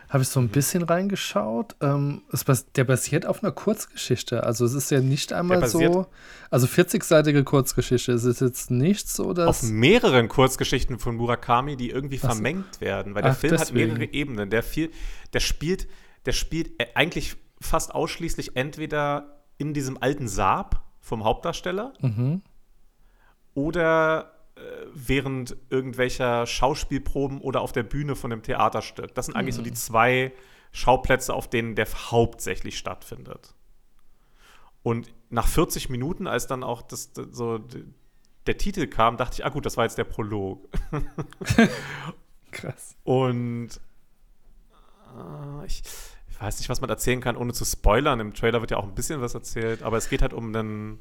habe 0.08 0.22
ich 0.22 0.28
so 0.30 0.40
ein 0.40 0.44
Mhm. 0.46 0.50
bisschen 0.50 0.82
reingeschaut. 0.84 1.76
Ähm, 1.82 2.22
es 2.32 2.44
bas 2.44 2.70
der 2.72 2.84
basiert 2.84 3.26
auf 3.26 3.42
einer 3.42 3.52
Kurzgeschichte. 3.52 4.42
Also 4.44 4.64
es 4.64 4.72
ist 4.72 4.90
ja 4.90 5.00
nicht 5.00 5.32
einmal 5.34 5.66
so, 5.68 6.06
also 6.50 6.66
40-seitige 6.66 7.42
Kurzgeschichte. 7.44 8.12
Es 8.12 8.24
ist 8.24 8.40
jetzt 8.40 8.70
nicht 8.70 9.08
so, 9.08 9.30
auf 9.30 9.34
dass 9.34 9.62
mehreren 9.64 10.28
Kurzgeschichten 10.28 10.98
von 10.98 11.16
Murakami, 11.16 11.76
die 11.76 11.90
irgendwie 11.90 12.18
Ach 12.22 12.32
vermengt 12.32 12.80
werden, 12.80 13.14
weil 13.14 13.22
der 13.22 13.32
Ach, 13.32 13.37
Film 13.37 13.56
deswegen. 13.58 13.90
hat 13.90 13.98
mehrere 13.98 14.12
Ebenen. 14.14 14.48
Der 14.50 14.62
viel, 14.62 14.90
der 15.34 15.40
spielt, 15.40 15.87
der 16.24 16.32
spielt 16.32 16.80
äh, 16.80 16.87
eigentlich 16.94 17.37
fast 17.61 17.94
ausschließlich 17.94 18.56
entweder 18.56 19.38
in 19.58 19.74
diesem 19.74 20.02
alten 20.02 20.28
Saab 20.28 20.84
vom 21.00 21.24
Hauptdarsteller 21.24 21.92
mhm. 22.00 22.42
oder 23.54 24.32
äh, 24.56 24.60
während 24.94 25.56
irgendwelcher 25.70 26.46
Schauspielproben 26.46 27.40
oder 27.40 27.60
auf 27.60 27.72
der 27.72 27.82
Bühne 27.82 28.16
von 28.16 28.32
einem 28.32 28.42
Theaterstück. 28.42 29.14
Das 29.14 29.26
sind 29.26 29.36
eigentlich 29.36 29.54
so 29.54 29.62
die 29.62 29.72
zwei 29.72 30.32
Schauplätze, 30.72 31.34
auf 31.34 31.48
denen 31.48 31.74
der 31.74 31.86
hauptsächlich 32.10 32.78
stattfindet. 32.78 33.54
Und 34.82 35.12
nach 35.30 35.46
40 35.46 35.90
Minuten, 35.90 36.26
als 36.26 36.46
dann 36.46 36.62
auch 36.62 36.82
das, 36.82 37.12
das 37.12 37.26
so 37.32 37.60
der 38.46 38.58
Titel 38.58 38.86
kam, 38.86 39.16
dachte 39.16 39.34
ich, 39.34 39.44
ah 39.44 39.50
gut, 39.50 39.66
das 39.66 39.76
war 39.76 39.84
jetzt 39.84 39.98
der 39.98 40.04
Prolog. 40.04 40.68
krass. 42.50 42.96
Und 43.04 43.68
äh, 45.16 45.66
ich 45.66 45.82
weiß 46.40 46.59
nicht, 46.59 46.68
was 46.68 46.81
man 46.81 46.90
erzählen 46.90 47.20
kann, 47.20 47.37
ohne 47.37 47.53
zu 47.53 47.64
spoilern. 47.64 48.20
Im 48.20 48.35
Trailer 48.35 48.61
wird 48.61 48.70
ja 48.70 48.77
auch 48.77 48.85
ein 48.85 48.94
bisschen 48.94 49.20
was 49.20 49.35
erzählt, 49.35 49.83
aber 49.83 49.96
es 49.96 50.09
geht 50.09 50.22
halt 50.22 50.33
um 50.33 50.55
einen. 50.55 50.98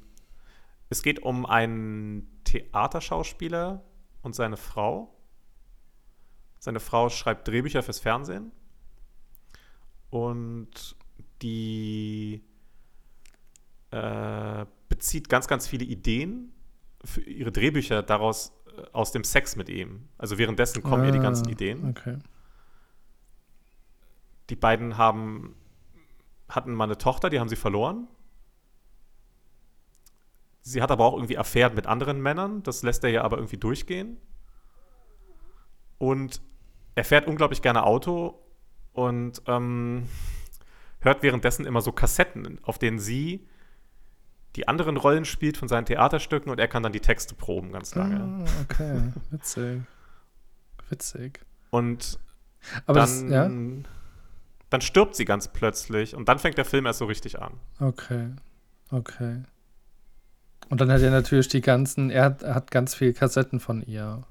Es 0.90 1.04
geht 1.04 1.22
um 1.22 1.46
einen 1.46 2.28
Theaterschauspieler 2.46 3.84
und 4.22 4.36
seine 4.36 4.56
Frau. 4.58 5.14
Seine 6.60 6.80
Frau 6.80 7.10
schreibt 7.10 7.48
Drehbücher 7.48 7.84
fürs 7.84 8.00
Fernsehen. 8.00 8.52
Und 10.10 10.96
die 11.42 12.42
äh, 13.92 14.66
bezieht 14.90 15.28
ganz, 15.30 15.48
ganz 15.48 15.68
viele 15.68 15.84
Ideen 15.86 16.54
für 17.04 17.22
ihre 17.22 17.52
Drehbücher 17.52 18.02
daraus 18.02 18.54
äh, 18.78 18.82
aus 18.94 19.12
dem 19.12 19.24
Sex 19.26 19.56
mit 19.58 19.70
ihm. 19.70 20.08
Also 20.18 20.38
währenddessen 20.38 20.82
kommen 20.82 21.06
ihr 21.06 21.12
die 21.12 21.20
ganzen 21.20 21.48
Ah, 21.48 21.52
Ideen. 21.52 21.90
Okay. 21.90 22.18
Die 24.50 24.56
beiden 24.56 24.98
haben, 24.98 25.56
hatten 26.50 26.74
mal 26.74 26.86
eine 26.86 26.98
Tochter, 26.98 27.30
die 27.30 27.40
haben 27.40 27.50
sie 27.50 27.56
verloren. 27.56 28.08
Sie 30.62 30.82
hat 30.82 30.92
aber 30.92 31.06
auch 31.06 31.14
irgendwie 31.14 31.38
Affären 31.38 31.76
mit 31.76 31.88
anderen 31.88 32.22
Männern, 32.22 32.62
das 32.64 32.84
lässt 32.84 33.04
er 33.04 33.10
ja 33.10 33.24
aber 33.24 33.38
irgendwie 33.38 33.58
durchgehen. 33.58 34.18
Und 35.98 36.42
er 36.96 37.06
fährt 37.06 37.28
unglaublich 37.28 37.62
gerne 37.62 37.84
Auto 37.84 38.44
und 38.94 39.42
ähm, 39.48 40.10
hört 41.00 41.24
währenddessen 41.24 41.66
immer 41.66 41.82
so 41.82 41.92
Kassetten, 41.92 42.60
auf 42.64 42.80
denen 42.80 43.00
sie 43.00 43.48
die 44.56 44.68
anderen 44.68 44.98
Rollen 44.98 45.24
spielt 45.24 45.56
von 45.56 45.68
seinen 45.68 45.86
Theaterstücken 45.86 46.52
und 46.52 46.60
er 46.60 46.68
kann 46.68 46.82
dann 46.82 46.92
die 46.92 47.00
Texte 47.00 47.36
proben 47.36 47.72
ganz 47.72 47.94
lange. 47.94 48.20
Ah, 48.20 48.46
okay. 48.64 49.14
Witzig. 49.30 49.82
Witzig. 50.90 51.40
Und 51.70 52.20
Aber 52.88 53.00
dann, 53.00 53.30
das, 53.30 53.32
ja? 53.32 53.50
Dann 54.70 54.82
stirbt 54.82 55.16
sie 55.16 55.26
ganz 55.26 55.48
plötzlich 55.48 56.16
und 56.16 56.28
dann 56.28 56.40
fängt 56.40 56.58
der 56.58 56.66
Film 56.66 56.86
erst 56.86 57.00
so 57.00 57.06
richtig 57.06 57.40
an. 57.42 57.54
Okay. 57.80 58.30
Okay. 58.92 59.44
Und 60.70 60.82
dann 60.82 60.92
hat 60.92 61.02
er 61.02 61.12
natürlich 61.12 61.48
die 61.48 61.62
ganzen, 61.62 62.10
er 62.10 62.26
hat, 62.26 62.44
er 62.44 62.56
hat 62.56 62.72
ganz 62.72 62.96
viele 62.96 63.14
Kassetten 63.14 63.60
von 63.60 63.82
ihr. 63.82 64.24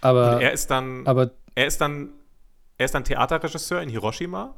Aber, 0.00 0.36
Und 0.36 0.42
er 0.42 0.52
ist 0.52 0.70
dann, 0.70 1.06
aber 1.06 1.30
er 1.54 1.66
ist 1.66 1.80
dann, 1.80 2.10
er 2.78 2.86
ist 2.86 2.94
dann 2.94 3.04
Theaterregisseur 3.04 3.80
in 3.80 3.88
Hiroshima. 3.88 4.54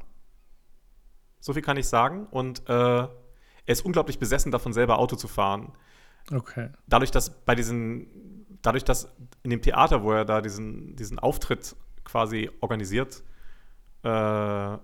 So 1.39 1.53
viel 1.53 1.61
kann 1.61 1.77
ich 1.77 1.87
sagen. 1.87 2.27
Und 2.31 2.67
äh, 2.67 2.73
er 2.73 3.09
ist 3.65 3.85
unglaublich 3.85 4.19
besessen 4.19 4.51
davon, 4.51 4.73
selber 4.73 4.99
Auto 4.99 5.15
zu 5.15 5.29
fahren. 5.29 5.71
okay. 6.33 6.69
Dadurch, 6.87 7.11
dass 7.11 7.29
bei 7.29 7.55
diesen 7.55 8.07
dadurch, 8.61 8.83
dass 8.83 9.09
in 9.43 9.49
dem 9.49 9.61
Theater, 9.61 10.03
wo 10.03 10.11
er 10.11 10.25
da 10.25 10.41
diesen, 10.41 10.95
diesen 10.95 11.19
Auftritt 11.19 11.75
quasi 12.03 12.49
organisiert, 12.61 13.23
äh, 14.03 14.77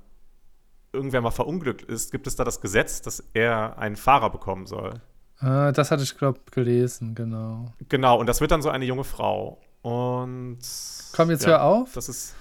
irgendwer 0.95 1.21
mal 1.21 1.31
verunglückt 1.31 1.83
ist, 1.83 2.11
gibt 2.11 2.25
es 2.27 2.35
da 2.35 2.43
das 2.43 2.61
Gesetz, 2.61 3.01
dass 3.01 3.23
er 3.33 3.77
einen 3.77 3.95
Fahrer 3.95 4.29
bekommen 4.29 4.65
soll. 4.65 4.93
Ah, 5.39 5.71
das 5.71 5.91
hatte 5.91 6.03
ich, 6.03 6.17
glaube 6.17 6.39
gelesen, 6.51 7.13
genau. 7.13 7.73
Genau, 7.89 8.19
und 8.19 8.27
das 8.27 8.41
wird 8.41 8.51
dann 8.51 8.61
so 8.61 8.69
eine 8.69 8.85
junge 8.85 9.03
Frau. 9.03 9.61
Und. 9.81 10.59
Komm, 11.15 11.29
jetzt 11.29 11.45
hör 11.45 11.63
auf. 11.63 11.93
Das 11.93 12.09
ist. 12.09 12.35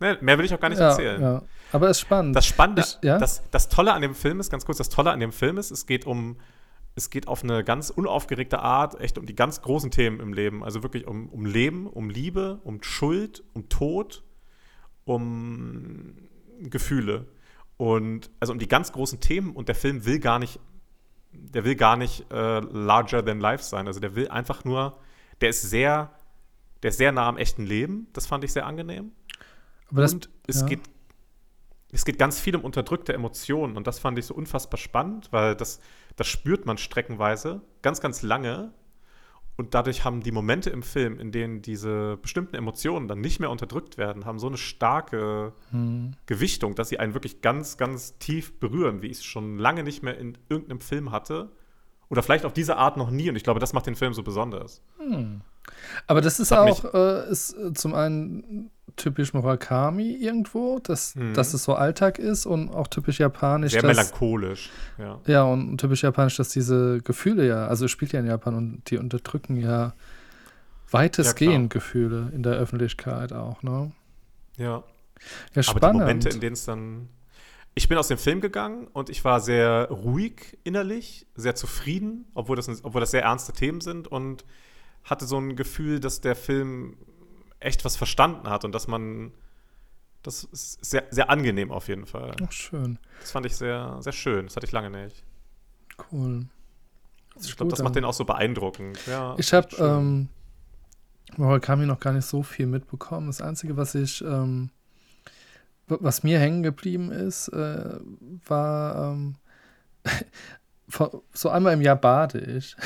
Ne, 0.00 0.16
mehr 0.20 0.38
will 0.38 0.44
ich 0.44 0.54
auch 0.54 0.60
gar 0.60 0.68
nicht 0.68 0.78
ja, 0.78 0.90
erzählen. 0.90 1.20
Ja. 1.20 1.42
Aber 1.72 1.90
es 1.90 1.96
ist 1.98 2.00
spannend. 2.02 2.36
Das 2.36 2.46
Spannende, 2.46 2.82
Ich- 2.82 2.98
ja? 3.02 3.18
das, 3.18 3.42
das 3.50 3.68
Tolle 3.68 3.92
an 3.92 4.00
dem 4.00 4.14
Film 4.14 4.38
ist, 4.40 4.50
ganz 4.50 4.64
kurz, 4.64 4.78
das 4.78 4.88
Tolle 4.88 5.10
an 5.10 5.20
dem 5.20 5.32
Film 5.32 5.58
ist, 5.58 5.70
es 5.72 5.86
geht 5.86 6.06
um, 6.06 6.36
es 6.94 7.10
geht 7.10 7.26
auf 7.28 7.42
eine 7.42 7.64
ganz 7.64 7.90
unaufgeregte 7.90 8.60
Art, 8.60 9.00
echt 9.00 9.18
um 9.18 9.26
die 9.26 9.34
ganz 9.34 9.60
großen 9.60 9.90
Themen 9.90 10.20
im 10.20 10.32
Leben. 10.32 10.62
Also 10.64 10.82
wirklich 10.84 11.06
um, 11.06 11.28
um 11.28 11.44
Leben, 11.44 11.86
um 11.86 12.08
Liebe, 12.10 12.60
um 12.62 12.82
Schuld, 12.82 13.42
um 13.54 13.68
Tod, 13.68 14.22
um 15.04 16.14
Gefühle. 16.62 17.26
Und 17.78 18.30
also 18.40 18.52
um 18.52 18.58
die 18.58 18.68
ganz 18.68 18.92
großen 18.92 19.20
Themen 19.20 19.56
und 19.56 19.68
der 19.68 19.74
Film 19.74 20.04
will 20.04 20.18
gar 20.18 20.38
nicht, 20.38 20.60
der 21.32 21.64
will 21.64 21.76
gar 21.76 21.96
nicht 21.96 22.30
äh, 22.30 22.60
larger 22.60 23.24
than 23.24 23.40
life 23.40 23.64
sein. 23.64 23.86
Also 23.86 24.00
der 24.00 24.14
will 24.14 24.28
einfach 24.28 24.64
nur, 24.64 24.98
der 25.40 25.48
ist 25.48 25.62
sehr, 25.62 26.12
der 26.82 26.90
ist 26.90 26.98
sehr 26.98 27.12
nah 27.12 27.28
am 27.28 27.38
echten 27.38 27.64
Leben. 27.64 28.08
Das 28.12 28.26
fand 28.26 28.44
ich 28.44 28.52
sehr 28.52 28.66
angenehm. 28.66 29.12
Aber 29.90 30.02
das, 30.02 30.12
und 30.12 30.28
es 30.46 30.60
ja. 30.60 30.66
geht 30.66 30.80
es 31.90 32.04
geht 32.04 32.18
ganz 32.18 32.38
viel 32.38 32.54
um 32.54 32.64
unterdrückte 32.64 33.14
Emotionen 33.14 33.76
und 33.76 33.86
das 33.86 33.98
fand 33.98 34.18
ich 34.18 34.26
so 34.26 34.34
unfassbar 34.34 34.78
spannend, 34.78 35.28
weil 35.30 35.54
das, 35.54 35.80
das 36.16 36.26
spürt 36.26 36.66
man 36.66 36.76
streckenweise 36.76 37.62
ganz, 37.80 38.00
ganz 38.00 38.22
lange 38.22 38.72
und 39.58 39.74
dadurch 39.74 40.04
haben 40.04 40.22
die 40.22 40.30
Momente 40.30 40.70
im 40.70 40.84
Film, 40.84 41.18
in 41.18 41.32
denen 41.32 41.62
diese 41.62 42.16
bestimmten 42.22 42.54
Emotionen 42.54 43.08
dann 43.08 43.20
nicht 43.20 43.40
mehr 43.40 43.50
unterdrückt 43.50 43.98
werden, 43.98 44.24
haben 44.24 44.38
so 44.38 44.46
eine 44.46 44.56
starke 44.56 45.52
Hm. 45.72 46.12
Gewichtung, 46.26 46.76
dass 46.76 46.90
sie 46.90 47.00
einen 47.00 47.12
wirklich 47.12 47.42
ganz, 47.42 47.76
ganz 47.76 48.16
tief 48.18 48.60
berühren, 48.60 49.02
wie 49.02 49.08
ich 49.08 49.18
es 49.18 49.24
schon 49.24 49.58
lange 49.58 49.82
nicht 49.82 50.04
mehr 50.04 50.16
in 50.16 50.38
irgendeinem 50.48 50.80
Film 50.80 51.10
hatte. 51.10 51.50
Oder 52.08 52.22
vielleicht 52.22 52.44
auf 52.44 52.52
diese 52.52 52.76
Art 52.76 52.96
noch 52.96 53.10
nie. 53.10 53.28
Und 53.28 53.34
ich 53.34 53.42
glaube, 53.42 53.58
das 53.58 53.72
macht 53.72 53.86
den 53.86 53.96
Film 53.96 54.14
so 54.14 54.22
besonders. 54.22 54.80
Aber 56.06 56.20
das 56.20 56.38
ist 56.38 56.52
hat 56.52 56.60
auch 56.60 56.94
äh, 56.94 57.28
ist 57.28 57.52
äh, 57.54 57.72
zum 57.72 57.94
einen 57.94 58.70
typisch 58.98 59.32
Murakami 59.32 60.10
irgendwo, 60.12 60.78
dass, 60.80 61.14
Mhm. 61.14 61.32
dass 61.34 61.54
es 61.54 61.64
so 61.64 61.74
Alltag 61.74 62.18
ist 62.18 62.44
und 62.46 62.68
auch 62.70 62.86
typisch 62.88 63.18
japanisch. 63.20 63.72
Sehr 63.72 63.82
dass, 63.82 63.96
melancholisch. 63.96 64.70
Ja. 64.98 65.20
Ja, 65.26 65.42
und 65.44 65.78
typisch 65.78 66.02
japanisch, 66.02 66.36
dass 66.36 66.50
diese 66.50 67.00
Gefühle 67.02 67.46
ja, 67.46 67.66
also 67.66 67.86
es 67.86 67.90
spielt 67.90 68.12
ja 68.12 68.20
in 68.20 68.26
Japan 68.26 68.54
und 68.54 68.90
die 68.90 68.98
unterdrücken 68.98 69.56
ja 69.56 69.94
weitestgehend 70.90 71.70
Gefühle 71.72 72.30
in 72.34 72.42
der 72.42 72.54
Öffentlichkeit 72.54 73.32
auch, 73.32 73.62
ne? 73.62 73.92
ja. 74.56 74.82
Ja, 75.52 75.54
Aber 75.54 75.62
spannend. 75.64 75.94
die 75.96 75.98
Momente, 76.04 76.28
in 76.28 76.40
denen 76.40 76.52
es 76.52 76.64
dann. 76.64 77.08
Ich 77.74 77.88
bin 77.88 77.98
aus 77.98 78.06
dem 78.06 78.18
Film 78.18 78.40
gegangen 78.40 78.86
und 78.92 79.10
ich 79.10 79.24
war 79.24 79.40
sehr 79.40 79.88
ruhig 79.90 80.56
innerlich, 80.62 81.26
sehr 81.34 81.56
zufrieden, 81.56 82.26
obwohl 82.34 82.54
das, 82.54 82.68
obwohl 82.84 83.00
das 83.00 83.10
sehr 83.10 83.22
ernste 83.24 83.52
Themen 83.52 83.80
sind 83.80 84.06
und 84.06 84.44
hatte 85.02 85.26
so 85.26 85.36
ein 85.38 85.56
Gefühl, 85.56 85.98
dass 85.98 86.20
der 86.20 86.36
Film 86.36 86.96
echt 87.60 87.84
was 87.84 87.96
verstanden 87.96 88.48
hat 88.48 88.64
und 88.64 88.72
dass 88.74 88.86
man. 88.88 89.32
Das 90.22 90.42
ist 90.44 90.84
sehr, 90.84 91.04
sehr 91.10 91.30
angenehm 91.30 91.70
auf 91.70 91.86
jeden 91.88 92.04
Fall. 92.06 92.34
Ach, 92.44 92.50
schön, 92.52 92.98
Das 93.20 93.30
fand 93.30 93.46
ich 93.46 93.56
sehr, 93.56 93.98
sehr 94.00 94.12
schön. 94.12 94.46
Das 94.46 94.56
hatte 94.56 94.66
ich 94.66 94.72
lange 94.72 94.90
nicht. 94.90 95.22
cool. 96.12 96.46
Sich 97.36 97.50
Ich 97.52 97.56
glaube, 97.56 97.70
das 97.70 97.82
macht 97.82 97.94
den 97.94 98.04
auch 98.04 98.12
so 98.12 98.24
beeindruckend. 98.24 98.98
Ja, 99.06 99.36
Ich 99.38 99.52
habe 99.52 99.68
ähm, 99.78 100.28
Murakami 101.36 101.86
noch 101.86 102.00
gar 102.00 102.12
nicht 102.12 102.26
so 102.26 102.42
viel 102.42 102.66
mitbekommen. 102.66 103.28
Das 103.28 103.40
Einzige, 103.40 103.76
was 103.76 103.94
ich, 103.94 104.20
ähm, 104.22 104.70
wa- 105.86 105.98
was 106.00 106.24
mir 106.24 106.40
hängen 106.40 106.64
geblieben 106.64 107.12
ist, 107.12 107.48
äh, 107.50 108.00
war 108.46 109.12
ähm, 109.12 109.36
so 111.32 111.48
einmal 111.48 111.74
im 111.74 111.80
Jahr 111.82 111.96
bade 111.96 112.40
ich. 112.40 112.76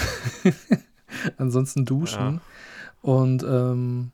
Ansonsten 1.38 1.86
duschen. 1.86 2.40
Und 3.00 3.42
ähm, 3.42 4.12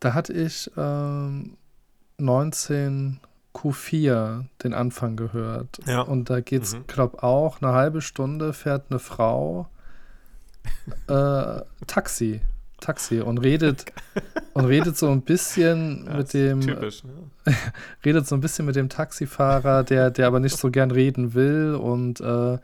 da 0.00 0.14
hatte 0.14 0.32
ich 0.32 0.70
ähm, 0.76 1.56
19 2.18 3.20
Q4 3.54 4.44
den 4.62 4.74
Anfang 4.74 5.16
gehört. 5.16 5.78
Ja. 5.86 6.02
Und 6.02 6.30
da 6.30 6.40
geht's, 6.40 6.74
Mhm. 6.74 6.84
glaub 6.86 7.22
auch 7.22 7.60
eine 7.62 7.72
halbe 7.72 8.00
Stunde 8.00 8.52
fährt 8.52 8.86
eine 8.90 8.98
Frau 8.98 9.68
äh, 11.08 11.60
Taxi. 11.86 12.40
Taxi 12.80 13.20
und 13.20 13.38
redet 13.38 13.92
und 14.54 14.64
redet 14.64 14.96
so 14.96 15.10
ein 15.10 15.20
bisschen 15.20 16.06
Ja, 16.06 16.16
mit 16.16 16.32
dem 16.32 16.60
Typisch, 16.62 17.04
ne? 17.04 17.12
redet 18.04 18.26
so 18.26 18.34
ein 18.34 18.40
bisschen 18.40 18.64
mit 18.64 18.74
dem 18.76 18.88
Taxifahrer, 18.88 19.84
der 19.84 20.10
der 20.10 20.26
aber 20.26 20.40
nicht 20.40 20.56
so 20.56 20.70
gern 20.70 20.90
reden 20.90 21.34
will 21.34 21.74
und 21.74 22.20
äh, 22.22 22.56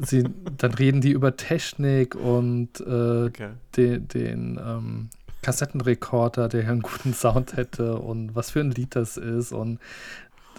sie 0.00 0.24
dann 0.58 0.74
reden 0.74 1.00
die 1.00 1.10
über 1.10 1.36
Technik 1.36 2.14
und 2.14 2.78
äh, 2.82 3.24
Okay. 3.26 3.50
den, 3.76 4.06
den 4.08 4.60
ähm, 4.64 5.10
Kassettenrekorder, 5.42 6.48
der 6.48 6.62
ja 6.64 6.70
einen 6.70 6.82
guten 6.82 7.14
Sound 7.14 7.56
hätte 7.56 7.96
und 7.96 8.34
was 8.34 8.50
für 8.52 8.60
ein 8.60 8.70
Lied 8.70 8.96
das 8.96 9.16
ist 9.16 9.52
und 9.52 9.78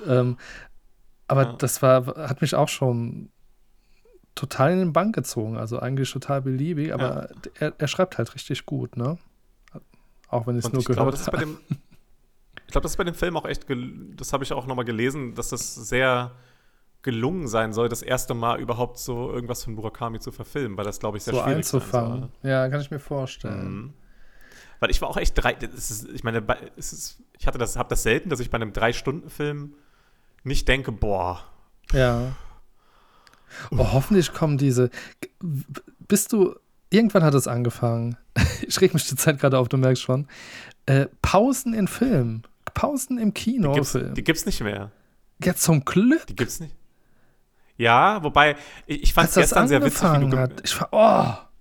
ähm, 0.05 0.38
aber 1.27 1.43
Ja. 1.43 1.53
das 1.53 1.81
war 1.81 2.05
hat 2.29 2.41
mich 2.41 2.53
auch 2.55 2.67
schon 2.69 3.29
total 4.36 4.71
in 4.73 4.79
den 4.79 4.93
Bann 4.93 5.11
gezogen, 5.11 5.57
also 5.57 5.79
eigentlich 5.79 6.11
total 6.11 6.41
beliebig, 6.41 6.93
aber 6.93 7.29
er, 7.59 7.73
er 7.77 7.88
schreibt 7.88 8.17
halt 8.17 8.34
richtig 8.36 8.65
gut, 8.65 8.97
ne? 8.97 9.17
Auch 10.27 10.47
wenn 10.47 10.57
ich 10.57 10.65
es 10.65 10.73
nur 10.73 10.84
glaube, 10.84 10.95
gehört 10.95 11.13
das 11.13 11.21
ist 11.21 11.31
bei 11.31 11.38
habe. 11.38 11.45
dem, 11.45 11.57
ich 12.65 12.71
glaube, 12.71 12.84
das 12.84 12.91
ist 12.93 12.97
bei 12.97 13.03
dem 13.03 13.13
Film 13.13 13.38
auch 13.38 13.45
echt, 13.45 13.67
das 14.17 14.34
habe 14.34 14.43
ich 14.43 14.51
auch 14.51 14.65
nochmal 14.65 14.86
gelesen, 14.86 15.36
dass 15.36 15.49
das 15.49 15.75
sehr 15.75 16.31
gelungen 17.03 17.47
sein 17.47 17.73
soll, 17.73 17.89
das 17.89 18.01
erste 18.01 18.34
Mal 18.34 18.59
überhaupt 18.59 18.97
so 18.97 19.31
irgendwas 19.31 19.63
von 19.63 19.75
Murakami 19.75 20.19
zu 20.19 20.31
verfilmen, 20.31 20.77
weil 20.77 20.86
das, 20.86 20.99
glaube 20.99 21.17
ich, 21.17 21.23
sehr 21.23 21.34
So 21.34 21.41
schwierig 21.41 21.67
sein 21.67 21.81
einzufangen. 21.81 22.29
Ja, 22.41 22.67
kann 22.69 22.81
ich 22.81 22.89
mir 22.89 22.99
vorstellen. 22.99 23.53
soll. 23.61 23.69
Mhm. 23.69 23.93
Weil 24.84 24.91
ich 24.91 25.01
war 25.01 25.07
auch 25.07 25.15
echt 25.15 25.41
drei, 25.41 25.53
ist, 25.53 26.09
ich 26.09 26.25
meine, 26.25 26.43
ist, 26.75 27.17
ich 27.39 27.47
hatte 27.47 27.57
das, 27.57 27.77
habe 27.77 27.88
das 27.88 28.03
selten, 28.03 28.27
dass 28.29 28.41
ich 28.41 28.49
bei 28.49 28.57
einem 28.57 28.73
Drei-Stunden-Film 28.73 29.75
nicht 30.43 30.67
denke, 30.67 30.91
boah, 30.91 31.41
Ja. 31.93 32.36
Oh, 33.71 33.93
hoffentlich 33.93 34.34
kommen 34.34 34.57
diese. 34.57 34.89
Bist 35.99 36.34
du. 36.34 36.55
Irgendwann 36.89 37.23
hat 37.23 37.34
es 37.34 37.47
angefangen. 37.47 38.17
Ich 38.67 38.81
reg 38.81 38.93
mich 38.93 39.07
die 39.07 39.15
Zeit 39.15 39.39
gerade 39.39 39.57
auf, 39.57 39.69
du 39.69 39.77
merkst 39.77 40.03
schon. 40.03 40.27
Äh, 40.86 41.05
Pausen 41.21 41.73
in 41.73 41.88
Filmen. 41.88 42.43
Pausen 42.73 43.17
im 43.17 43.34
die 43.34 43.53
gibt's, 43.53 43.93
die 43.93 44.23
gibt's 44.25 44.45
nicht 44.45 44.59
mehr. 44.59 44.91
Ja, 45.41 45.55
zum 45.55 45.86
Glück. 45.86 46.27
Die 46.27 46.36
gibt's 46.36 46.59
nicht. 46.59 46.75
Ja, 47.77 48.21
wobei, 48.21 48.57
ich, 48.86 49.03
ich 49.03 49.13
fand 49.13 49.29
es 49.29 49.36
gestern 49.36 49.69
sehr 49.69 49.81
witzig, 49.81 50.09
wie 50.19 50.29
du, 50.29 50.38
hat. 50.38 50.61
Ich 50.65 50.77
war, 50.77 50.89
oh. 50.91 51.52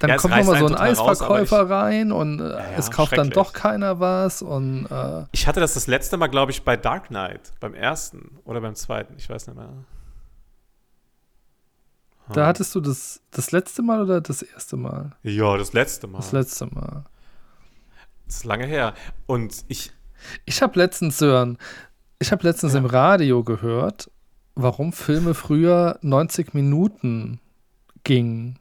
Dann 0.00 0.10
Ja, 0.10 0.16
kommt 0.16 0.34
nochmal 0.34 0.58
so 0.58 0.66
ein 0.66 0.72
total 0.72 0.92
raus, 0.94 1.08
Eisverkäufer 1.20 1.70
rein 1.70 2.10
und 2.10 2.40
äh, 2.40 2.48
ja, 2.48 2.58
es 2.76 2.90
kauft 2.90 3.16
dann 3.16 3.30
doch 3.30 3.52
keiner 3.52 4.00
was 4.00 4.40
und 4.42 4.86
äh, 4.90 5.26
Ich 5.32 5.46
hatte 5.46 5.60
das 5.60 5.74
das 5.74 5.86
letzte 5.86 6.16
Mal, 6.16 6.26
glaube 6.28 6.50
ich, 6.52 6.62
bei 6.64 6.76
Dark 6.76 7.08
Knight, 7.08 7.52
beim 7.60 7.74
ersten 7.74 8.38
oder 8.44 8.60
beim 8.62 8.74
zweiten, 8.74 9.14
ich 9.18 9.28
weiß 9.28 9.46
nicht 9.46 9.56
mehr. 9.56 9.68
da 12.32 12.34
Hm. 12.42 12.46
hattest 12.46 12.74
du 12.74 12.80
das 12.80 13.20
das 13.30 13.52
letzte 13.52 13.82
Mal 13.82 14.00
oder 14.02 14.20
das 14.20 14.42
erste 14.42 14.76
Mal? 14.76 15.12
Ja, 15.22 15.56
das 15.56 15.72
letzte 15.72 16.06
Mal. 16.06 16.18
Das 16.18 16.32
letzte 16.32 16.66
Mal. 16.66 17.04
Das 18.26 18.36
ist 18.36 18.44
lange 18.44 18.66
her. 18.66 18.94
Und 19.26 19.64
ich, 19.68 19.92
Ich 20.44 20.62
habe 20.62 20.78
letztens, 20.78 21.18
Sören, 21.18 21.58
ich 22.18 22.32
habe 22.32 22.46
letztens 22.46 22.72
Ja. 22.74 22.78
im 22.78 22.86
Radio 22.86 23.42
gehört, 23.44 24.10
warum 24.54 24.92
Filme 24.92 25.34
früher 25.34 25.98
90 26.02 26.54
Minuten 26.54 27.40
gingen 28.04 28.58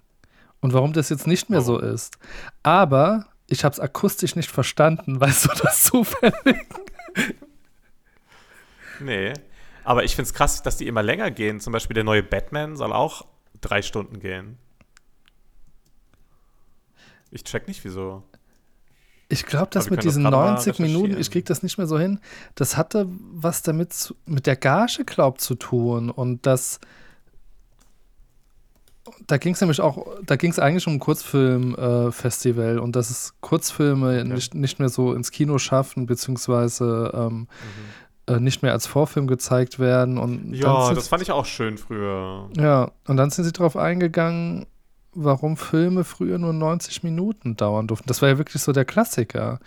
und 0.62 0.74
warum 0.74 0.94
das 0.94 1.10
jetzt 1.10 1.28
nicht 1.28 1.50
mehr 1.50 1.60
Oh. 1.60 1.64
so 1.64 1.80
ist. 1.80 2.18
Aber 2.64 3.28
ich 3.48 3.64
habe 3.64 3.74
es 3.74 3.80
akustisch 3.80 4.36
nicht 4.36 4.52
verstanden, 4.52 5.20
weißt 5.22 5.46
du 5.46 5.50
das 5.64 5.84
zufällig? 5.84 6.66
nee. 9.00 9.34
Aber 9.84 10.04
ich 10.04 10.16
finde 10.16 10.28
es 10.28 10.34
krass, 10.34 10.62
dass 10.62 10.78
die 10.78 10.88
immer 10.88 11.02
länger 11.02 11.32
gehen. 11.32 11.60
Zum 11.60 11.74
Beispiel 11.74 11.96
der 11.96 12.04
neue 12.04 12.22
Batman 12.22 12.76
soll 12.76 12.94
auch 12.94 13.26
drei 13.62 13.82
Stunden 13.82 14.20
gehen. 14.20 14.58
Ich 17.32 17.44
check 17.44 17.68
nicht, 17.68 17.84
wieso. 17.86 18.24
Ich 19.30 19.46
glaube, 19.46 19.68
das 19.72 19.86
wir 19.86 19.92
mit 19.92 20.00
das 20.00 20.06
diesen 20.06 20.24
mal 20.24 20.32
90 20.32 20.80
Minuten, 20.80 21.20
ich 21.20 21.30
kriege 21.30 21.46
das 21.46 21.62
nicht 21.62 21.78
mehr 21.78 21.86
so 21.86 22.00
hin, 22.00 22.20
das 22.56 22.78
hatte 22.78 23.08
was 23.08 23.62
damit 23.62 23.94
zu, 23.94 24.16
mit 24.26 24.48
der 24.48 24.56
Gage, 24.56 25.06
glaub 25.06 25.40
zu 25.40 25.54
tun. 25.56 26.10
Und 26.10 26.46
das, 26.48 26.80
da 29.28 29.38
ging 29.38 29.54
es 29.54 29.62
nämlich 29.62 29.82
auch, 29.82 30.06
da 30.26 30.36
ging 30.36 30.52
es 30.52 30.60
eigentlich 30.60 30.88
um 30.88 30.94
ein 30.94 31.00
Kurzfilmfestival 31.00 32.78
äh, 32.78 32.80
und 32.80 32.96
dass 32.96 33.10
es 33.10 33.34
Kurzfilme 33.42 34.26
nicht, 34.26 34.54
nicht 34.54 34.80
mehr 34.80 34.90
so 34.90 35.14
ins 35.14 35.32
Kino 35.32 35.58
schaffen, 35.58 36.06
beziehungsweise 36.06 37.12
ähm, 37.14 37.48
äh, 38.28 38.40
nicht 38.40 38.62
mehr 38.62 38.74
als 38.74 38.88
Vorfilm 38.88 39.28
gezeigt 39.28 39.80
werden. 39.80 40.18
Und 40.18 40.54
Ja, 40.54 40.86
sind 40.86 40.98
das 40.98 41.08
fand 41.08 41.22
ich 41.22 41.32
auch 41.32 41.46
schön 41.46 41.78
früher. 41.78 42.50
ja, 42.58 42.92
und 43.08 43.18
dann 43.18 43.30
sind 43.30 43.46
sie 43.46 43.52
darauf 43.52 43.76
eingegangen, 43.76 44.66
warum 45.14 45.58
Filme 45.58 46.04
früher 46.04 46.38
nur 46.38 46.54
90 46.54 47.04
Minuten 47.04 47.56
dauern 47.56 47.88
durften. 47.88 48.08
Das 48.08 48.22
war 48.22 48.30
ja 48.30 48.38
wirklich 48.38 48.62
so 48.62 48.72
der 48.72 48.86
Klassiker. 48.86 49.60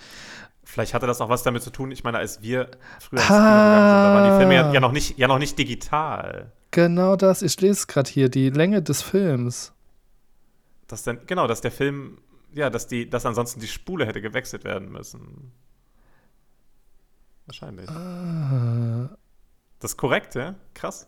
Vielleicht 0.65 0.95
hatte 0.95 1.07
das 1.07 1.21
auch 1.21 1.29
was 1.29 1.43
damit 1.43 1.63
zu 1.63 1.71
tun, 1.71 1.91
ich 1.91 2.05
meine, 2.05 2.19
als 2.19 2.41
wir 2.41 2.69
früher 3.01 3.19
ins 3.19 3.27
Kino 3.27 3.39
gegangen 3.39 3.89
sind, 3.91 4.03
da 4.05 4.15
waren 4.15 4.31
die 4.31 4.39
Filme 4.39 4.55
ja, 4.55 4.73
ja, 4.73 4.81
noch 4.81 4.93
nicht, 4.93 5.19
ja 5.19 5.29
noch 5.29 5.39
nicht 5.39 5.59
digital. 5.59 6.53
Genau 6.73 7.17
das, 7.17 7.43
ich 7.43 7.61
lese 7.61 7.73
es 7.73 7.87
gerade 7.87 8.11
hier, 8.11 8.29
die 8.29 8.51
Länge 8.51 8.83
des 8.83 9.03
Films. 9.03 9.73
Dass 10.89 11.03
dann, 11.05 11.21
genau, 11.27 11.47
dass 11.47 11.61
der 11.61 11.71
Film, 11.71 12.19
ja, 12.55 12.71
dass 12.71 12.87
die, 12.89 13.09
dass 13.09 13.25
ansonsten 13.27 13.61
die 13.61 13.69
Spule 13.69 14.07
hätte 14.07 14.21
gewechselt 14.21 14.65
werden 14.65 14.91
müssen. 14.91 15.53
Wahrscheinlich. 17.47 17.89
Ah. 17.89 19.11
Das 19.81 19.93
ist 19.93 19.97
korrekt, 19.97 20.35
ja? 20.35 20.55
Krass. 20.75 21.07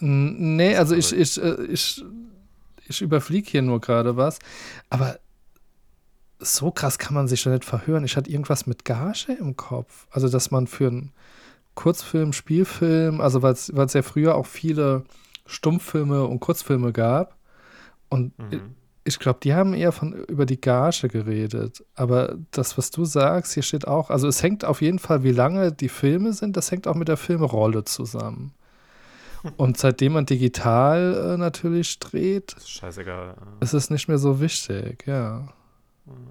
N- 0.00 0.56
Nee, 0.56 0.76
also 0.76 0.94
ich, 0.94 1.12
ich, 1.12 1.40
äh, 1.42 1.64
ich, 1.64 2.04
ich 2.86 3.00
überfliege 3.00 3.50
hier 3.50 3.62
nur 3.62 3.80
gerade 3.80 4.16
was. 4.16 4.38
Aber 4.90 5.18
so 6.38 6.70
krass 6.70 6.98
kann 6.98 7.14
man 7.14 7.28
sich 7.28 7.42
doch 7.44 7.52
nicht 7.52 7.64
verhören. 7.64 8.04
Ich 8.04 8.16
hatte 8.16 8.30
irgendwas 8.30 8.66
mit 8.66 8.84
Gage 8.84 9.32
im 9.38 9.56
Kopf. 9.56 10.06
Also, 10.10 10.28
dass 10.28 10.50
man 10.50 10.66
für 10.66 10.88
einen 10.88 11.12
Kurzfilm, 11.74 12.32
Spielfilm, 12.32 13.20
also 13.20 13.42
weil 13.42 13.52
es 13.52 13.92
ja 13.94 14.02
früher 14.02 14.34
auch 14.34 14.46
viele 14.46 15.04
Stummfilme 15.46 16.24
und 16.24 16.40
Kurzfilme 16.40 16.92
gab. 16.92 17.36
Und 18.08 18.38
Mhm. 18.38 18.74
ich 19.04 19.18
glaube, 19.18 19.40
die 19.42 19.54
haben 19.54 19.74
eher 19.74 19.90
von 19.92 20.12
über 20.12 20.46
die 20.46 20.60
Gage 20.60 21.08
geredet. 21.08 21.84
Aber 21.94 22.36
das, 22.50 22.76
was 22.78 22.90
du 22.90 23.04
sagst, 23.04 23.54
hier 23.54 23.62
steht 23.62 23.88
auch, 23.88 24.10
also 24.10 24.28
es 24.28 24.42
hängt 24.42 24.64
auf 24.64 24.82
jeden 24.82 24.98
Fall, 24.98 25.22
wie 25.22 25.32
lange 25.32 25.72
die 25.72 25.88
Filme 25.88 26.32
sind, 26.32 26.56
das 26.56 26.70
hängt 26.70 26.86
auch 26.86 26.94
mit 26.94 27.08
der 27.08 27.16
Filmrolle 27.16 27.84
zusammen. 27.84 28.52
Und 29.56 29.76
seitdem 29.76 30.12
man 30.12 30.24
digital 30.26 31.32
äh, 31.34 31.36
natürlich 31.36 31.98
dreht, 31.98 32.52
ist 32.52 32.70
scheißegal. 32.70 33.34
ist 33.60 33.72
es 33.72 33.90
nicht 33.90 34.06
mehr 34.06 34.18
so 34.18 34.40
wichtig, 34.40 35.04
ja. 35.06 35.48
Hm. 36.06 36.30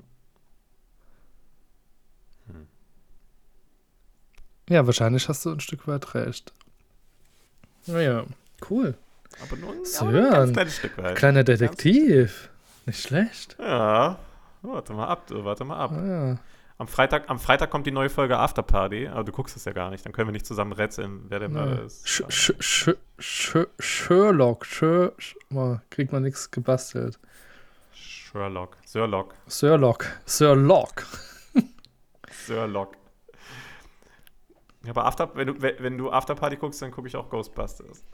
Ja, 4.72 4.86
wahrscheinlich 4.86 5.28
hast 5.28 5.45
du 5.45 5.51
ein 5.51 5.59
Stück 5.59 5.86
weit 5.88 6.13
recht. 6.15 6.53
Naja, 7.88 8.24
cool. 8.69 8.95
Aber 9.43 9.57
nur 9.57 9.74
ein, 9.74 9.84
So, 9.84 10.09
ja, 10.11 10.43
ein 10.43 10.53
kleines 10.53 10.78
Stück 10.78 10.97
weit. 10.97 11.15
Kleiner 11.17 11.43
Detektiv. 11.43 12.49
Nicht 12.86 13.01
schlecht. 13.05 13.57
Ja. 13.59 14.17
Warte 14.61 14.93
mal 14.93 15.07
ab, 15.07 15.28
du, 15.28 15.43
warte 15.43 15.65
mal 15.65 15.78
ab. 15.78 15.91
Ah, 15.93 16.05
ja. 16.05 16.38
Am 16.78 16.88
Freitag, 16.88 17.30
am 17.30 17.38
Freitag 17.38 17.69
kommt 17.69 17.86
die 17.86 17.91
neue 17.91 18.09
Folge 18.09 18.38
Afterparty, 18.38 19.07
aber 19.09 19.26
du 19.26 19.32
guckst 19.34 19.57
es 19.57 19.65
ja 19.65 19.74
gar 19.74 19.89
nicht. 19.89 20.05
Dann 20.05 20.13
können 20.13 20.30
wir 20.30 20.32
nicht 20.34 20.45
zusammen 20.45 20.72
rätseln, 20.72 21.26
wer 21.28 21.39
der 21.39 21.49
Mörder 21.49 21.76
Ja. 21.80 21.86
ist. 21.86 22.07
Sch 22.07 22.24
Sch 22.30 22.53
Sch 22.59 22.89
Sch 23.19 23.57
Sherlock. 23.78 24.65
Sher 24.65 25.11
Sch 25.17 25.36
mal, 25.49 25.82
kriegt 25.89 26.11
man 26.13 26.24
nichts 26.24 26.49
gebastelt. 26.49 27.19
Sherlock. 27.93 28.78
Sherlock. 28.89 29.36
Sherlock. 29.49 30.05
Sherlock. 30.26 31.05
Sherlock. 32.32 32.95
Ja, 34.84 34.89
aber 34.91 35.05
After, 35.05 35.29
wenn, 35.36 35.47
du, 35.47 35.61
wenn 35.61 35.97
du 35.97 36.11
Afterparty 36.11 36.57
guckst, 36.57 36.82
dann 36.82 36.91
gucke 36.91 37.07
ich 37.07 37.15
auch 37.15 37.29
Ghostbusters. 37.29 38.03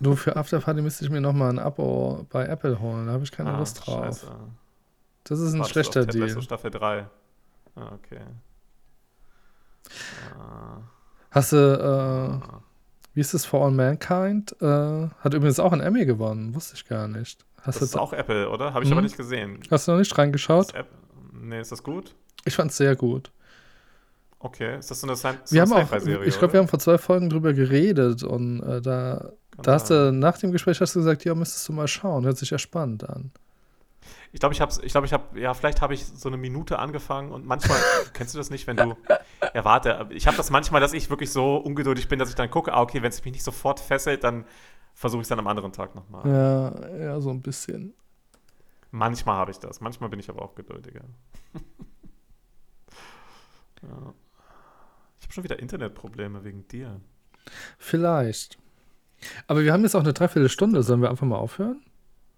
Du, 0.00 0.16
für 0.16 0.34
Afterparty 0.34 0.82
müsste 0.82 1.04
ich 1.04 1.10
mir 1.10 1.20
nochmal 1.20 1.50
ein 1.50 1.58
Abo 1.60 2.26
bei 2.28 2.44
Apple 2.46 2.80
holen. 2.80 3.06
Da 3.06 3.12
habe 3.12 3.22
ich 3.22 3.30
keine 3.30 3.54
Ah, 3.54 3.58
Lust 3.60 3.86
drauf. 3.86 4.04
Scheiße. 4.04 4.26
Das 5.22 5.38
ist 5.38 5.52
ein 5.54 5.60
Wartest 5.60 5.70
du 5.70 5.72
schlechter 5.82 6.04
Deal. 6.06 6.26
Lasso 6.26 6.40
Staffel 6.40 6.70
3. 6.72 7.06
Ah, 7.76 7.92
okay. 7.94 8.20
Ah, 10.38 10.78
Hast 11.30 11.52
du, 11.52 11.56
äh, 11.56 12.44
ah. 12.44 12.60
wie 13.14 13.20
ist 13.20 13.34
es 13.34 13.44
For 13.46 13.64
All 13.64 13.70
Mankind? 13.70 14.54
Äh, 14.60 15.08
hat 15.20 15.32
übrigens 15.32 15.60
auch 15.60 15.72
einen 15.72 15.80
Emmy 15.80 16.04
gewonnen. 16.06 16.54
Wusste 16.54 16.74
ich 16.74 16.86
gar 16.86 17.08
nicht. 17.08 17.44
Hast, 17.62 17.76
Das 17.80 17.82
ist 17.82 17.96
auch 17.96 18.12
Apple, 18.12 18.50
oder? 18.50 18.74
Habe 18.74 18.84
ich 18.84 18.90
Mhm. 18.90 18.94
aber 18.94 19.02
nicht 19.02 19.16
gesehen. 19.16 19.60
hast 19.70 19.86
du 19.88 19.92
noch 19.92 19.98
nicht 19.98 20.16
reingeschaut? 20.18 20.66
Ist 20.66 20.74
App 20.74 20.88
nee, 21.32 21.60
ist 21.60 21.72
das 21.72 21.82
gut? 21.82 22.14
Ich 22.44 22.54
fand 22.56 22.70
es 22.72 22.76
sehr 22.76 22.94
gut. 22.96 23.30
Okay. 24.44 24.78
Ist 24.78 24.90
das 24.90 25.00
so 25.00 25.06
eine, 25.06 25.16
Sci- 25.16 25.52
Wir 25.52 25.62
haben 25.62 25.72
auch, 25.72 25.90
ich 26.26 26.38
glaube, 26.38 26.52
wir 26.52 26.60
haben 26.60 26.68
vor 26.68 26.78
zwei 26.78 26.98
Folgen 26.98 27.30
drüber 27.30 27.54
geredet 27.54 28.22
und 28.24 28.60
äh, 28.62 28.82
da, 28.82 29.30
Kann 29.52 29.62
da 29.62 29.72
hast 29.72 29.86
sein. 29.86 30.12
du 30.12 30.18
nach 30.18 30.36
dem 30.36 30.52
Gespräch 30.52 30.78
hast 30.82 30.94
du 30.94 30.98
gesagt, 31.00 31.24
ja, 31.24 31.34
müsstest 31.34 31.66
du 31.66 31.72
mal 31.72 31.88
schauen. 31.88 32.26
Hört 32.26 32.36
sich 32.36 32.50
ja 32.50 32.58
spannend 32.58 33.08
an. 33.08 33.30
Ich 34.32 34.40
glaube, 34.40 34.52
ich 34.52 34.60
habe, 34.60 34.70
ich 34.82 34.92
glaube, 34.92 35.06
ich 35.06 35.14
habe, 35.14 35.40
ja, 35.40 35.54
vielleicht 35.54 35.80
habe 35.80 35.94
ich 35.94 36.04
so 36.04 36.28
eine 36.28 36.36
Minute 36.36 36.78
angefangen 36.78 37.32
und 37.32 37.46
manchmal, 37.46 37.78
kennst 38.12 38.34
du 38.34 38.38
das 38.38 38.50
nicht, 38.50 38.66
wenn 38.66 38.76
du, 38.76 38.94
ja, 39.54 39.64
warte, 39.64 40.08
ich 40.10 40.26
habe 40.26 40.36
das 40.36 40.50
manchmal, 40.50 40.82
dass 40.82 40.92
ich 40.92 41.08
wirklich 41.08 41.32
so 41.32 41.56
ungeduldig 41.56 42.08
bin, 42.08 42.18
dass 42.18 42.28
ich 42.28 42.34
dann 42.34 42.50
gucke, 42.50 42.74
ah, 42.74 42.82
okay, 42.82 43.00
wenn 43.00 43.08
es 43.08 43.24
mich 43.24 43.32
nicht 43.32 43.44
sofort 43.44 43.80
fesselt, 43.80 44.24
dann 44.24 44.44
versuche 44.92 45.20
ich 45.22 45.24
es 45.24 45.28
dann 45.30 45.38
am 45.38 45.46
anderen 45.46 45.72
Tag 45.72 45.94
nochmal. 45.94 46.28
Ja, 46.28 46.96
ja, 46.98 47.20
so 47.20 47.30
ein 47.30 47.40
bisschen. 47.40 47.94
Manchmal 48.90 49.36
habe 49.36 49.52
ich 49.52 49.58
das, 49.58 49.80
manchmal 49.80 50.10
bin 50.10 50.20
ich 50.20 50.28
aber 50.28 50.42
auch 50.42 50.54
geduldiger. 50.54 51.00
ja. 53.82 54.14
Ich 55.24 55.28
habe 55.28 55.32
schon 55.36 55.44
wieder 55.44 55.58
Internetprobleme 55.58 56.44
wegen 56.44 56.68
dir. 56.68 57.00
Vielleicht. 57.78 58.58
Aber 59.46 59.62
wir 59.62 59.72
haben 59.72 59.82
jetzt 59.82 59.94
auch 59.94 60.00
eine 60.02 60.12
Dreiviertelstunde. 60.12 60.82
Sollen 60.82 61.00
wir 61.00 61.08
einfach 61.08 61.26
mal 61.26 61.36
aufhören? 61.38 61.82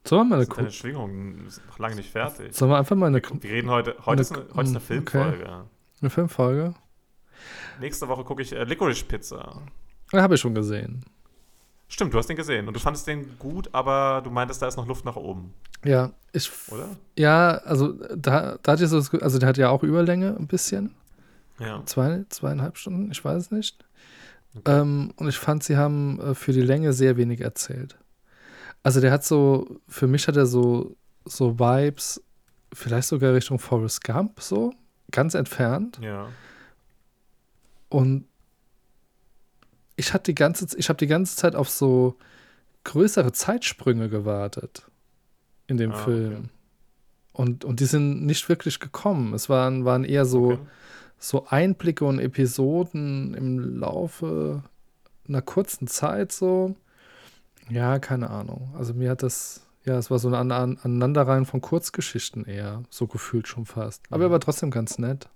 Sollen 0.07 0.29
wir 0.29 0.37
mal 0.37 0.43
eine, 0.45 0.47
deine 0.55 0.71
Schwingungen 0.71 1.51
sind 1.51 1.67
noch 1.67 1.81
lange 1.81 1.97
nicht 1.97 2.13
fertig. 2.13 2.55
sollen 2.55 2.71
wir 2.71 2.79
einfach 2.79 2.95
mal 2.95 3.07
eine, 3.07 3.21
Wir 3.41 3.51
reden 3.51 3.71
heute, 3.71 3.97
heute 4.07 4.23
ist 4.23 4.31
eine, 4.33 4.43
heute 4.55 4.61
ist 4.63 4.69
eine 4.69 4.77
Okay. 4.77 4.87
Filmfolge. 4.87 5.65
eine 6.01 6.11
Filmfolge? 6.11 6.75
Nächste 7.81 8.07
Woche 8.07 8.23
gucke 8.23 8.41
ich 8.43 8.53
äh, 8.53 8.63
Licorice 8.63 9.05
Pizza. 9.05 9.63
Ja, 10.13 10.23
habe 10.23 10.37
ich 10.37 10.41
schon 10.41 10.55
gesehen. 10.55 11.05
Stimmt, 11.89 12.15
du 12.15 12.19
hast 12.19 12.29
den 12.29 12.37
gesehen 12.37 12.69
und 12.69 12.75
du 12.75 12.79
fandest 12.81 13.09
den 13.09 13.37
gut, 13.41 13.69
aber 13.73 14.21
du 14.23 14.31
meintest, 14.31 14.63
da 14.63 14.69
ist 14.69 14.77
noch 14.77 14.87
Luft 14.87 15.05
nach 15.05 15.17
oben, 15.17 15.53
Ja, 15.85 16.13
ich. 16.33 16.51
oder? 16.71 16.89
Ja, 17.17 17.59
also 17.65 17.93
da, 18.15 18.59
da 18.63 18.73
hatte 18.73 18.85
ich 18.85 18.91
so, 18.91 18.99
also 19.19 19.39
der 19.41 19.49
hat 19.49 19.57
ja 19.57 19.71
auch 19.71 19.83
Überlänge 19.83 20.37
ein 20.39 20.47
bisschen. 20.47 20.95
Ja. 21.59 21.83
Zwei, 21.87 22.25
zweieinhalb 22.29 22.77
Stunden, 22.77 23.11
ich 23.11 23.25
weiß 23.25 23.45
es 23.45 23.51
nicht. 23.51 23.85
Ähm, 24.65 25.13
und 25.17 25.29
ich 25.29 25.39
fand, 25.39 25.63
sie 25.65 25.77
haben 25.77 26.21
äh, 26.21 26.35
für 26.35 26.53
die 26.53 26.63
Länge 26.63 26.93
sehr 26.93 27.17
wenig 27.17 27.41
erzählt. 27.41 27.99
Also 28.83 29.01
der 29.01 29.13
hat 29.13 29.25
so, 29.25 29.81
für 29.89 30.07
mich 30.07 30.29
hat 30.29 30.37
er 30.37 30.47
so, 30.47 30.97
so 31.25 31.59
Vibes, 31.59 32.23
vielleicht 32.73 33.09
sogar 33.09 33.35
Richtung 33.35 33.59
Forrest 33.59 34.03
Gump, 34.05 34.41
so, 34.41 34.73
ganz 35.11 35.35
entfernt. 35.35 35.99
Ja. 36.03 36.29
Und 37.89 38.27
ich 39.97 40.13
hatte 40.13 40.25
die 40.31 40.35
ganze, 40.35 40.67
ich 40.79 40.89
habe 40.89 40.99
die 40.99 41.07
ganze 41.07 41.37
Zeit 41.37 41.55
auf 41.55 41.69
so 41.69 42.17
größere 42.85 43.33
Zeitsprünge 43.33 44.09
gewartet 44.09 44.87
in 45.67 45.77
dem 45.77 45.93
Ah, 45.93 45.95
okay. 45.95 46.05
Film. 46.05 46.49
Und, 47.33 47.65
und 47.65 47.81
die 47.81 47.87
sind 47.87 48.25
nicht 48.25 48.49
wirklich 48.49 48.81
gekommen. 48.81 49.35
Es 49.35 49.49
waren, 49.49 49.85
waren 49.85 50.05
eher 50.05 50.25
so, 50.25 50.53
Okay. 50.53 50.63
So 51.19 51.47
Einblicke 51.49 52.05
und 52.05 52.19
Episoden 52.19 53.35
im 53.35 53.79
Laufe 53.79 54.63
einer 55.29 55.43
kurzen 55.43 55.87
Zeit 55.89 56.33
so. 56.33 56.77
Ja, 57.69 57.99
keine 57.99 58.31
Ahnung. 58.31 58.73
Also 58.79 58.95
mir 58.95 59.11
hat 59.11 59.23
das, 59.23 59.67
ja, 59.85 59.97
es 59.99 60.11
war 60.11 60.19
so 60.19 60.29
An 60.29 60.53
An 60.53 60.79
Aneinanderreihen 60.83 61.47
von 61.47 61.61
Kurzgeschichten 61.61 62.45
eher, 62.45 62.83
so 62.91 63.07
gefühlt 63.07 63.49
schon 63.49 63.67
fast. 63.67 64.05
Aber 64.11 64.25
er 64.25 64.29
Mhm. 64.29 64.33
war 64.33 64.41
trotzdem 64.41 64.71
ganz 64.71 64.99
nett. 64.99 65.29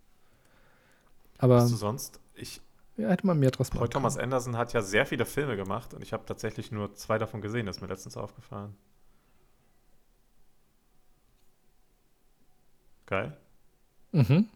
Aber 1.38 1.56
Hast 1.56 1.72
du 1.72 1.76
sonst? 1.76 2.20
Ich, 2.34 2.60
ja, 2.96 3.08
hätte 3.08 3.26
man 3.26 3.38
mehr 3.38 3.50
draus 3.50 3.70
Paul 3.70 3.80
machen 3.80 3.90
Thomas. 3.90 4.16
Anderson 4.18 4.56
hat 4.56 4.72
ja 4.74 4.82
sehr 4.82 5.06
viele 5.06 5.24
Filme 5.26 5.56
gemacht 5.56 5.94
und 5.94 6.02
ich 6.02 6.12
habe 6.12 6.24
tatsächlich 6.26 6.70
nur 6.70 6.94
zwei 6.94 7.18
davon 7.18 7.40
gesehen, 7.40 7.66
das 7.66 7.76
ist 7.76 7.82
mir 7.82 7.88
letztens 7.88 8.16
aufgefallen. 8.16 8.76
Geil. 13.06 13.36
Mhm. 14.12 14.48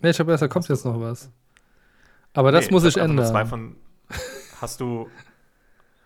Nee, 0.00 0.10
ich 0.10 0.18
habe 0.20 0.30
erst, 0.30 0.42
da 0.42 0.48
kommt 0.48 0.68
jetzt 0.68 0.84
noch 0.84 1.00
was. 1.00 1.30
Aber 2.34 2.52
das 2.52 2.66
Nee, 2.66 2.72
muss 2.72 2.84
ich 2.84 2.96
ändern. 2.98 3.26
Zwei 3.26 3.46
von, 3.46 3.76
hast 4.60 4.80
du 4.80 5.08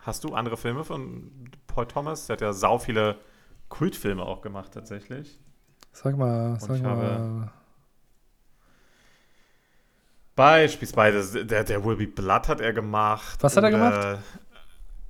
hast 0.02 0.24
du 0.24 0.34
andere 0.34 0.56
Filme 0.56 0.84
von 0.84 1.30
Paul 1.66 1.86
Thomas? 1.86 2.26
Der 2.26 2.34
hat 2.34 2.40
ja 2.40 2.52
sau 2.52 2.78
viele 2.78 3.18
Kultfilme 3.68 4.22
auch 4.22 4.40
gemacht 4.42 4.72
tatsächlich. 4.72 5.40
Sag 5.92 6.16
mal, 6.16 6.58
sag 6.60 6.76
ich 6.76 6.82
mal. 6.82 7.52
Beispielsweise 10.36 11.44
der, 11.44 11.64
der 11.64 11.84
Will 11.84 11.96
Be 11.96 12.06
Blood 12.06 12.48
hat 12.48 12.60
er 12.60 12.72
gemacht. 12.72 13.42
Was 13.42 13.56
hat 13.56 13.64
er 13.64 13.70
Oder- 13.74 14.22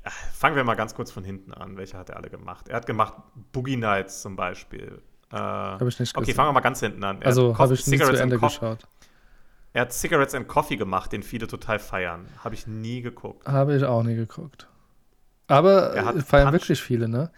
Ach, 0.02 0.12
Fangen 0.32 0.56
wir 0.56 0.64
mal 0.64 0.76
ganz 0.76 0.94
kurz 0.94 1.12
von 1.12 1.24
hinten 1.24 1.52
an. 1.52 1.76
Welche 1.76 1.98
hat 1.98 2.08
er 2.08 2.16
alle 2.16 2.30
gemacht? 2.30 2.68
Er 2.68 2.76
hat 2.76 2.86
gemacht 2.86 3.14
Boogie 3.52 3.76
Nights 3.76 4.22
zum 4.22 4.34
Beispiel. 4.34 5.02
Äh, 5.32 5.36
Habe 5.36 5.88
ich 5.88 5.98
nicht 6.00 6.14
okay, 6.16 6.20
gesehen. 6.22 6.34
fangen 6.34 6.48
wir 6.48 6.52
mal 6.54 6.60
ganz 6.60 6.80
hinten 6.80 7.04
an. 7.04 7.20
Er 7.22 7.28
also 7.28 7.56
habe 7.56 7.74
ich 7.74 7.86
nicht 7.86 8.04
zu 8.04 8.12
Ende 8.12 8.38
geschaut. 8.38 8.80
Er 9.72 9.82
hat 9.82 9.92
Cigarettes 9.92 10.34
and 10.34 10.48
Coffee 10.48 10.76
gemacht, 10.76 11.12
den 11.12 11.22
viele 11.22 11.46
total 11.46 11.78
feiern. 11.78 12.26
Habe 12.42 12.54
ich 12.56 12.66
nie 12.66 13.02
geguckt. 13.02 13.46
Habe 13.46 13.76
ich 13.76 13.84
auch 13.84 14.02
nie 14.02 14.16
geguckt. 14.16 14.66
Aber 15.46 15.92
feiern 16.24 16.48
Punch- 16.48 16.52
wirklich 16.52 16.82
viele, 16.82 17.08
ne? 17.08 17.30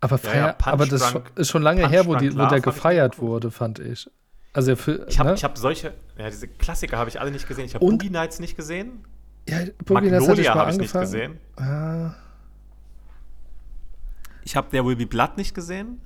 Aber, 0.00 0.16
Ja, 0.16 0.18
feier, 0.30 0.46
ja, 0.48 0.52
Punch 0.52 0.72
aber 0.72 0.86
das 0.86 1.12
Drunk- 1.12 1.32
ist 1.36 1.48
schon 1.50 1.62
lange 1.62 1.82
Punch 1.82 1.92
her, 1.92 2.06
wo, 2.06 2.14
die, 2.16 2.32
wo 2.32 2.38
der 2.38 2.46
hab 2.48 2.62
gefeiert 2.62 3.18
wurde, 3.20 3.50
fand 3.50 3.78
ich. 3.80 4.10
Also 4.52 4.74
für, 4.76 5.06
Ich 5.08 5.18
habe 5.20 5.30
ne? 5.30 5.36
hab 5.36 5.58
solche, 5.58 5.92
ja, 6.16 6.28
diese 6.30 6.48
Klassiker 6.48 6.98
habe 6.98 7.10
ich 7.10 7.20
alle 7.20 7.30
nicht 7.30 7.46
gesehen. 7.46 7.66
Ich 7.66 7.74
habe 7.74 7.84
Boogie 7.84 8.10
Nights 8.10 8.40
nicht 8.40 8.56
gesehen. 8.56 9.04
ja, 9.48 9.58
Boogie 9.84 10.10
Nights 10.10 10.28
hatte 10.28 10.40
ich 10.40 10.48
habe 10.48 10.70
ich 10.72 10.78
nicht 10.78 10.92
gesehen. 10.92 11.38
Ah, 11.56 12.14
Ich 14.42 14.56
habe 14.56 14.68
There 14.70 14.84
Will 14.84 14.96
Be 14.96 15.06
Blood 15.06 15.36
nicht 15.36 15.54
gesehen. 15.54 16.00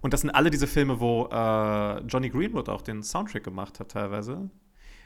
Und 0.00 0.12
das 0.12 0.22
sind 0.22 0.30
alle 0.30 0.50
diese 0.50 0.66
Filme, 0.66 1.00
wo 1.00 1.26
äh, 1.26 2.00
Johnny 2.06 2.30
Greenwood 2.30 2.68
auch 2.68 2.82
den 2.82 3.02
Soundtrack 3.02 3.44
gemacht 3.44 3.80
hat, 3.80 3.90
teilweise. 3.90 4.50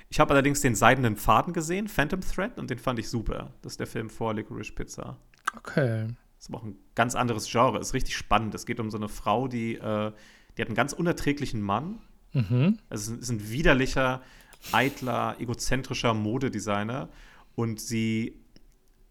Ich 0.08 0.20
habe 0.20 0.32
allerdings 0.32 0.60
den 0.60 0.74
Seidenen 0.74 1.16
Faden 1.16 1.52
gesehen, 1.52 1.88
Phantom 1.88 2.20
Thread, 2.20 2.58
und 2.58 2.70
den 2.70 2.78
fand 2.78 2.98
ich 2.98 3.08
super. 3.08 3.52
Das 3.62 3.72
ist 3.72 3.80
der 3.80 3.86
Film 3.86 4.10
vor 4.10 4.34
Licorice 4.34 4.72
Pizza. 4.72 5.16
Okay. 5.56 6.08
Das 6.36 6.48
ist 6.48 6.54
auch 6.54 6.62
ein 6.62 6.76
ganz 6.94 7.14
anderes 7.14 7.50
Genre. 7.50 7.78
Ist 7.78 7.94
richtig 7.94 8.16
spannend. 8.16 8.54
Es 8.54 8.66
geht 8.66 8.78
um 8.78 8.90
so 8.90 8.98
eine 8.98 9.08
Frau, 9.08 9.48
die, 9.48 9.76
äh, 9.76 10.12
die 10.56 10.62
hat 10.62 10.68
einen 10.68 10.76
ganz 10.76 10.92
unerträglichen 10.92 11.62
Mann. 11.62 12.00
Mhm. 12.32 12.78
Also 12.90 13.14
es 13.14 13.20
ist 13.20 13.30
ein 13.30 13.50
widerlicher, 13.50 14.22
eitler, 14.72 15.36
egozentrischer 15.40 16.14
Modedesigner. 16.14 17.08
Und 17.56 17.80
sie 17.80 18.40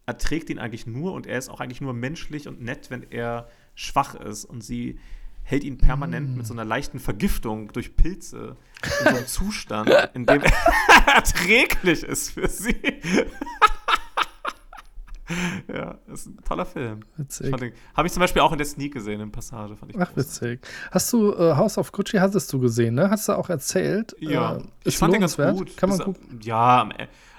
erträgt 0.06 0.50
ihn 0.50 0.58
eigentlich 0.58 0.86
nur 0.86 1.12
und 1.12 1.26
er 1.26 1.38
ist 1.38 1.48
auch 1.48 1.60
eigentlich 1.60 1.80
nur 1.80 1.92
menschlich 1.94 2.46
und 2.46 2.62
nett, 2.62 2.90
wenn 2.90 3.02
er 3.10 3.48
schwach 3.74 4.14
ist. 4.14 4.44
Und 4.44 4.62
sie 4.62 4.98
hält 5.44 5.62
ihn 5.62 5.78
permanent 5.78 6.36
mit 6.36 6.46
so 6.46 6.54
einer 6.54 6.64
leichten 6.64 6.98
Vergiftung 6.98 7.72
durch 7.72 7.96
Pilze 7.96 8.56
in 8.82 8.90
so 9.04 9.08
einem 9.08 9.26
Zustand, 9.26 9.90
in 10.14 10.26
dem 10.26 10.42
er 11.06 11.14
erträglich 11.14 12.02
ist 12.02 12.32
für 12.32 12.48
sie. 12.48 12.74
ja, 15.72 15.98
ist 16.12 16.26
ein 16.26 16.38
toller 16.44 16.64
Film. 16.64 17.00
Witzig. 17.16 17.52
Habe 17.94 18.06
ich 18.06 18.12
zum 18.12 18.20
Beispiel 18.20 18.40
auch 18.42 18.52
in 18.52 18.58
der 18.58 18.66
Sneak 18.66 18.94
gesehen, 18.94 19.20
in 19.20 19.30
Passage. 19.30 19.76
Fand 19.76 19.92
ich 19.94 20.00
Ach, 20.00 20.16
witzig. 20.16 20.60
Hast 20.90 21.12
du 21.12 21.32
äh, 21.34 21.54
House 21.56 21.76
of 21.78 21.92
Gucci, 21.92 22.16
hattest 22.18 22.52
du 22.52 22.58
gesehen, 22.58 22.94
ne? 22.94 23.10
Hast 23.10 23.28
du 23.28 23.32
auch 23.32 23.50
erzählt? 23.50 24.16
Ja, 24.20 24.56
äh, 24.56 24.62
ich 24.84 24.96
fand 24.96 25.12
den 25.12 25.20
ganz 25.20 25.36
gut. 25.36 25.76
Kann 25.76 25.90
man 25.90 25.98
Ist, 25.98 26.04
gucken? 26.04 26.40
Ja, 26.42 26.80
am, 26.80 26.92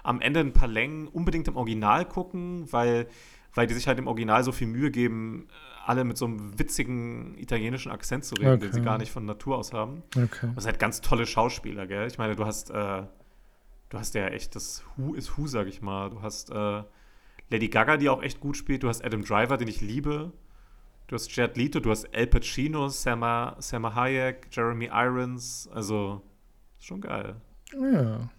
am 0.04 0.22
Ende 0.22 0.40
ein 0.42 0.54
paar 0.54 0.68
Längen 0.68 1.08
unbedingt 1.08 1.48
im 1.48 1.56
Original 1.56 2.06
gucken, 2.06 2.72
weil, 2.72 3.08
weil 3.56 3.66
die 3.66 3.74
sich 3.74 3.88
halt 3.88 3.98
im 3.98 4.08
Original 4.08 4.44
so 4.44 4.52
viel 4.52 4.68
Mühe 4.68 4.92
geben, 4.92 5.48
alle 5.88 6.04
mit 6.04 6.18
so 6.18 6.26
einem 6.26 6.58
witzigen 6.58 7.38
italienischen 7.38 7.92
Akzent 7.92 8.26
zu 8.26 8.36
reden, 8.36 8.54
Okay. 8.54 8.62
den 8.66 8.74
sie 8.74 8.82
gar 8.82 8.98
nicht 8.98 9.12
von 9.12 9.26
Natur 9.26 9.58
aus 9.58 9.72
haben. 9.72 10.02
Okay. 10.16 10.50
Das 10.56 10.64
sind 10.64 10.72
halt 10.72 10.80
ganz 10.80 11.02
tolle 11.02 11.26
Schauspieler, 11.26 11.86
gell? 11.88 12.08
Ich 12.08 12.18
meine, 12.18 12.36
du 12.36 12.46
hast, 12.46 12.72
äh, 12.72 13.04
du 13.90 13.98
hast 13.98 14.16
ja 14.16 14.28
echt, 14.28 14.56
das 14.56 14.84
Who 14.98 15.14
ist 15.14 15.38
Who, 15.38 15.46
sag 15.48 15.68
ich 15.68 15.82
mal. 15.82 16.10
Du 16.10 16.22
hast 16.22 16.50
äh, 16.50 16.84
Lady 17.50 17.68
Gaga, 17.70 17.98
die 17.98 18.10
auch 18.10 18.24
echt 18.24 18.40
gut 18.40 18.58
spielt. 18.58 18.82
Du 18.84 18.90
hast 18.90 19.04
Adam 19.06 19.24
Driver, 19.24 19.58
den 19.58 19.68
ich 19.68 19.82
liebe. 19.82 20.32
Du 21.08 21.14
hast 21.14 21.36
Jared 21.36 21.56
Leto, 21.56 21.80
du 21.80 21.92
hast 21.92 22.06
El 22.06 22.26
Pacino, 22.26 22.88
Selma, 22.90 23.56
Selma 23.60 23.94
Hayek, 23.94 24.48
Jeremy 24.52 24.90
Irons. 24.92 25.70
Also, 25.72 26.24
schon 26.80 27.02
geil. 27.02 27.36
Ja. 27.80 28.30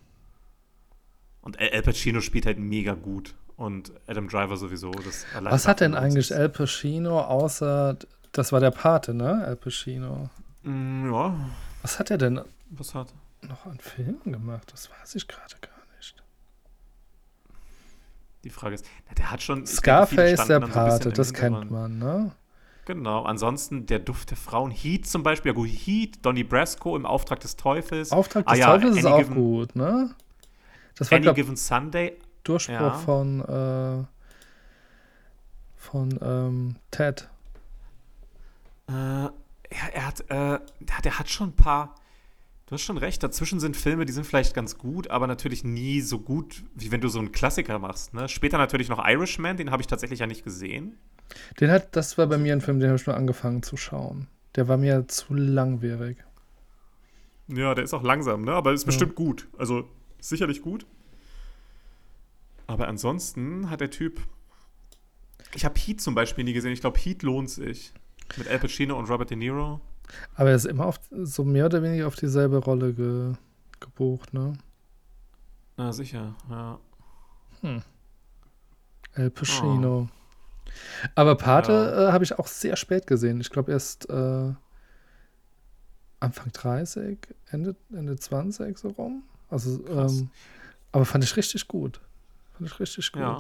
Und 1.42 1.60
El 1.60 1.82
Pacino 1.82 2.20
spielt 2.20 2.44
halt 2.46 2.58
mega 2.58 2.94
gut. 2.94 3.36
Und 3.56 3.90
Adam 4.06 4.28
Driver 4.28 4.56
sowieso. 4.56 4.92
Was 5.42 5.66
hat 5.66 5.80
denn 5.80 5.94
eigentlich. 5.94 6.34
Al 6.34 6.48
Pacino 6.50 7.20
außer, 7.20 7.96
das 8.32 8.52
war 8.52 8.60
der 8.60 8.70
Pate, 8.70 9.14
ne? 9.14 9.44
Al 9.46 9.56
Pacino. 9.56 10.28
Mm, 10.62 11.10
ja, 11.12 11.34
Was 11.82 11.98
hat 11.98 12.10
er 12.10 12.18
denn 12.18 12.40
was 12.70 12.94
hat. 12.94 13.14
noch 13.42 13.64
an 13.66 13.78
Filmen 13.78 14.20
gemacht? 14.32 14.70
Das 14.72 14.90
weiß 14.90 15.14
ich 15.14 15.26
gerade 15.28 15.54
gar 15.60 15.70
nicht. 15.96 16.16
Die 18.44 18.50
Frage 18.50 18.74
ist, 18.74 18.84
na, 19.08 19.14
der 19.14 19.30
hat 19.30 19.42
schon. 19.42 19.66
Scarface, 19.66 20.46
der 20.46 20.60
so 20.60 20.68
Pate, 20.68 21.08
im 21.08 21.14
das 21.14 21.32
kennt 21.32 21.70
man, 21.70 21.98
ne? 21.98 22.32
Genau, 22.84 23.24
ansonsten 23.24 23.86
der 23.86 23.98
Duft 23.98 24.30
der 24.30 24.36
Frauen. 24.36 24.70
Heat 24.70 25.06
zum 25.08 25.22
Beispiel, 25.24 25.50
ja 25.50 25.54
gut, 25.54 25.68
Heat, 25.68 26.24
Donnie 26.24 26.44
Brasco 26.44 26.94
im 26.94 27.04
Auftrag 27.06 27.40
des 27.40 27.56
Teufels. 27.56 28.12
Auftrag 28.12 28.44
Ah 28.46 28.52
des 28.52 28.60
ja, 28.60 28.66
Teufels 28.66 28.96
ist 28.98 29.04
auch 29.06 29.18
Given- 29.18 29.34
gut, 29.34 29.74
ne? 29.74 30.14
Das 30.96 31.10
war, 31.10 31.16
Any 31.16 31.22
glaube 31.24 31.40
Given 31.40 31.56
Sunday. 31.56 32.16
Durchbruch 32.48 32.74
ja. 32.74 32.92
von, 32.92 33.40
äh, 33.40 34.04
von 35.76 36.18
ähm, 36.22 36.76
Ted. 36.90 37.28
Äh, 38.88 38.92
ja, 38.92 39.32
er 39.92 40.06
hat, 40.06 40.20
äh, 40.30 40.34
ja, 40.34 40.60
der 41.04 41.18
hat 41.18 41.28
schon 41.28 41.50
ein 41.50 41.56
paar. 41.56 41.94
Du 42.66 42.72
hast 42.72 42.82
schon 42.82 42.98
recht, 42.98 43.22
dazwischen 43.22 43.60
sind 43.60 43.76
Filme, 43.76 44.06
die 44.06 44.12
sind 44.12 44.26
vielleicht 44.26 44.52
ganz 44.52 44.76
gut, 44.76 45.08
aber 45.08 45.28
natürlich 45.28 45.62
nie 45.62 46.00
so 46.00 46.18
gut, 46.18 46.64
wie 46.74 46.90
wenn 46.90 47.00
du 47.00 47.08
so 47.08 47.20
einen 47.20 47.30
Klassiker 47.30 47.78
machst. 47.78 48.12
Ne? 48.12 48.28
Später 48.28 48.58
natürlich 48.58 48.88
noch 48.88 48.98
Irishman, 49.06 49.56
den 49.56 49.70
habe 49.70 49.82
ich 49.82 49.86
tatsächlich 49.86 50.18
ja 50.18 50.26
nicht 50.26 50.42
gesehen. 50.42 50.98
Den 51.60 51.70
hat, 51.70 51.94
das 51.94 52.18
war 52.18 52.26
bei 52.26 52.38
mir 52.38 52.52
ein 52.52 52.60
Film, 52.60 52.80
den 52.80 52.88
habe 52.88 52.96
ich 53.00 53.06
nur 53.06 53.16
angefangen 53.16 53.62
zu 53.62 53.76
schauen. 53.76 54.26
Der 54.56 54.66
war 54.66 54.78
mir 54.78 55.06
zu 55.06 55.34
langwierig. 55.34 56.18
Ja, 57.48 57.74
der 57.74 57.84
ist 57.84 57.94
auch 57.94 58.02
langsam, 58.02 58.42
ne? 58.42 58.52
aber 58.52 58.72
ist 58.72 58.82
Ja. 58.82 58.86
bestimmt 58.86 59.14
gut. 59.14 59.46
Also 59.58 59.88
sicherlich 60.20 60.60
gut. 60.60 60.86
Aber 62.66 62.88
ansonsten 62.88 63.70
hat 63.70 63.80
der 63.80 63.90
Typ. 63.90 64.20
Ich 65.54 65.64
habe 65.64 65.78
Heat 65.78 66.00
zum 66.00 66.14
Beispiel 66.14 66.44
nie 66.44 66.52
gesehen. 66.52 66.72
Ich 66.72 66.80
glaube, 66.80 66.98
Heat 66.98 67.22
lohnt 67.22 67.50
sich. 67.50 67.92
Mit 68.36 68.48
Al 68.48 68.58
Pacino 68.58 68.98
und 68.98 69.08
Robert 69.08 69.30
De 69.30 69.36
Niro. 69.36 69.80
Aber 70.34 70.50
er 70.50 70.56
ist 70.56 70.66
immer 70.66 70.86
auf, 70.86 71.00
so 71.10 71.44
mehr 71.44 71.66
oder 71.66 71.82
weniger 71.82 72.06
auf 72.06 72.16
dieselbe 72.16 72.58
Rolle 72.58 72.92
ge, 72.92 73.34
gebucht, 73.80 74.34
ne? 74.34 74.54
Na, 75.76 75.92
sicher, 75.92 76.34
ja. 76.50 76.78
El 79.14 79.30
Pacino. 79.30 80.08
Aber 81.14 81.36
Pate 81.36 82.08
äh, 82.08 82.12
habe 82.12 82.24
ich 82.24 82.38
auch 82.38 82.46
sehr 82.46 82.76
spät 82.76 83.06
gesehen. 83.06 83.40
Ich 83.40 83.50
glaube 83.50 83.72
erst 83.72 84.08
äh, 84.10 84.52
Anfang 86.20 86.52
30, 86.52 87.18
Ende, 87.50 87.76
Ende 87.92 88.16
20 88.16 88.76
so 88.76 88.88
rum. 88.88 89.22
Also, 89.48 89.86
ähm, 89.88 90.30
aber 90.92 91.04
fand 91.04 91.24
ich 91.24 91.36
richtig 91.36 91.68
gut. 91.68 92.00
Fand 92.56 92.70
ich 92.70 92.80
richtig 92.80 93.12
gut. 93.12 93.22
Ja. 93.22 93.38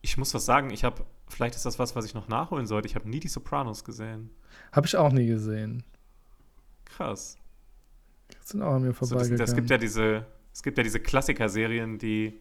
Ich 0.00 0.16
muss 0.16 0.32
was 0.34 0.44
sagen, 0.44 0.70
ich 0.70 0.84
habe, 0.84 1.04
vielleicht 1.28 1.54
ist 1.56 1.66
das 1.66 1.78
was, 1.78 1.96
was 1.96 2.04
ich 2.04 2.14
noch 2.14 2.28
nachholen 2.28 2.66
sollte. 2.66 2.86
Ich 2.88 2.94
habe 2.94 3.08
nie 3.08 3.20
die 3.20 3.28
Sopranos 3.28 3.84
gesehen. 3.84 4.30
Habe 4.72 4.86
ich 4.86 4.96
auch 4.96 5.12
nie 5.12 5.26
gesehen. 5.26 5.82
Krass. 6.84 7.36
Die 8.30 8.36
sind 8.46 8.62
auch 8.62 8.74
an 8.74 8.82
mir 8.82 8.92
So, 8.92 9.00
das, 9.00 9.08
vorbeigegangen. 9.10 9.38
das 9.38 9.54
gibt 9.54 9.70
ja 9.70 9.78
diese, 9.78 10.26
es 10.52 10.62
gibt 10.62 10.78
ja 10.78 10.84
diese 10.84 11.00
Klassiker-Serien, 11.00 11.98
die, 11.98 12.40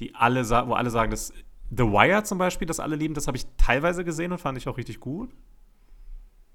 die 0.00 0.14
alle, 0.14 0.48
wo 0.66 0.74
alle 0.74 0.90
sagen, 0.90 1.10
dass 1.10 1.32
The 1.70 1.84
Wire 1.84 2.24
zum 2.24 2.38
Beispiel, 2.38 2.66
das 2.66 2.80
alle 2.80 2.96
lieben, 2.96 3.14
das 3.14 3.26
habe 3.26 3.36
ich 3.36 3.46
teilweise 3.56 4.04
gesehen 4.04 4.32
und 4.32 4.38
fand 4.38 4.58
ich 4.58 4.68
auch 4.68 4.76
richtig 4.76 5.00
gut. 5.00 5.30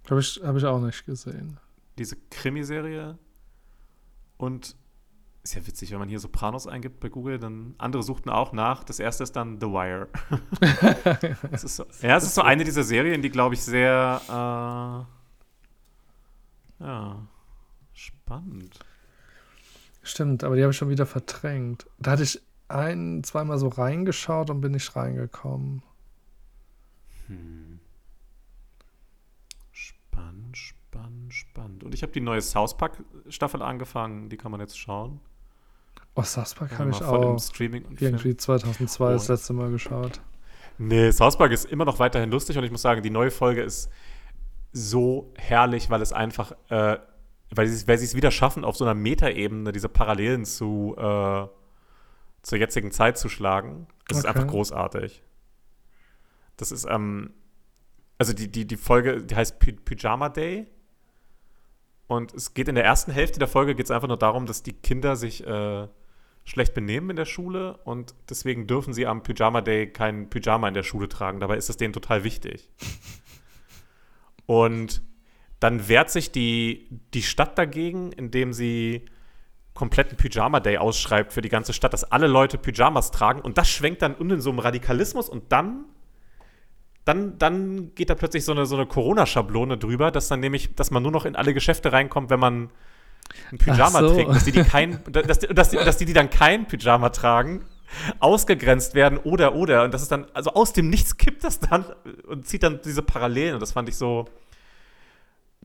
Habe 0.10 0.20
ich, 0.20 0.40
hab 0.44 0.56
ich 0.56 0.66
auch 0.66 0.80
nicht 0.80 1.06
gesehen. 1.06 1.58
diese 1.98 2.16
Krimiserie. 2.30 3.18
Und 4.38 4.76
ist 5.46 5.54
ja 5.54 5.66
witzig, 5.68 5.92
wenn 5.92 6.00
man 6.00 6.10
hier 6.10 6.20
Sopranos 6.20 6.66
eingibt 6.66 7.00
bei 7.00 7.08
Google, 7.08 7.38
dann 7.38 7.76
andere 7.78 8.02
suchten 8.02 8.32
auch 8.32 8.52
nach. 8.52 8.84
Das 8.84 9.00
erste 9.00 9.24
ist 9.24 9.36
dann 9.36 9.60
The 9.60 9.68
Wire. 9.68 10.10
das 11.52 11.64
ist 11.64 11.76
so, 11.76 11.86
ja, 12.02 12.18
es 12.18 12.24
ist 12.24 12.34
so 12.34 12.42
eine 12.42 12.64
dieser 12.64 12.84
Serien, 12.84 13.22
die, 13.22 13.30
glaube 13.30 13.54
ich, 13.54 13.62
sehr 13.62 14.22
äh, 14.28 15.06
ja, 16.84 17.28
spannend. 17.94 18.80
Stimmt, 20.02 20.44
aber 20.44 20.56
die 20.56 20.64
habe 20.64 20.72
ich 20.72 20.78
schon 20.78 20.90
wieder 20.90 21.06
verdrängt. 21.06 21.86
Da 22.00 22.12
hatte 22.12 22.24
ich 22.24 22.42
ein, 22.68 23.24
zweimal 23.24 23.60
so 23.60 23.68
reingeschaut 23.68 24.50
und 24.50 24.62
bin 24.62 24.72
nicht 24.72 24.96
reingekommen. 24.96 25.84
Hm. 27.28 27.80
Spannend, 29.72 30.58
spannend, 30.58 31.34
spannend. 31.36 31.84
Und 31.84 31.94
ich 31.94 32.02
habe 32.02 32.14
die 32.14 32.22
neue 32.22 32.42
South 32.42 32.78
Park 32.78 33.04
Staffel 33.30 33.62
angefangen, 33.62 34.30
die 34.30 34.38
kann 34.38 34.50
man 34.50 34.60
jetzt 34.60 34.80
schauen. 34.80 35.22
Oh, 36.16 36.24
South 36.24 36.56
Park 36.56 36.78
habe 36.80 36.90
ich 36.92 36.98
voll 36.98 37.24
im 37.24 37.30
auch 37.36 37.40
Streaming 37.40 37.84
und 37.86 37.98
Film- 37.98 38.14
irgendwie 38.16 38.38
2002 38.38 39.12
das 39.14 39.30
Oh. 39.30 39.34
letzte 39.34 39.54
Mal 39.54 39.70
geschaut. 39.72 40.22
Nee, 40.78 41.12
South 41.12 41.38
Park 41.38 41.52
ist 41.52 41.66
immer 41.66 41.86
noch 41.86 42.00
weiterhin 42.00 42.32
lustig 42.32 42.58
und 42.58 42.64
ich 42.64 42.72
muss 42.72 42.82
sagen, 42.82 43.02
die 43.02 43.10
neue 43.10 43.32
Folge 43.32 43.62
ist 43.62 43.90
so 44.72 45.32
herrlich, 45.38 45.90
weil 45.90 46.02
es 46.02 46.12
einfach, 46.14 46.54
äh, 46.70 46.98
weil 47.52 47.68
sie 47.68 47.88
weil 47.88 47.96
es 47.96 48.16
wieder 48.16 48.32
schaffen, 48.32 48.64
auf 48.66 48.76
so 48.76 48.84
einer 48.86 48.94
Metaebene 48.94 49.72
diese 49.72 49.90
Parallelen 49.90 50.46
zu 50.46 50.96
äh, 50.98 51.48
zur 52.42 52.58
jetzigen 52.60 52.92
Zeit 52.92 53.18
zu 53.18 53.28
schlagen. 53.30 53.88
Das 54.08 54.20
ist 54.20 54.26
Okay. 54.26 54.36
einfach 54.38 54.50
großartig. 54.52 55.24
Das 56.58 56.72
ist, 56.72 56.86
ähm, 56.90 57.34
also 58.18 58.34
die, 58.34 58.50
die, 58.52 58.66
die 58.68 58.78
Folge, 58.78 59.24
die 59.24 59.36
heißt 59.36 59.60
Py 59.60 59.74
Pyjama 59.74 60.30
Day. 60.30 60.68
Und 62.08 62.34
es 62.34 62.54
geht 62.54 62.68
in 62.68 62.76
der 62.76 62.86
ersten 62.86 63.12
Hälfte 63.12 63.40
der 63.40 63.48
Folge 63.48 63.74
geht 63.76 63.86
es 63.86 63.92
einfach 63.92 64.08
nur 64.08 64.18
darum, 64.18 64.46
dass 64.46 64.62
die 64.62 64.74
Kinder 64.74 65.16
sich 65.16 65.46
äh, 65.46 65.88
schlecht 66.46 66.74
benehmen 66.74 67.10
in 67.10 67.16
der 67.16 67.26
Schule 67.26 67.78
und 67.84 68.14
deswegen 68.30 68.68
dürfen 68.68 68.94
sie 68.94 69.08
am 69.08 69.24
Pyjama 69.24 69.62
Day 69.62 69.88
kein 69.88 70.30
Pyjama 70.30 70.68
in 70.68 70.76
der 70.76 70.84
Schule 70.84 71.10
tragen. 71.10 71.40
Dabei 71.40 71.58
ist 71.58 71.70
es 71.70 71.78
denen 71.78 71.94
total 71.94 72.24
wichtig. 72.24 72.70
Und 74.46 75.02
dann 75.60 75.88
wehrt 75.88 76.12
sich 76.12 76.32
die, 76.32 76.88
die 77.14 77.24
Stadt 77.24 77.58
dagegen, 77.58 78.12
indem 78.12 78.54
sie 78.54 79.06
kompletten 79.74 80.18
Pyjama 80.18 80.60
Day 80.60 80.78
ausschreibt 80.78 81.34
für 81.34 81.42
die 81.42 81.50
ganze 81.50 81.74
Stadt, 81.74 81.94
dass 81.94 82.04
alle 82.04 82.28
Leute 82.28 82.60
Pyjamas 82.60 83.10
tragen 83.12 83.42
und 83.42 83.58
das 83.58 83.68
schwenkt 83.68 84.04
dann 84.04 84.16
um 84.16 84.30
in 84.32 84.40
so 84.40 84.52
einem 84.52 84.60
Radikalismus 84.60 85.28
und 85.28 85.52
dann 85.52 85.86
dann, 87.06 87.38
dann 87.38 87.94
geht 87.94 88.10
da 88.10 88.16
plötzlich 88.16 88.44
so 88.44 88.52
eine, 88.52 88.66
so 88.66 88.76
eine 88.76 88.88
Corona-Schablone 88.88 89.78
drüber, 89.78 90.10
dass 90.10 90.28
dann 90.28 90.40
nämlich, 90.40 90.74
dass 90.74 90.90
man 90.90 91.04
nur 91.04 91.12
noch 91.12 91.26
in 91.26 91.36
alle 91.36 91.54
Geschäfte 91.54 91.92
reinkommt, 91.92 92.32
wenn 92.32 92.40
man 92.40 92.72
ein 93.52 93.58
Pyjama 93.58 94.00
so. 94.00 94.14
trägt, 94.14 94.30
dass 94.30 94.44
die, 94.46 94.52
die 94.52 94.64
kein, 94.64 95.00
dass, 95.12 95.40
die, 95.40 95.48
dass, 95.48 95.70
die, 95.70 95.78
dass 95.78 95.98
die, 95.98 96.06
die 96.06 96.14
dann 96.14 96.30
kein 96.30 96.68
Pyjama 96.68 97.10
tragen 97.10 97.66
ausgegrenzt 98.20 98.94
werden 98.94 99.18
oder 99.20 99.56
oder. 99.56 99.84
Und 99.84 99.94
das 99.94 100.02
ist 100.02 100.12
dann 100.12 100.26
also 100.34 100.52
aus 100.54 100.74
dem 100.74 100.90
Nichts 100.90 101.18
kippt 101.18 101.44
das 101.44 101.60
dann 101.60 101.86
und 102.28 102.48
zieht 102.48 102.64
dann 102.64 102.82
diese 102.84 103.02
Parallelen. 103.02 103.54
Und 103.54 103.60
das 103.62 103.72
fand 103.72 103.88
ich 103.90 103.96
so 103.96 104.26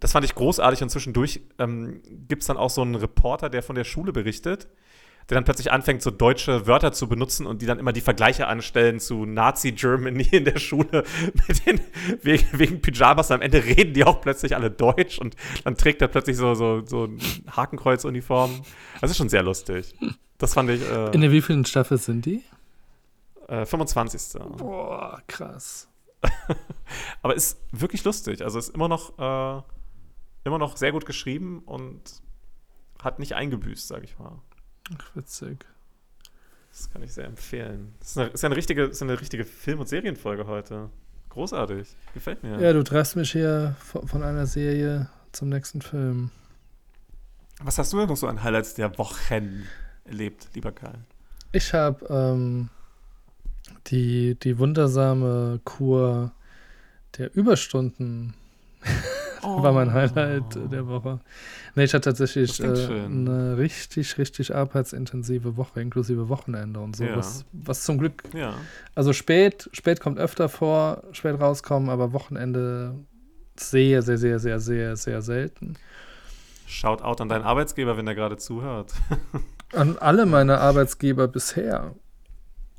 das 0.00 0.12
fand 0.12 0.24
ich 0.24 0.34
großartig. 0.34 0.82
Und 0.82 0.88
zwischendurch 0.88 1.40
ähm, 1.58 2.00
gibt 2.26 2.42
es 2.42 2.48
dann 2.48 2.56
auch 2.56 2.70
so 2.70 2.82
einen 2.82 2.94
Reporter, 2.94 3.50
der 3.50 3.62
von 3.62 3.76
der 3.76 3.84
Schule 3.84 4.12
berichtet, 4.12 4.68
der 5.30 5.36
dann 5.36 5.44
plötzlich 5.44 5.70
anfängt, 5.70 6.02
so 6.02 6.10
deutsche 6.10 6.66
Wörter 6.66 6.92
zu 6.92 7.08
benutzen 7.08 7.46
und 7.46 7.62
die 7.62 7.66
dann 7.66 7.78
immer 7.78 7.92
die 7.92 8.00
Vergleiche 8.00 8.48
anstellen 8.48 8.98
zu 8.98 9.24
Nazi-Germany 9.24 10.28
in 10.32 10.44
der 10.44 10.58
Schule 10.58 11.04
den, 11.66 11.80
wegen, 12.22 12.46
wegen 12.52 12.82
Pyjamas. 12.82 13.30
Am 13.30 13.40
Ende 13.40 13.64
reden 13.64 13.94
die 13.94 14.04
auch 14.04 14.20
plötzlich 14.20 14.56
alle 14.56 14.70
Deutsch 14.70 15.18
und 15.18 15.36
dann 15.64 15.76
trägt 15.76 16.02
er 16.02 16.08
plötzlich 16.08 16.36
so, 16.36 16.54
so, 16.54 16.84
so 16.84 17.04
ein 17.04 17.18
Hakenkreuz-Uniform. 17.56 18.62
Das 19.00 19.10
ist 19.10 19.16
schon 19.16 19.28
sehr 19.28 19.42
lustig. 19.42 19.94
Das 20.38 20.54
fand 20.54 20.70
ich. 20.70 20.82
Äh, 20.82 21.12
In 21.12 21.20
der 21.20 21.30
wievielten 21.30 21.64
Staffel 21.64 21.96
sind 21.98 22.26
die? 22.26 22.42
äh, 23.48 23.64
25. 23.66 24.40
Boah, 24.56 25.22
krass. 25.26 25.88
Aber 27.22 27.34
ist 27.34 27.58
wirklich 27.72 28.04
lustig. 28.04 28.42
Also 28.42 28.58
ist 28.58 28.74
immer 28.74 28.88
noch, 28.88 29.18
äh, 29.18 29.62
immer 30.44 30.58
noch 30.58 30.76
sehr 30.76 30.92
gut 30.92 31.06
geschrieben 31.06 31.60
und 31.66 32.00
hat 33.02 33.18
nicht 33.18 33.34
eingebüßt, 33.34 33.88
sag 33.88 34.04
ich 34.04 34.18
mal. 34.18 34.38
Ach, 34.98 35.16
witzig. 35.16 35.64
Das 36.70 36.90
kann 36.90 37.02
ich 37.02 37.12
sehr 37.12 37.24
empfehlen. 37.24 37.94
Das 37.98 38.10
ist 38.10 38.18
eine, 38.18 38.28
ist 38.30 38.42
ja 38.42 38.46
eine, 38.48 38.56
richtige, 38.56 38.84
ist 38.84 39.02
eine 39.02 39.20
richtige 39.20 39.44
Film- 39.44 39.80
und 39.80 39.88
Serienfolge 39.88 40.46
heute. 40.46 40.88
Großartig. 41.30 41.88
Gefällt 42.14 42.42
mir. 42.42 42.60
Ja, 42.60 42.72
du 42.72 42.82
treibst 42.82 43.16
mich 43.16 43.32
hier 43.32 43.76
von 43.78 44.06
von 44.08 44.22
einer 44.22 44.46
Serie 44.46 45.08
zum 45.32 45.48
nächsten 45.48 45.80
Film. 45.80 46.30
Was 47.62 47.78
hast 47.78 47.92
du 47.92 47.98
denn 47.98 48.08
noch 48.08 48.16
so 48.16 48.26
an 48.26 48.42
Highlights 48.42 48.74
der 48.74 48.96
Wochen 48.98 49.66
erlebt, 50.04 50.48
lieber 50.54 50.72
Karl? 50.72 50.98
Ich 51.52 51.74
habe 51.74 52.06
ähm, 52.08 52.70
die, 53.88 54.36
die 54.36 54.58
wundersame 54.58 55.60
Kur 55.64 56.32
der 57.18 57.34
Überstunden 57.34 58.34
war 59.42 59.72
mein 59.72 59.92
Highlight 59.92 60.56
der 60.72 60.86
Woche. 60.86 61.20
Nee, 61.74 61.84
ich 61.84 61.94
hatte 61.94 62.10
tatsächlich 62.10 62.60
äh, 62.62 62.66
eine 62.66 63.56
richtig, 63.56 64.18
richtig 64.18 64.54
arbeitsintensive 64.54 65.56
Woche, 65.56 65.80
inklusive 65.80 66.28
Wochenende 66.28 66.80
und 66.80 66.96
so. 66.96 67.04
Ja. 67.04 67.16
Was, 67.16 67.44
was 67.52 67.84
zum 67.84 67.98
Glück, 67.98 68.22
Ja. 68.34 68.54
also 68.94 69.12
spät, 69.12 69.68
spät 69.72 70.00
kommt 70.00 70.18
öfter 70.18 70.48
vor, 70.48 71.02
spät 71.12 71.40
rauskommen, 71.40 71.88
aber 71.90 72.12
Wochenende 72.12 72.94
sehr, 73.58 74.02
sehr, 74.02 74.18
sehr, 74.18 74.38
sehr, 74.38 74.58
sehr, 74.60 74.96
sehr 74.96 75.22
selten. 75.22 75.74
Shout 76.66 77.02
out 77.02 77.20
an 77.20 77.28
deinen 77.28 77.44
Arbeitsgeber, 77.44 77.96
wenn 77.96 78.06
er 78.06 78.14
gerade 78.14 78.36
zuhört. 78.36 78.92
An 79.72 79.96
alle 79.98 80.26
meine 80.26 80.58
Arbeitsgeber 80.58 81.28
bisher. 81.28 81.94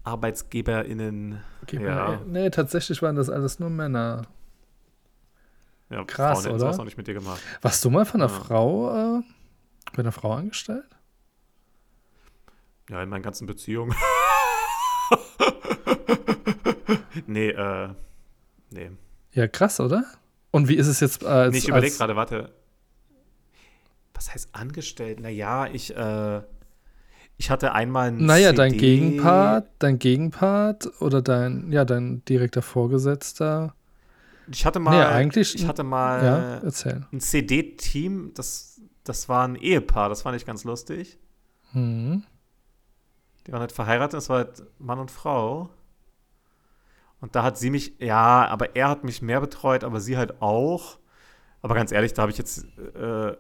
ArbeitsgeberInnen. 0.04 1.40
Geber, 1.68 1.86
Ja. 1.86 2.22
Nee, 2.28 2.50
tatsächlich 2.50 3.02
waren 3.02 3.16
das 3.16 3.30
alles 3.30 3.60
nur 3.60 3.70
Männer. 3.70 4.24
Ja, 5.92 6.04
Krass, 6.06 6.42
Frauen 6.44 6.52
oder? 6.52 6.60
sowas 6.60 6.80
auch 6.80 6.86
nicht 6.86 6.98
mit 6.98 7.08
dir 7.08 7.14
gemacht. 7.14 7.42
Warst 7.62 7.84
du 7.84 7.90
mal 7.90 8.06
von 8.06 8.22
einer 8.22 8.32
Ja. 8.32 8.40
Frau, 8.40 9.20
äh, 9.20 9.24
bei 9.94 10.00
einer 10.00 10.12
Frau 10.12 10.32
angestellt? 10.34 10.86
Ja, 12.90 13.04
in 13.04 13.10
meinen 13.10 13.24
ganzen 13.24 13.46
Beziehungen. 13.46 13.94
nee, 17.28 17.50
äh, 17.50 17.90
nee. 18.70 18.92
Ja, 19.34 19.48
krass, 19.48 19.80
oder? 19.80 20.04
Und 20.52 20.68
wie 20.68 20.76
ist 20.76 20.88
es 20.88 21.00
jetzt 21.00 21.24
äh, 21.24 21.28
als, 21.28 21.52
nee, 21.54 21.60
ich 21.60 21.68
überlege 21.68 21.96
gerade, 21.96 22.16
warte. 22.16 22.52
Was 24.14 24.34
heißt 24.34 24.50
angestellt? 24.54 25.20
Naja, 25.20 25.68
ich, 25.68 25.96
äh, 25.96 26.42
ich 27.38 27.50
hatte 27.50 27.74
einmal 27.74 28.10
ein 28.10 28.26
Naja, 28.26 28.54
dein 28.54 28.72
CD 28.72 28.82
Gegenpart, 28.82 29.70
dein 29.80 30.00
Gegenpart 30.00 31.02
oder 31.02 31.22
dein, 31.22 31.72
ja, 31.72 31.86
dein 31.86 32.24
direkter 32.26 32.62
Vorgesetzter. 32.62 33.74
Ich 34.52 34.66
hatte 34.66 34.80
mal, 34.80 34.92
Nee, 34.98 35.04
eigentlich- 35.06 35.56
ich 35.56 35.66
hatte 35.68 35.84
mal 35.84 36.24
ja, 36.24 36.58
erzähl. 36.60 37.06
ein 37.12 37.20
CD-Team, 37.20 38.32
das, 38.36 38.82
das 39.04 39.30
war 39.30 39.48
ein 39.48 39.56
Ehepaar, 39.56 40.10
das 40.10 40.22
fand 40.22 40.36
ich 40.38 40.46
ganz 40.46 40.64
lustig. 40.64 41.18
Mhm. 41.74 42.24
Die 43.48 43.52
waren 43.52 43.62
halt 43.62 43.72
verheiratet, 43.72 44.14
das 44.16 44.30
war 44.30 44.38
halt 44.38 44.64
Mann 44.80 45.00
und 45.00 45.10
Frau. 45.12 45.70
Und 47.22 47.36
da 47.36 47.44
hat 47.44 47.58
sie 47.58 47.70
mich, 47.70 47.94
ja, 48.00 48.48
aber 48.48 48.76
er 48.76 48.90
hat 48.90 49.04
mich 49.04 49.22
mehr 49.22 49.42
betreut, 49.42 49.84
aber 49.84 50.00
sie 50.00 50.18
halt 50.18 50.42
auch. 50.42 50.98
Aber 51.62 51.76
ganz 51.76 51.92
ehrlich, 51.92 52.14
da 52.14 52.24
habe 52.24 52.32
ich 52.32 52.38
jetzt, 52.38 52.66
äh, 52.96 53.36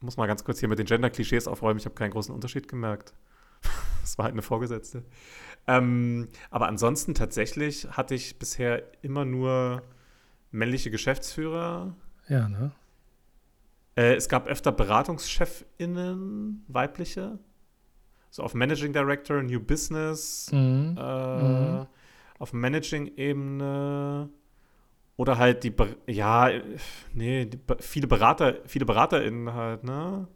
muss 0.00 0.16
mal 0.16 0.26
ganz 0.26 0.44
kurz 0.44 0.60
hier 0.60 0.68
mit 0.68 0.78
den 0.78 0.86
Gender-Klischees 0.86 1.48
aufräumen, 1.48 1.78
ich 1.78 1.84
habe 1.86 1.94
keinen 1.94 2.10
großen 2.10 2.34
Unterschied 2.34 2.68
gemerkt. 2.68 3.14
Das 4.10 4.18
war 4.18 4.24
halt 4.24 4.32
eine 4.34 4.42
Vorgesetzte. 4.42 5.04
Ähm, 5.68 6.26
aber 6.50 6.66
ansonsten 6.66 7.14
tatsächlich 7.14 7.86
hatte 7.92 8.16
ich 8.16 8.40
bisher 8.40 8.82
immer 9.04 9.24
nur 9.24 9.84
männliche 10.50 10.90
Geschäftsführer. 10.90 11.94
Ja, 12.26 12.48
ne? 12.48 12.72
Äh, 13.94 14.14
es 14.14 14.28
gab 14.28 14.48
öfter 14.48 14.72
BeratungschefInnen, 14.72 16.64
weibliche. 16.66 17.38
So 18.30 18.42
auf 18.42 18.54
Managing 18.54 18.92
Director, 18.92 19.44
New 19.44 19.60
Business, 19.60 20.50
Mhm. 20.52 20.96
äh, 20.98 21.36
Mhm. 21.36 21.86
auf 22.40 22.52
Managing-Ebene. 22.52 24.28
Oder 25.16 25.38
halt 25.38 25.62
die, 25.62 25.72
ja, 26.08 26.48
äh, 26.48 26.62
nee, 27.12 27.44
die, 27.46 27.60
viele 27.78 28.08
Berater, 28.08 28.56
viele 28.66 28.86
BeraterInnen 28.86 29.52
halt, 29.54 29.84
ne? 29.84 30.26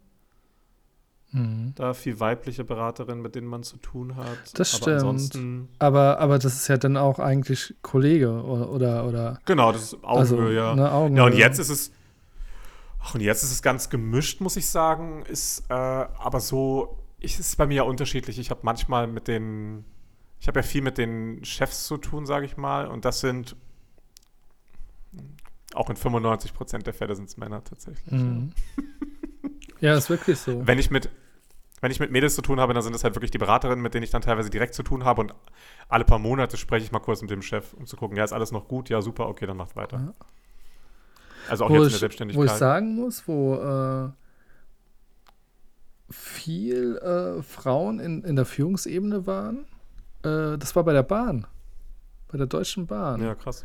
Mhm. 1.35 1.73
Da 1.75 1.95
viel 1.95 2.21
weibliche 2.21 2.63
Beraterinnen, 2.63 3.21
mit 3.21 3.35
denen 3.35 3.49
man 3.49 3.65
zu 3.65 3.77
tun 3.79 4.15
hat. 4.15 4.39
Das 4.55 4.81
Aber 4.81 5.19
stimmt. 5.19 5.69
Aber, 5.81 6.21
aber 6.21 6.39
das 6.39 6.55
ist 6.55 6.69
ja 6.69 6.77
dann 6.77 6.97
auch 6.97 7.19
eigentlich 7.19 7.75
Kollege 7.83 8.31
oder, 8.31 9.05
oder, 9.05 9.41
genau, 9.45 9.73
das 9.73 9.83
ist 9.83 10.05
Augenhöhe, 10.05 10.21
also, 10.21 10.51
ja. 10.51 10.77
Ne, 10.77 10.93
Augenhöhe. 10.93 11.19
Ja, 11.19 11.25
und 11.27 11.35
jetzt 11.35 11.59
ist 11.59 11.71
es. 11.71 11.91
Ach, 13.01 13.17
und 13.17 13.21
jetzt 13.21 13.43
ist 13.43 13.51
es 13.51 13.63
ganz 13.63 13.91
gemischt, 13.91 14.41
muss 14.41 14.57
ich 14.57 14.69
sagen. 14.69 15.25
Ist 15.27 15.65
äh, 15.71 15.75
aber 15.75 16.39
so, 16.39 16.99
ich, 17.19 17.35
es 17.35 17.49
ist 17.49 17.57
bei 17.57 17.67
mir 17.67 17.75
ja 17.75 17.83
unterschiedlich. 17.83 18.39
Ich 18.39 18.51
habe 18.51 18.61
manchmal 18.63 19.09
mit 19.09 19.27
den, 19.27 19.85
ich 20.39 20.47
habe 20.47 20.61
ja 20.61 20.63
viel 20.63 20.83
mit 20.83 20.99
den 20.99 21.45
Chefs 21.45 21.87
zu 21.89 21.97
tun, 21.97 22.27
sage 22.27 22.47
ich 22.47 22.57
mal. 22.57 22.87
Und 22.87 23.05
das 23.05 23.19
sind 23.19 23.57
auch 25.75 25.91
in 25.91 25.97
95 25.97 26.55
Prozent 26.55 26.87
der 26.87 26.95
Fälle 26.95 27.17
sind 27.17 27.29
es 27.29 27.37
Männer 27.37 27.65
tatsächlich. 27.65 28.13
Mhm. 28.13 28.53
Ja, 28.77 28.83
ist 29.93 30.09
wirklich 30.09 30.39
so. 30.39 30.53
Ja. 30.53 30.67
Wenn 30.67 30.79
ich 30.79 30.91
mit 30.91 31.11
wenn 31.81 31.91
ich 31.91 32.01
mit 32.01 32.11
Mädels 32.11 32.35
zu 32.35 32.41
tun 32.41 32.61
habe, 32.61 32.73
dann 32.73 32.83
sind 32.83 32.97
es 32.97 33.05
halt 33.05 33.15
wirklich 33.15 33.31
die 33.31 33.37
Beraterinnen, 33.37 33.83
mit 33.83 33.93
denen 33.93 34.05
ich 34.05 34.11
dann 34.11 34.23
teilweise 34.23 34.49
direkt 34.49 34.73
zu 34.73 34.83
tun 34.83 35.05
habe 35.05 35.21
und 35.21 35.35
alle 35.91 36.07
paar 36.07 36.19
Monate 36.19 36.57
spreche 36.57 36.83
ich 36.83 36.93
mal 36.93 36.99
kurz 36.99 37.21
mit 37.21 37.31
dem 37.31 37.43
Chef, 37.43 37.75
um 37.75 37.85
zu 37.85 37.97
gucken, 37.97 38.17
ja, 38.17 38.25
ist 38.25 38.33
alles 38.33 38.53
noch 38.53 38.69
gut? 38.69 38.89
Ja, 38.89 39.03
super, 39.03 39.29
okay, 39.29 39.45
dann 39.45 39.59
macht 39.59 39.77
weiter. 39.77 39.99
Ja. 39.99 40.15
Also 41.51 41.67
auch 41.67 41.69
wo 41.69 41.75
jetzt 41.75 41.85
in 41.85 41.91
der 41.91 41.99
Selbstständigkeit. 41.99 42.41
Wo 42.41 42.45
ich 42.51 42.53
sagen 42.53 42.95
muss, 42.95 43.29
wo 43.29 43.57
äh, 43.57 44.09
viel 46.11 46.97
äh, 46.97 47.43
Frauen 47.43 48.01
in, 48.01 48.25
in 48.25 48.37
der 48.37 48.47
Führungsebene 48.47 49.27
waren, 49.27 49.67
äh, 50.23 50.57
das 50.57 50.75
war 50.75 50.85
bei 50.85 50.95
der 50.95 51.03
Bahn. 51.03 51.47
Bei 52.29 52.39
der 52.39 52.47
Deutschen 52.47 52.87
Bahn. 52.87 53.23
ja, 53.23 53.35
krass. 53.35 53.65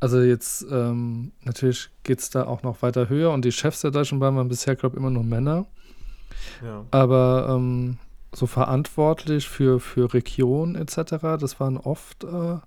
Also 0.00 0.20
jetzt, 0.20 0.64
ähm, 0.70 1.32
natürlich 1.42 1.90
geht 2.04 2.20
es 2.20 2.30
da 2.30 2.44
auch 2.46 2.62
noch 2.62 2.82
weiter 2.82 3.08
höher 3.08 3.32
und 3.32 3.44
die 3.44 3.52
Chefs 3.52 3.80
der 3.80 3.90
Deutschen 3.90 4.20
Bahn 4.20 4.36
waren 4.36 4.48
bisher, 4.48 4.76
glaube 4.76 4.96
ich, 4.96 5.00
immer 5.00 5.10
nur 5.10 5.24
Männer. 5.24 5.66
Ja. 6.64 6.84
Aber 6.92 7.48
ähm, 7.50 7.98
so 8.32 8.46
verantwortlich 8.46 9.48
für, 9.48 9.80
für 9.80 10.12
Region 10.14 10.76
etc., 10.76 10.94
das 11.40 11.58
waren 11.58 11.76
oft 11.76 12.24
äh, 12.24 12.58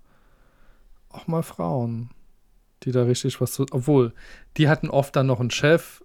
auch 1.09 1.27
mal 1.27 1.43
Frauen, 1.43 2.09
die 2.83 2.91
da 2.91 3.03
richtig 3.03 3.39
was 3.39 3.53
zu. 3.53 3.65
Obwohl, 3.71 4.13
die 4.57 4.67
hatten 4.67 4.89
oft 4.89 5.15
dann 5.15 5.27
noch 5.27 5.39
einen 5.39 5.51
Chef 5.51 6.03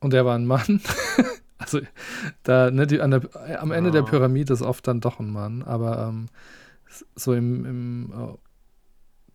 und 0.00 0.12
der 0.12 0.26
war 0.26 0.34
ein 0.34 0.46
Mann. 0.46 0.80
also 1.58 1.80
da, 2.42 2.70
ne, 2.70 2.86
die, 2.86 3.00
an 3.00 3.12
der, 3.12 3.62
am 3.62 3.72
Ende 3.72 3.90
der 3.90 4.02
Ah. 4.02 4.06
Pyramide 4.06 4.52
ist 4.52 4.62
oft 4.62 4.86
dann 4.86 5.00
doch 5.00 5.20
ein 5.20 5.30
Mann, 5.30 5.62
aber 5.62 6.08
ähm, 6.08 6.26
so 7.14 7.32
im, 7.32 7.64
im 7.64 8.12
äh, 8.12 8.36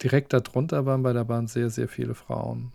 direkt 0.03 0.33
darunter 0.33 0.85
waren 0.85 1.03
bei 1.03 1.13
der 1.13 1.23
Bahn 1.23 1.47
sehr, 1.47 1.69
sehr 1.69 1.87
viele 1.87 2.15
Frauen. 2.15 2.71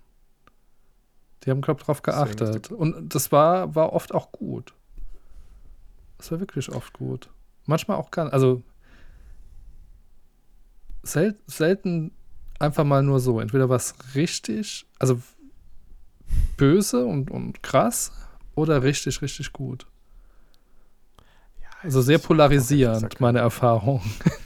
Die 1.45 1.51
haben, 1.51 1.61
glaube 1.61 1.81
ich, 1.81 1.87
darauf 1.87 2.03
geachtet. 2.03 2.70
Und 2.70 3.14
das 3.14 3.33
war, 3.33 3.75
war 3.75 3.93
oft 3.93 4.14
auch 4.14 4.33
gut. 4.33 4.75
Das 6.18 6.31
war 6.31 6.41
wirklich 6.41 6.70
oft 6.70 6.93
gut. 6.93 7.31
Manchmal 7.66 7.97
auch 7.97 8.11
gar 8.11 8.33
Also 8.33 8.62
sel 11.03 11.37
selten 11.47 12.12
einfach 12.61 12.85
mal 12.85 13.03
nur 13.03 13.18
so. 13.18 13.41
Entweder 13.41 13.68
was 13.68 13.95
richtig, 14.14 14.87
also 14.99 15.20
böse 16.57 17.05
und, 17.05 17.31
und 17.31 17.62
krass 17.62 18.12
oder 18.55 18.83
richtig, 18.83 19.20
richtig 19.20 19.53
gut. 19.53 19.87
Also 21.83 22.01
sehr 22.01 22.18
polarisierend, 22.18 23.20
meine 23.20 23.41
Erfahrung. 23.41 24.01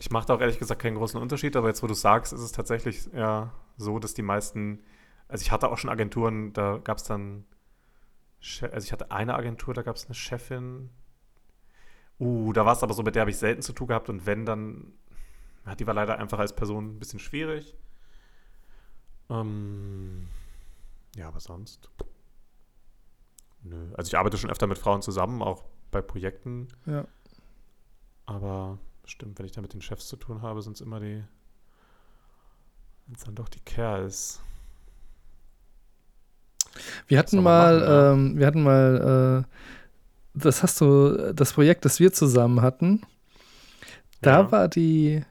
Ich 0.00 0.10
mache 0.10 0.26
da 0.26 0.34
auch 0.34 0.40
ehrlich 0.40 0.58
gesagt 0.58 0.82
keinen 0.82 0.96
großen 0.96 1.20
Unterschied, 1.20 1.54
aber 1.54 1.68
jetzt, 1.68 1.82
wo 1.82 1.86
du 1.86 1.94
sagst, 1.94 2.32
ist 2.32 2.40
es 2.40 2.50
tatsächlich 2.50 3.08
ja 3.12 3.52
so, 3.76 4.00
dass 4.00 4.14
die 4.14 4.22
meisten, 4.22 4.82
also 5.28 5.42
ich 5.42 5.52
hatte 5.52 5.70
auch 5.70 5.78
schon 5.78 5.90
Agenturen, 5.90 6.52
da 6.52 6.78
gab 6.78 6.98
es 6.98 7.04
dann, 7.04 7.44
also 8.40 8.84
ich 8.84 8.92
hatte 8.92 9.12
eine 9.12 9.34
Agentur, 9.34 9.74
da 9.74 9.82
gab 9.82 9.94
es 9.94 10.06
eine 10.06 10.14
Chefin 10.14 10.90
Uh, 12.20 12.52
da 12.52 12.66
war 12.66 12.74
es 12.74 12.82
aber 12.82 12.92
so, 12.92 13.02
mit 13.02 13.14
der 13.14 13.22
habe 13.22 13.30
ich 13.30 13.38
selten 13.38 13.62
zu 13.62 13.72
tun 13.72 13.86
gehabt 13.88 14.10
und 14.10 14.26
wenn, 14.26 14.44
dann 14.44 14.92
die 15.78 15.86
war 15.86 15.94
leider 15.94 16.18
einfach 16.18 16.38
als 16.38 16.54
Person 16.54 16.96
ein 16.96 16.98
bisschen 16.98 17.18
schwierig. 17.18 17.76
Ähm, 19.30 20.28
ja, 21.16 21.28
aber 21.28 21.40
sonst. 21.40 21.90
Nö. 23.62 23.94
Also 23.94 24.08
ich 24.08 24.18
arbeite 24.18 24.36
schon 24.36 24.50
öfter 24.50 24.66
mit 24.66 24.76
Frauen 24.76 25.00
zusammen, 25.00 25.42
auch 25.42 25.64
bei 25.90 26.02
Projekten. 26.02 26.68
Ja. 26.84 27.06
Aber 28.26 28.78
stimmt, 29.10 29.38
wenn 29.38 29.46
ich 29.46 29.52
da 29.52 29.60
mit 29.60 29.72
den 29.74 29.82
Chefs 29.82 30.06
zu 30.08 30.16
tun 30.16 30.42
habe, 30.42 30.62
sind 30.62 30.74
es 30.74 30.80
immer 30.80 31.00
die. 31.00 31.22
Sind 33.06 33.16
es 33.18 33.24
dann 33.24 33.34
doch 33.34 33.48
die 33.48 33.60
Kerls. 33.60 34.40
Wir 37.08 37.18
hatten 37.18 37.42
mal, 37.42 37.80
machen, 37.80 38.30
ähm, 38.32 38.38
wir 38.38 38.46
hatten 38.46 38.62
mal, 38.62 39.44
äh, 39.44 40.38
das 40.40 40.62
hast 40.62 40.80
du, 40.80 41.32
das 41.34 41.52
Projekt, 41.52 41.84
das 41.84 41.98
wir 41.98 42.12
zusammen 42.12 42.62
hatten, 42.62 43.02
da 44.22 44.42
Ja. 44.42 44.52
war 44.52 44.68
die 44.68 45.24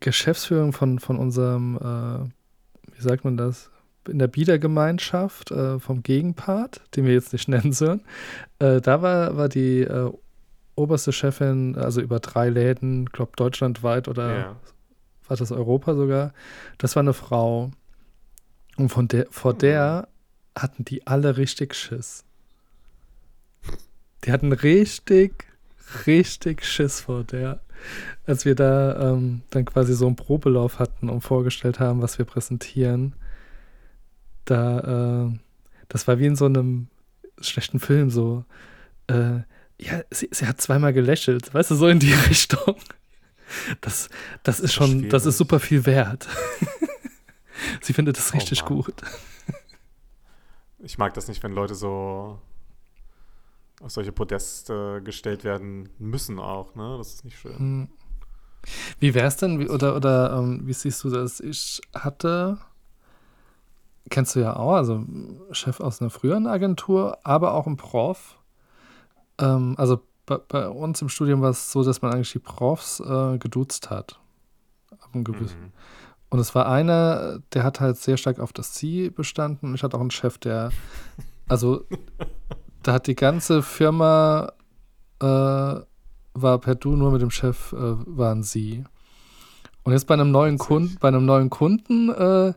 Geschäftsführung 0.00 0.72
von, 0.72 0.98
von 0.98 1.18
unserem, 1.18 1.76
äh, 1.76 2.94
wie 2.96 3.02
sagt 3.02 3.24
man 3.24 3.36
das, 3.36 3.70
in 4.08 4.18
der 4.18 4.28
Biedergemeinschaft 4.28 5.50
äh, 5.50 5.78
vom 5.78 6.02
Gegenpart, 6.02 6.82
den 6.96 7.04
wir 7.06 7.12
jetzt 7.14 7.32
nicht 7.32 7.48
nennen 7.48 7.72
sollen, 7.72 8.02
äh, 8.58 8.80
da 8.80 9.02
war, 9.02 9.36
war 9.36 9.48
die 9.48 9.80
äh, 9.82 10.10
oberste 10.76 11.12
Chefin, 11.12 11.76
also 11.76 12.00
über 12.00 12.20
drei 12.20 12.48
Läden, 12.48 13.06
glaube 13.06 13.32
deutschlandweit 13.36 14.08
oder 14.08 14.28
Ja. 14.28 14.56
war 15.28 15.36
das 15.36 15.52
Europa 15.52 15.94
sogar, 15.94 16.32
das 16.78 16.96
war 16.96 17.02
eine 17.02 17.14
Frau. 17.14 17.70
Und 18.76 18.88
von 18.88 19.08
der, 19.08 19.26
vor 19.30 19.52
Hm. 19.52 19.58
der 19.58 20.08
hatten 20.56 20.84
die 20.84 21.06
alle 21.06 21.36
richtig 21.36 21.74
Schiss. 21.74 22.24
Die 24.24 24.32
hatten 24.32 24.52
richtig, 24.52 25.46
richtig 26.06 26.64
Schiss 26.64 27.00
vor 27.00 27.24
der. 27.24 27.60
Als 28.26 28.44
wir 28.44 28.54
da 28.54 29.12
ähm, 29.12 29.42
dann 29.50 29.64
quasi 29.64 29.94
so 29.94 30.06
einen 30.06 30.16
Probelauf 30.16 30.78
hatten 30.78 31.10
und 31.10 31.20
vorgestellt 31.20 31.78
haben, 31.80 32.00
was 32.00 32.18
wir 32.18 32.24
präsentieren, 32.24 33.14
da, 34.46 35.26
äh, 35.28 35.38
das 35.88 36.08
war 36.08 36.18
wie 36.18 36.26
in 36.26 36.36
so 36.36 36.46
einem 36.46 36.88
schlechten 37.40 37.80
Film, 37.80 38.10
so, 38.10 38.44
äh, 39.08 39.40
ja, 39.80 40.02
sie, 40.10 40.28
sie 40.30 40.46
hat 40.46 40.60
zweimal 40.60 40.92
gelächelt, 40.92 41.52
weißt 41.52 41.70
du, 41.72 41.74
so 41.74 41.88
in 41.88 41.98
die 41.98 42.12
Richtung. 42.28 42.76
Das, 43.80 44.08
das 44.42 44.60
ist 44.60 44.72
schon, 44.72 45.08
das 45.08 45.26
ist 45.26 45.36
super 45.38 45.60
viel 45.60 45.84
wert. 45.86 46.26
sie 47.80 47.92
findet 47.92 48.16
das 48.16 48.32
Oh 48.32 48.36
richtig 48.36 48.62
Mann. 48.62 48.74
gut. 48.74 48.94
Ich 50.78 50.98
mag 50.98 51.14
das 51.14 51.28
nicht, 51.28 51.42
wenn 51.42 51.52
Leute 51.52 51.74
so 51.74 52.38
auf 53.80 53.90
solche 53.90 54.12
Podeste 54.12 55.00
gestellt 55.02 55.44
werden 55.44 55.88
müssen 55.98 56.38
auch, 56.38 56.74
ne? 56.74 56.96
Das 56.98 57.14
ist 57.14 57.24
nicht 57.24 57.38
schön. 57.38 57.58
Hm. 57.58 57.88
Wie 58.98 59.14
wär's 59.14 59.36
denn, 59.36 59.58
wie, 59.60 59.68
oder, 59.68 59.94
oder 59.96 60.38
ähm, 60.38 60.62
wie 60.66 60.72
siehst 60.72 61.04
du 61.04 61.10
das? 61.10 61.40
Ich 61.40 61.80
hatte, 61.94 62.58
kennst 64.10 64.34
du 64.36 64.40
ja 64.40 64.56
auch, 64.56 64.72
also 64.74 65.04
Chef 65.52 65.80
aus 65.80 66.00
einer 66.00 66.10
früheren 66.10 66.46
Agentur, 66.46 67.18
aber 67.24 67.54
auch 67.54 67.66
ein 67.66 67.76
Prof. 67.76 68.38
Ähm, 69.38 69.74
also 69.78 70.00
bei, 70.26 70.38
bei 70.38 70.68
uns 70.68 71.02
im 71.02 71.08
Studium 71.08 71.42
war 71.42 71.50
es 71.50 71.70
so, 71.70 71.82
dass 71.84 72.02
man 72.02 72.12
eigentlich 72.12 72.32
die 72.32 72.38
Profs 72.38 73.00
äh, 73.00 73.38
geduzt 73.38 73.90
hat. 73.90 74.20
Ab 74.90 75.10
einem 75.12 75.24
gewissen. 75.24 75.60
Mhm. 75.60 75.72
Und 76.30 76.38
es 76.40 76.54
war 76.54 76.68
einer, 76.68 77.38
der 77.52 77.62
hat 77.62 77.80
halt 77.80 77.96
sehr 77.96 78.16
stark 78.16 78.40
auf 78.40 78.52
das 78.52 78.74
Sie 78.74 79.10
bestanden. 79.10 79.68
Und 79.68 79.74
ich 79.74 79.82
hatte 79.82 79.96
auch 79.96 80.00
einen 80.00 80.10
Chef, 80.10 80.38
der, 80.38 80.70
also 81.48 81.84
da 82.82 82.94
hat 82.94 83.06
die 83.06 83.14
ganze 83.14 83.62
Firma 83.62 84.52
äh, 85.20 85.26
war 86.36 86.58
per 86.58 86.74
Du, 86.74 86.96
nur 86.96 87.12
mit 87.12 87.22
dem 87.22 87.30
Chef 87.30 87.72
äh, 87.72 87.76
waren 87.76 88.42
Sie. 88.42 88.84
Und 89.84 89.92
jetzt 89.92 90.06
bei 90.06 90.14
einem 90.14 90.30
neuen. 90.30 90.58
Kunden, 90.58 90.96
bei 90.98 91.08
einem 91.08 91.24
neuen 91.24 91.50
Kunden 91.50 92.10
äh, 92.10 92.54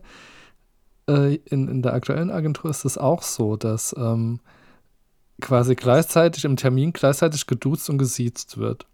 äh, 1.08 1.34
in, 1.44 1.68
in 1.68 1.82
der 1.82 1.94
aktuellen 1.94 2.30
Agentur 2.30 2.70
ist 2.70 2.84
es 2.84 2.98
auch 2.98 3.22
so, 3.22 3.56
dass 3.56 3.94
ähm, 3.96 4.40
quasi 5.40 5.74
gleichzeitig 5.74 6.44
im 6.44 6.56
Termin 6.56 6.92
gleichzeitig 6.92 7.46
geduzt 7.46 7.88
und 7.90 7.98
gesiezt 7.98 8.58
wird. 8.58 8.86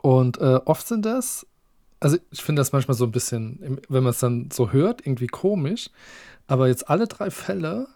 Und 0.00 0.38
äh, 0.38 0.60
oft 0.64 0.86
sind 0.86 1.04
das 1.04 1.46
also 2.00 2.18
ich 2.30 2.42
finde 2.42 2.60
das 2.60 2.72
manchmal 2.72 2.96
so 2.96 3.04
ein 3.06 3.12
bisschen, 3.12 3.80
wenn 3.88 4.02
man 4.02 4.10
es 4.10 4.18
dann 4.18 4.50
so 4.52 4.72
hört, 4.72 5.06
irgendwie 5.06 5.26
komisch. 5.26 5.88
Aber 6.46 6.68
jetzt 6.68 6.90
alle 6.90 7.06
drei 7.06 7.30
Fälle 7.30 7.88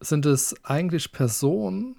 sind 0.00 0.26
es 0.26 0.54
eigentlich 0.64 1.12
Personen, 1.12 1.96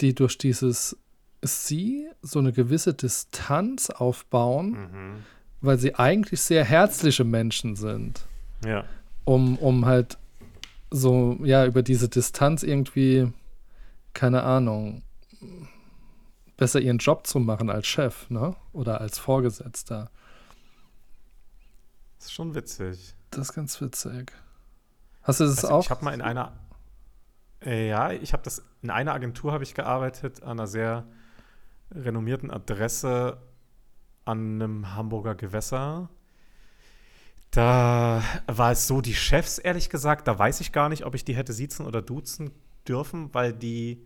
die 0.00 0.14
durch 0.14 0.38
dieses 0.38 0.96
Sie 1.44 2.08
so 2.22 2.38
eine 2.38 2.52
gewisse 2.52 2.94
Distanz 2.94 3.90
aufbauen, 3.90 4.70
Mhm. 4.70 5.14
weil 5.60 5.76
sie 5.78 5.96
eigentlich 5.96 6.40
sehr 6.40 6.64
herzliche 6.64 7.24
Menschen 7.24 7.76
sind, 7.76 8.22
Ja. 8.64 8.84
um, 9.24 9.58
um 9.58 9.84
halt 9.84 10.16
so, 10.92 11.38
ja, 11.42 11.66
über 11.66 11.82
diese 11.82 12.08
Distanz 12.08 12.62
irgendwie, 12.62 13.32
keine 14.12 14.42
Ahnung, 14.42 15.02
besser 16.56 16.80
ihren 16.80 16.98
Job 16.98 17.26
zu 17.26 17.40
machen 17.40 17.70
als 17.70 17.86
Chef, 17.86 18.28
ne? 18.30 18.54
Oder 18.72 19.00
als 19.00 19.18
Vorgesetzter. 19.18 20.10
Das 22.18 22.26
ist 22.26 22.32
schon 22.32 22.54
witzig. 22.54 23.14
Das 23.30 23.48
ist 23.48 23.54
ganz 23.54 23.80
witzig. 23.80 24.32
Hast 25.22 25.40
du 25.40 25.44
das 25.44 25.62
du, 25.62 25.68
auch? 25.68 25.84
Ich 25.84 25.90
habe 25.90 26.04
mal 26.04 26.14
in 26.14 26.22
einer, 26.22 26.52
äh, 27.64 27.88
ja, 27.88 28.12
ich 28.12 28.32
habe 28.32 28.42
das, 28.42 28.62
in 28.82 28.90
einer 28.90 29.12
Agentur 29.12 29.52
habe 29.52 29.64
ich 29.64 29.74
gearbeitet, 29.74 30.42
an 30.42 30.60
einer 30.60 30.66
sehr 30.66 31.04
renommierten 31.90 32.50
Adresse 32.50 33.38
an 34.24 34.62
einem 34.62 34.94
Hamburger 34.94 35.34
Gewässer. 35.34 36.08
Da 37.52 38.22
war 38.46 38.72
es 38.72 38.86
so, 38.86 39.02
die 39.02 39.14
Chefs, 39.14 39.58
ehrlich 39.58 39.90
gesagt, 39.90 40.26
da 40.26 40.38
weiß 40.38 40.60
ich 40.60 40.72
gar 40.72 40.88
nicht, 40.88 41.04
ob 41.04 41.14
ich 41.14 41.22
die 41.22 41.36
hätte 41.36 41.52
siezen 41.52 41.86
oder 41.86 42.00
duzen 42.00 42.50
dürfen, 42.88 43.32
weil 43.34 43.52
die, 43.52 44.02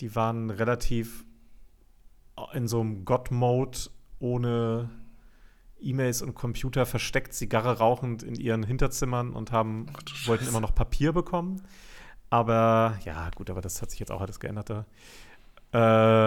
die 0.00 0.16
waren 0.16 0.48
relativ 0.48 1.26
in 2.54 2.66
so 2.66 2.80
einem 2.80 3.04
God-Mode 3.04 3.78
ohne 4.20 4.88
E-Mails 5.82 6.22
und 6.22 6.34
Computer 6.34 6.86
versteckt, 6.86 7.34
Zigarre 7.34 7.76
rauchend 7.76 8.22
in 8.22 8.34
ihren 8.36 8.62
Hinterzimmern 8.62 9.34
und 9.34 9.52
haben, 9.52 9.92
wollten 10.24 10.48
immer 10.48 10.60
noch 10.60 10.74
Papier 10.74 11.12
bekommen. 11.12 11.62
Aber 12.30 12.98
ja, 13.04 13.28
gut, 13.34 13.50
aber 13.50 13.60
das 13.60 13.82
hat 13.82 13.90
sich 13.90 14.00
jetzt 14.00 14.12
auch 14.12 14.22
alles 14.22 14.40
geändert 14.40 14.70
da. 14.70 14.86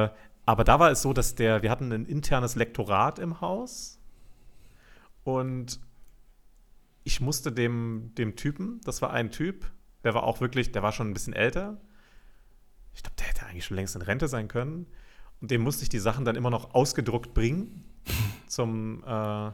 Äh, 0.05 0.11
aber 0.45 0.63
da 0.63 0.79
war 0.79 0.91
es 0.91 1.01
so, 1.01 1.11
dass 1.11 1.33
der, 1.33 1.63
wir 1.63 1.71
hatten 1.71 1.91
ein 1.91 2.05
internes 2.05 2.55
Lektorat 2.55 3.17
im 3.17 3.41
Haus 3.41 3.97
und 5.23 5.79
ich 7.03 7.21
musste 7.21 7.51
dem, 7.51 8.11
dem 8.17 8.35
Typen, 8.35 8.81
das 8.85 9.01
war 9.01 9.11
ein 9.11 9.31
Typ, 9.31 9.69
der 10.03 10.13
war 10.13 10.23
auch 10.23 10.41
wirklich, 10.41 10.71
der 10.71 10.83
war 10.83 10.91
schon 10.91 11.09
ein 11.09 11.13
bisschen 11.13 11.33
älter. 11.33 11.79
Ich 12.93 13.03
glaube, 13.03 13.15
der 13.17 13.27
hätte 13.27 13.45
eigentlich 13.45 13.65
schon 13.65 13.75
längst 13.75 13.95
in 13.95 14.01
Rente 14.01 14.27
sein 14.27 14.47
können. 14.47 14.87
Und 15.41 15.51
dem 15.51 15.61
musste 15.61 15.83
ich 15.83 15.89
die 15.89 15.99
Sachen 15.99 16.25
dann 16.25 16.35
immer 16.35 16.49
noch 16.49 16.73
ausgedruckt 16.73 17.33
bringen 17.33 17.83
zum, 18.47 19.03
äh, 19.05 19.51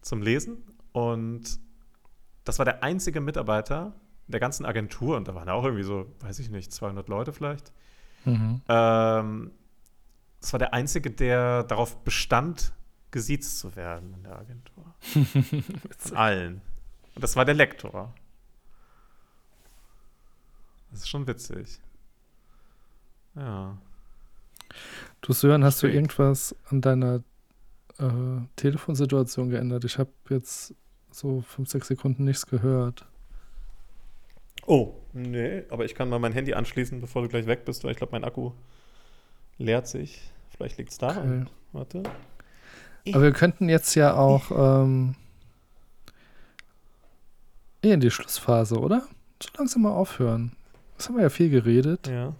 zum 0.00 0.22
Lesen. 0.22 0.62
Und 0.92 1.58
das 2.44 2.58
war 2.58 2.64
der 2.64 2.82
einzige 2.82 3.20
Mitarbeiter 3.20 3.94
der 4.28 4.40
ganzen 4.40 4.64
Agentur, 4.64 5.16
und 5.16 5.28
da 5.28 5.34
waren 5.34 5.48
auch 5.48 5.64
irgendwie 5.64 5.84
so, 5.84 6.06
weiß 6.20 6.38
ich 6.38 6.50
nicht, 6.50 6.72
200 6.72 7.08
Leute 7.08 7.32
vielleicht. 7.32 7.72
Mhm. 8.24 8.62
Ähm, 8.68 9.50
das 10.40 10.52
war 10.52 10.58
der 10.58 10.74
einzige, 10.74 11.10
der 11.10 11.64
darauf 11.64 12.02
bestand, 12.04 12.72
gesiezt 13.12 13.58
zu 13.60 13.76
werden 13.76 14.14
in 14.14 14.22
der 14.24 14.38
Agentur. 14.38 14.94
Von 15.98 16.16
allen. 16.16 16.60
Und 17.14 17.22
das 17.22 17.36
war 17.36 17.44
der 17.44 17.54
Lektor. 17.54 18.12
Das 20.90 21.00
ist 21.00 21.08
schon 21.08 21.26
witzig. 21.26 21.80
Ja. 23.34 23.78
Du 25.20 25.32
Sören, 25.32 25.64
hast 25.64 25.82
du 25.82 25.86
irgendwas 25.86 26.56
an 26.68 26.80
deiner 26.80 27.22
äh, 27.98 28.40
Telefonsituation 28.56 29.50
geändert? 29.50 29.84
Ich 29.84 29.98
habe 29.98 30.10
jetzt 30.28 30.74
so 31.10 31.42
fünf, 31.42 31.68
sechs 31.68 31.88
Sekunden 31.88 32.24
nichts 32.24 32.46
gehört. 32.46 33.06
Oh, 34.66 34.94
nee, 35.12 35.64
aber 35.70 35.84
ich 35.84 35.94
kann 35.94 36.08
mal 36.08 36.18
mein 36.18 36.32
Handy 36.32 36.54
anschließen, 36.54 37.00
bevor 37.00 37.22
du 37.22 37.28
gleich 37.28 37.46
weg 37.46 37.64
bist, 37.64 37.84
weil 37.84 37.92
ich 37.92 37.96
glaube, 37.96 38.12
mein 38.12 38.24
Akku 38.24 38.52
leert 39.58 39.88
sich. 39.88 40.30
Vielleicht 40.50 40.78
liegt 40.78 40.92
es 40.92 40.98
daran. 40.98 41.42
Okay. 41.42 41.50
Warte. 41.72 42.02
Aber 43.08 43.22
wir 43.22 43.32
könnten 43.32 43.68
jetzt 43.68 43.94
ja 43.94 44.14
auch 44.14 44.50
ähm, 44.84 45.14
eh 47.82 47.92
in 47.92 48.00
die 48.00 48.10
Schlussphase, 48.10 48.78
oder? 48.78 49.02
So 49.42 49.48
langsam 49.58 49.82
mal 49.82 49.90
aufhören. 49.90 50.52
Das 50.96 51.08
haben 51.08 51.16
wir 51.16 51.22
ja 51.22 51.30
viel 51.30 51.50
geredet. 51.50 52.06
Ja. 52.06 52.34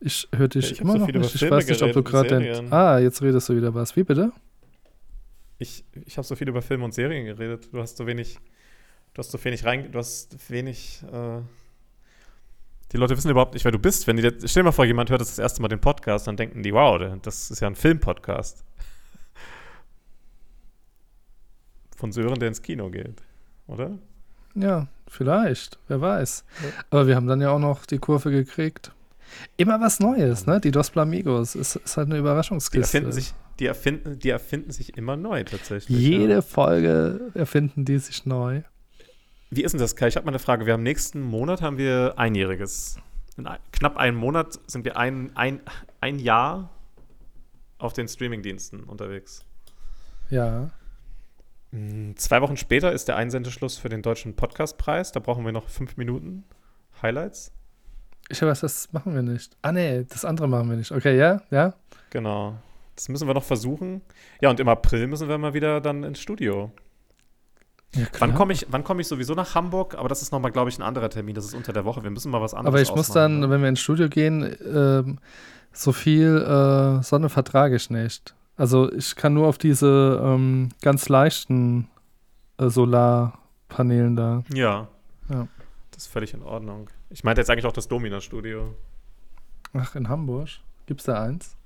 Ich 0.00 0.28
höre 0.34 0.48
dich 0.48 0.66
Ja, 0.66 0.72
ich 0.72 0.80
immer 0.80 0.94
so 0.94 0.98
noch 0.98 1.06
nicht. 1.06 1.34
Ich 1.34 1.38
Filme 1.38 1.56
weiß 1.56 1.68
nicht, 1.68 1.82
ob 1.82 1.92
du 1.92 2.02
gerade 2.02 2.28
dein. 2.28 2.72
Ah, 2.72 2.98
jetzt 2.98 3.22
redest 3.22 3.48
du 3.48 3.56
wieder 3.56 3.72
was. 3.72 3.94
Wie 3.94 4.02
bitte? 4.02 4.32
Ich, 5.58 5.84
ich 6.06 6.16
habe 6.16 6.26
so 6.26 6.34
viel 6.34 6.48
über 6.48 6.60
Filme 6.60 6.84
und 6.84 6.92
Serien 6.92 7.24
geredet. 7.24 7.68
Du 7.72 7.80
hast 7.80 7.96
so 7.96 8.04
wenig, 8.04 8.38
du 9.14 9.18
hast 9.18 9.30
so 9.30 9.42
wenig 9.44 9.64
rein, 9.64 9.92
du 9.92 9.98
hast 10.00 10.50
wenig 10.50 11.04
äh, 11.12 11.40
Die 12.90 12.96
Leute 12.96 13.16
wissen 13.16 13.30
überhaupt 13.30 13.54
nicht, 13.54 13.64
wer 13.64 13.70
du 13.70 13.78
bist. 13.78 14.08
Wenn 14.08 14.16
die, 14.16 14.22
stell 14.22 14.62
dir 14.62 14.64
mal 14.64 14.72
vor, 14.72 14.84
jemand 14.84 15.10
hört 15.10 15.20
das, 15.20 15.28
das 15.28 15.38
erste 15.38 15.62
Mal 15.62 15.68
den 15.68 15.80
Podcast, 15.80 16.26
dann 16.26 16.36
denken 16.36 16.64
die, 16.64 16.74
wow, 16.74 17.00
das 17.22 17.52
ist 17.52 17.60
ja 17.60 17.68
ein 17.68 17.76
Filmpodcast. 17.76 18.64
Von 22.02 22.10
Sören, 22.10 22.40
der 22.40 22.48
ins 22.48 22.62
Kino 22.62 22.90
geht, 22.90 23.22
oder? 23.68 23.96
Ja, 24.56 24.88
vielleicht, 25.06 25.78
wer 25.86 26.00
weiß. 26.00 26.44
Aber 26.90 27.06
wir 27.06 27.14
haben 27.14 27.28
dann 27.28 27.40
ja 27.40 27.50
auch 27.50 27.60
noch 27.60 27.86
die 27.86 27.98
Kurve 27.98 28.32
gekriegt. 28.32 28.90
Immer 29.56 29.80
was 29.80 30.00
Neues, 30.00 30.44
ne? 30.46 30.60
Die 30.60 30.72
Dos 30.72 30.90
Blamigos 30.90 31.54
ist, 31.54 31.76
ist 31.76 31.96
halt 31.96 32.06
eine 32.06 32.16
Die 32.16 32.20
Überraschungskiste. 32.22 32.80
erfinden 32.98 33.12
sich, 33.12 33.32
die 33.60 33.66
erfinden, 33.66 34.18
die 34.18 34.30
erfinden 34.30 34.72
sich 34.72 34.96
immer 34.98 35.14
neu 35.14 35.44
tatsächlich. 35.44 35.96
Jede 35.96 36.32
Ja. 36.34 36.42
Folge 36.42 37.30
erfinden 37.34 37.84
die 37.84 37.98
sich 37.98 38.26
neu. 38.26 38.62
Wie 39.50 39.62
ist 39.62 39.70
denn 39.70 39.80
das, 39.80 39.94
Kai? 39.94 40.08
Ich 40.08 40.16
habe 40.16 40.26
mal 40.26 40.32
eine 40.32 40.40
Frage. 40.40 40.66
Wir 40.66 40.72
haben 40.72 40.82
nächsten 40.82 41.20
Monat 41.20 41.62
haben 41.62 41.78
wir 41.78 42.14
einjähriges. 42.16 42.96
In 43.36 43.46
knapp 43.70 43.96
einem 43.96 44.16
Monat 44.16 44.58
sind 44.66 44.84
wir 44.84 44.96
ein, 44.96 45.30
ein, 45.36 45.60
ein 46.00 46.18
Jahr 46.18 46.68
auf 47.78 47.92
den 47.92 48.08
Streamingdiensten 48.08 48.82
unterwegs. 48.82 49.44
Ja. 50.30 50.70
Mm, 51.72 52.12
Zwei 52.16 52.40
Wochen 52.42 52.56
später 52.56 52.92
ist 52.92 53.08
der 53.08 53.16
Einsendeschluss 53.16 53.78
für 53.78 53.88
den 53.88 54.02
Deutschen 54.02 54.36
Podcastpreis. 54.36 55.10
Da 55.12 55.20
brauchen 55.20 55.44
wir 55.44 55.52
noch 55.52 55.68
fünf 55.68 55.96
Minuten 55.96 56.44
Highlights. 57.00 57.52
Ich 58.28 58.40
weiß, 58.40 58.60
das 58.60 58.92
machen 58.92 59.14
wir 59.14 59.22
nicht. 59.22 59.56
Ah, 59.62 59.72
nee, 59.72 60.04
das 60.08 60.24
andere 60.24 60.48
machen 60.48 60.70
wir 60.70 60.76
nicht. 60.76 60.92
Okay, 60.92 61.18
ja, 61.18 61.42
ja. 61.50 61.74
Genau. 62.10 62.54
Das 62.94 63.08
müssen 63.08 63.26
wir 63.26 63.34
noch 63.34 63.42
versuchen. 63.42 64.02
Ja, 64.40 64.50
und 64.50 64.60
im 64.60 64.68
April 64.68 65.06
müssen 65.06 65.28
wir 65.28 65.38
mal 65.38 65.54
wieder 65.54 65.80
dann 65.80 66.04
ins 66.04 66.20
Studio. 66.20 66.70
ja 67.94 68.06
Wann 68.18 68.34
komme 68.34 68.52
ich, 68.52 68.66
wann 68.70 68.84
komme 68.84 69.00
ich 69.00 69.08
sowieso 69.08 69.34
nach 69.34 69.54
Hamburg? 69.54 69.94
Aber 69.96 70.08
das 70.08 70.22
ist 70.22 70.30
nochmal, 70.30 70.52
glaube 70.52 70.68
ich, 70.70 70.78
ein 70.78 70.82
anderer 70.82 71.08
Termin. 71.10 71.34
Das 71.34 71.44
ist 71.46 71.54
unter 71.54 71.72
der 71.72 71.84
Woche. 71.84 72.02
Wir 72.02 72.10
müssen 72.10 72.30
mal 72.30 72.40
was 72.42 72.54
anderes 72.54 72.72
Aber 72.74 72.82
ich 72.82 72.94
muss 72.94 73.08
dann, 73.08 73.40
ne? 73.40 73.50
wenn 73.50 73.62
wir 73.62 73.68
ins 73.70 73.80
Studio 73.80 74.08
gehen, 74.08 74.56
ähm, 74.64 75.18
so 75.72 75.92
viel 75.92 76.36
äh, 76.36 77.02
Sonne 77.02 77.30
vertrage 77.30 77.76
ich 77.76 77.88
nicht. 77.88 78.34
Also 78.56 78.92
ich 78.92 79.16
kann 79.16 79.34
nur 79.34 79.46
auf 79.46 79.58
diese 79.58 80.20
ähm, 80.22 80.68
ganz 80.82 81.08
leichten 81.08 81.88
äh, 82.58 82.68
Solarpanelen 82.68 84.16
da. 84.16 84.44
Ja. 84.52 84.88
Ja. 85.28 85.48
Das 85.90 86.04
ist 86.04 86.12
völlig 86.12 86.34
in 86.34 86.42
Ordnung. 86.42 86.88
Ich 87.10 87.24
meinte 87.24 87.40
jetzt 87.40 87.50
eigentlich 87.50 87.66
auch 87.66 87.72
das 87.72 87.88
Domina-Studio. 87.88 88.74
Ach, 89.74 89.94
in 89.94 90.08
Hamburg? 90.08 90.48
Gibt's 90.86 91.04
da 91.04 91.22
eins? 91.22 91.56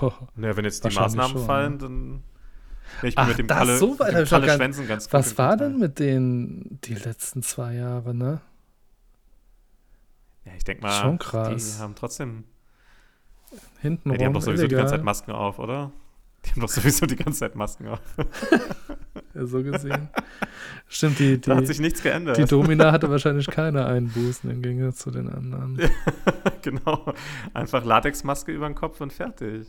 Ho. 0.00 0.12
Naja, 0.36 0.56
wenn 0.56 0.64
jetzt 0.64 0.84
die 0.84 0.94
Maßnahmen 0.94 1.38
schon, 1.38 1.46
fallen, 1.46 1.72
ne? 1.72 1.78
dann. 1.78 2.22
Ja, 3.02 3.08
ich 3.08 3.14
bin 3.16 3.24
Ach, 3.24 3.28
mit 3.28 3.38
dem 3.38 3.46
das 3.48 3.58
Kalle, 3.58 3.78
so 3.78 3.98
weit 3.98 4.14
dem 4.14 4.26
Kalle 4.26 4.54
Schwänzen 4.54 4.86
ganz 4.86 5.04
gut 5.06 5.12
Was 5.12 5.36
war 5.38 5.56
denn 5.56 5.78
mit 5.78 5.98
den 5.98 6.78
die 6.84 6.94
letzten 6.94 7.42
zwei 7.42 7.74
Jahre, 7.74 8.14
ne? 8.14 8.40
Ja, 10.44 10.52
ich 10.56 10.62
denke 10.62 10.82
mal, 10.82 11.02
Schon 11.02 11.18
krass. 11.18 11.76
die 11.76 11.82
haben 11.82 11.96
trotzdem. 11.96 12.44
Hinten 13.80 14.10
Ja, 14.10 14.16
die 14.16 14.24
haben 14.24 14.34
doch 14.34 14.42
sowieso 14.42 14.66
die 14.66 14.74
ganze 14.74 14.90
Zeit 14.90 14.98
illegal. 15.00 15.04
Masken 15.04 15.32
auf, 15.32 15.58
oder? 15.58 15.92
Die 16.44 16.50
haben 16.52 16.60
doch 16.60 16.68
sowieso 16.68 17.06
die 17.06 17.16
ganze 17.16 17.40
Zeit 17.40 17.54
Masken 17.54 17.88
auf. 17.88 18.00
Ja, 19.34 19.44
so 19.44 19.62
gesehen. 19.62 20.08
Stimmt, 20.88 21.18
die, 21.18 21.38
Da 21.38 21.56
hat 21.56 21.62
die, 21.62 21.66
sich 21.66 21.78
nichts 21.78 22.02
geändert. 22.02 22.38
die 22.38 22.46
Domina 22.46 22.90
hatte 22.90 23.10
wahrscheinlich 23.10 23.46
keine 23.48 23.84
Einbußen 23.84 24.50
im 24.50 24.62
Gegensatz 24.62 25.00
zu 25.00 25.10
den 25.10 25.28
anderen. 25.28 25.78
genau. 26.62 27.12
Einfach 27.52 27.84
Latexmaske 27.84 28.50
über 28.50 28.66
den 28.66 28.74
Kopf 28.74 28.98
und 29.02 29.12
fertig. 29.12 29.66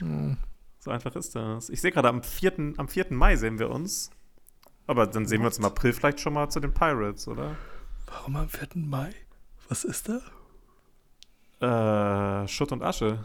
Hm. 0.00 0.36
So 0.78 0.90
einfach 0.90 1.16
ist 1.16 1.34
das. 1.34 1.70
Ich 1.70 1.80
sehe 1.80 1.92
gerade, 1.92 2.08
am 2.08 2.22
4. 2.22 2.74
am 2.76 2.88
4. 2.88 3.06
Mai 3.10 3.36
sehen 3.36 3.58
wir 3.58 3.70
uns. 3.70 4.10
Aber 4.86 5.06
dann 5.06 5.26
sehen 5.26 5.40
wir 5.40 5.46
uns 5.46 5.58
im 5.58 5.64
April 5.64 5.94
vielleicht 5.94 6.20
schon 6.20 6.34
mal 6.34 6.50
zu 6.50 6.60
den 6.60 6.74
Pirates, 6.74 7.26
oder? 7.26 7.56
Warum 8.06 8.36
am 8.36 8.48
4. 8.48 8.68
Mai? 8.74 9.10
Was 9.68 9.84
ist 9.84 10.10
da? 10.10 10.20
Äh, 11.60 12.48
Schutt 12.48 12.72
und 12.72 12.82
Asche. 12.82 13.18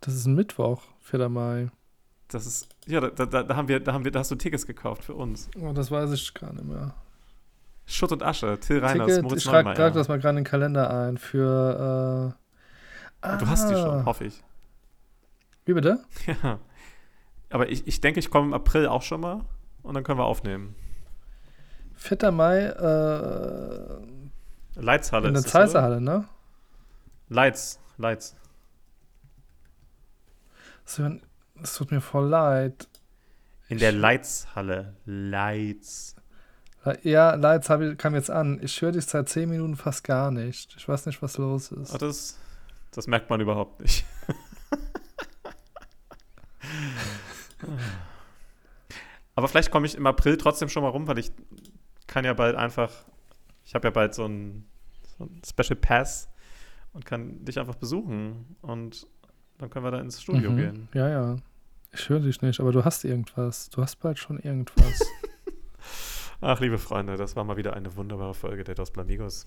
Das 0.00 0.14
ist 0.14 0.26
ein 0.26 0.34
Mittwoch, 0.34 0.82
4. 1.00 1.28
Mai. 1.28 1.70
Das 2.28 2.46
ist, 2.46 2.68
ja, 2.86 3.00
da, 3.00 3.26
da, 3.26 3.42
da 3.42 3.56
haben 3.56 3.68
wir, 3.68 3.80
da 3.80 3.92
haben 3.92 4.04
wir, 4.04 4.10
da 4.10 4.20
hast 4.20 4.30
du 4.30 4.36
Tickets 4.36 4.66
gekauft 4.66 5.04
für 5.04 5.14
uns. 5.14 5.48
Oh, 5.60 5.72
das 5.72 5.90
weiß 5.90 6.12
ich 6.12 6.34
gar 6.34 6.52
nicht 6.52 6.64
mehr. 6.64 6.94
Schutt 7.86 8.10
und 8.12 8.22
Asche, 8.22 8.58
Till 8.58 8.80
Reiners, 8.80 9.06
Ticket, 9.06 9.22
Moritz 9.22 9.38
ich 9.38 9.44
trage 9.44 9.68
Neumeier. 9.68 9.90
das 9.92 10.08
mal 10.08 10.18
gerade 10.18 10.30
in 10.30 10.36
den 10.36 10.44
Kalender 10.44 10.90
ein 10.90 11.18
für. 11.18 12.34
Äh, 13.22 13.38
Du 13.38 13.46
hast 13.48 13.68
die 13.68 13.74
schon, 13.74 14.00
ah. 14.00 14.04
hoffe 14.04 14.24
ich. 14.24 14.42
Wie 15.64 15.72
bitte? 15.74 16.00
Ja. 16.42 16.58
Aber 17.50 17.68
ich, 17.68 17.86
ich 17.86 18.00
denke, 18.00 18.18
ich 18.18 18.30
komme 18.30 18.46
im 18.48 18.54
April 18.54 18.88
auch 18.88 19.02
schon 19.02 19.20
mal 19.20 19.44
und 19.82 19.94
dann 19.94 20.02
können 20.02 20.18
wir 20.18 20.24
aufnehmen. 20.24 20.74
4. 21.94 22.32
Mai 22.32 22.58
äh, 22.66 23.98
Leitzhalle 24.76 25.28
in 25.28 25.34
der? 25.34 25.42
Zeiserhalle, 25.42 26.00
ne? 26.00 26.28
Leitz, 27.28 27.78
Leitz. 27.96 28.36
Sören, 30.84 31.22
Es 31.62 31.74
tut 31.74 31.90
mir 31.90 32.00
voll 32.00 32.28
leid. 32.28 32.88
In 33.68 33.78
der 33.78 33.92
Leitzhalle. 33.92 34.94
Leitz. 35.04 36.14
Ja, 37.02 37.34
Leitz 37.34 37.68
ich, 37.68 37.98
kam 37.98 38.14
jetzt 38.14 38.30
an. 38.30 38.60
Ich 38.62 38.80
höre 38.80 38.92
dich 38.92 39.04
seit 39.06 39.28
10 39.28 39.48
Minuten 39.48 39.74
fast 39.76 40.04
gar 40.04 40.30
nicht. 40.30 40.76
Ich 40.76 40.88
weiß 40.88 41.06
nicht, 41.06 41.20
was 41.20 41.36
los 41.38 41.72
ist. 41.72 41.92
Ah, 41.92 41.98
das, 41.98 42.38
das 42.92 43.08
merkt 43.08 43.28
man 43.28 43.40
überhaupt 43.40 43.80
nicht. 43.80 44.04
Aber 49.34 49.48
vielleicht 49.48 49.70
komme 49.70 49.86
ich 49.86 49.96
im 49.96 50.06
April 50.06 50.36
trotzdem 50.36 50.68
schon 50.68 50.82
mal 50.82 50.90
rum, 50.90 51.08
weil 51.08 51.18
ich 51.18 51.32
kann 52.06 52.24
ja 52.24 52.32
bald 52.34 52.54
einfach, 52.56 52.92
ich 53.66 53.74
habe 53.74 53.88
ja 53.88 53.90
bald 53.90 54.14
so 54.14 54.24
ein, 54.26 54.64
so 55.18 55.24
ein 55.24 55.42
Special 55.44 55.76
Pass 55.76 56.28
und 56.92 57.04
kann 57.04 57.44
dich 57.44 57.58
einfach 57.58 57.74
besuchen 57.74 58.56
und 58.62 59.06
dann 59.58 59.68
können 59.70 59.84
wir 59.84 59.90
da 59.90 60.00
ins 60.00 60.22
Studio 60.22 60.50
Mhm. 60.50 60.56
gehen. 60.56 60.88
Ja, 60.94 61.08
ja. 61.08 61.36
Ich 61.92 62.08
höre 62.08 62.20
dich 62.20 62.40
nicht, 62.42 62.60
aber 62.60 62.72
du 62.72 62.84
hast 62.84 63.04
irgendwas. 63.04 63.70
Du 63.70 63.82
hast 63.82 63.96
bald 63.96 64.18
schon 64.18 64.38
irgendwas. 64.38 65.00
Ach, 66.40 66.60
liebe 66.60 66.78
Freunde, 66.78 67.16
das 67.16 67.36
war 67.36 67.44
mal 67.44 67.56
wieder 67.56 67.72
eine 67.74 67.94
wunderbare 67.96 68.34
Folge 68.34 68.64
der 68.64 68.74
Dos 68.74 68.90
Blamigos. 68.90 69.46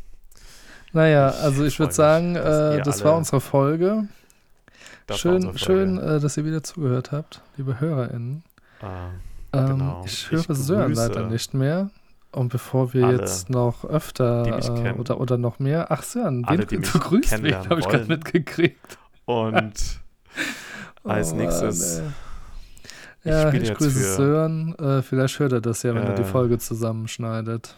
naja, 0.94 1.30
Ich 1.30 1.36
also 1.44 1.64
ich 1.66 1.76
freu 1.78 1.84
würde 1.84 1.94
sagen, 1.94 2.36
äh, 2.36 2.82
das 2.82 3.04
war 3.04 3.16
unsere 3.16 3.40
Folge. 3.42 4.08
Das 5.06 5.20
schön, 5.20 5.44
Folge. 5.44 5.60
schön, 5.60 5.98
äh, 6.00 6.20
dass 6.20 6.38
ihr 6.38 6.46
wieder 6.46 6.64
zugehört 6.64 7.12
habt, 7.12 7.42
liebe 7.58 7.80
HörerInnen. 7.80 8.44
Ah, 8.82 9.10
Ähm, 9.54 9.66
Genau. 9.78 10.04
Ich 10.06 10.14
Ich 10.14 10.32
höre 10.32 10.56
Sören 10.56 10.88
grüße 10.88 11.08
leider 11.08 11.28
nicht 11.30 11.54
mehr. 11.54 11.90
Und 12.32 12.50
bevor 12.50 12.94
wir 12.94 13.08
alle, 13.08 13.18
jetzt 13.20 13.50
noch 13.50 13.86
öfter 13.86 14.46
äh, 14.86 14.94
oder, 14.94 15.20
oder 15.20 15.38
noch 15.38 15.58
mehr, 15.60 15.92
ach 15.92 16.04
Sören, 16.04 16.46
Alle, 16.46 16.60
wen 16.70 16.82
die 16.82 16.88
du 16.92 17.00
grüßt 17.00 17.32
habe 17.32 17.48
ich 17.80 17.88
gerade 17.88 18.06
mitgekriegt. 18.06 18.98
und 19.26 19.74
Als 21.04 21.32
Oh 21.34 21.36
nächstes, 21.36 22.00
ich 23.24 23.26
ja, 23.32 23.52
ich 23.52 23.68
jetzt 23.68 23.78
grüße 23.80 23.92
für- 24.00 24.16
Sören. 24.16 24.76
Äh, 24.78 25.02
vielleicht 25.02 25.40
hört 25.40 25.54
er 25.54 25.62
das 25.62 25.82
ja, 25.84 25.96
wenn 25.96 26.04
er 26.04 26.14
die 26.16 26.22
Äh, 26.22 26.26
Folge 26.26 26.58
zusammenschneidet. 26.60 27.76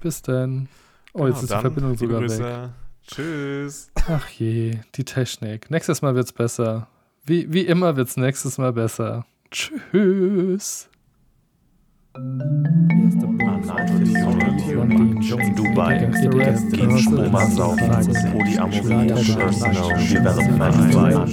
Bis 0.00 0.22
dann. 0.22 0.68
Oh, 1.12 1.26
jetzt 1.26 1.40
Genau, 1.40 1.42
ist 1.44 1.50
die 1.52 1.60
Verbindung 1.60 1.96
sogar 1.96 2.20
Grüße. 2.20 2.42
weg. 2.44 2.70
Tschüss. 3.06 3.90
Ach 4.08 4.28
je, 4.30 4.78
die 4.96 5.04
Technik. 5.04 5.70
Nächstes 5.70 6.02
Mal 6.02 6.14
wird's 6.14 6.32
besser. 6.32 6.88
Wie, 7.24 7.52
wie 7.52 7.62
immer 7.62 7.96
wird's 7.96 8.16
nächstes 8.16 8.58
Mal 8.58 8.72
besser. 8.72 9.24
Tschüss. 9.50 10.88
Dubai. 15.54 15.98
Gehen 16.72 16.98
Stromer 16.98 17.46
saufen. 17.46 17.90
Polyamorie, 18.32 19.08
Personal 19.08 19.90
Development, 19.98 20.94
All 20.94 21.26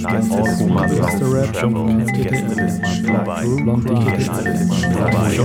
Travel, 1.52 2.04
Gästelisten 2.12 3.06
Dubai. 3.06 3.44
Gehen 3.44 4.28
alles 4.28 4.60
in 4.62 4.68
Dubai. 4.92 5.36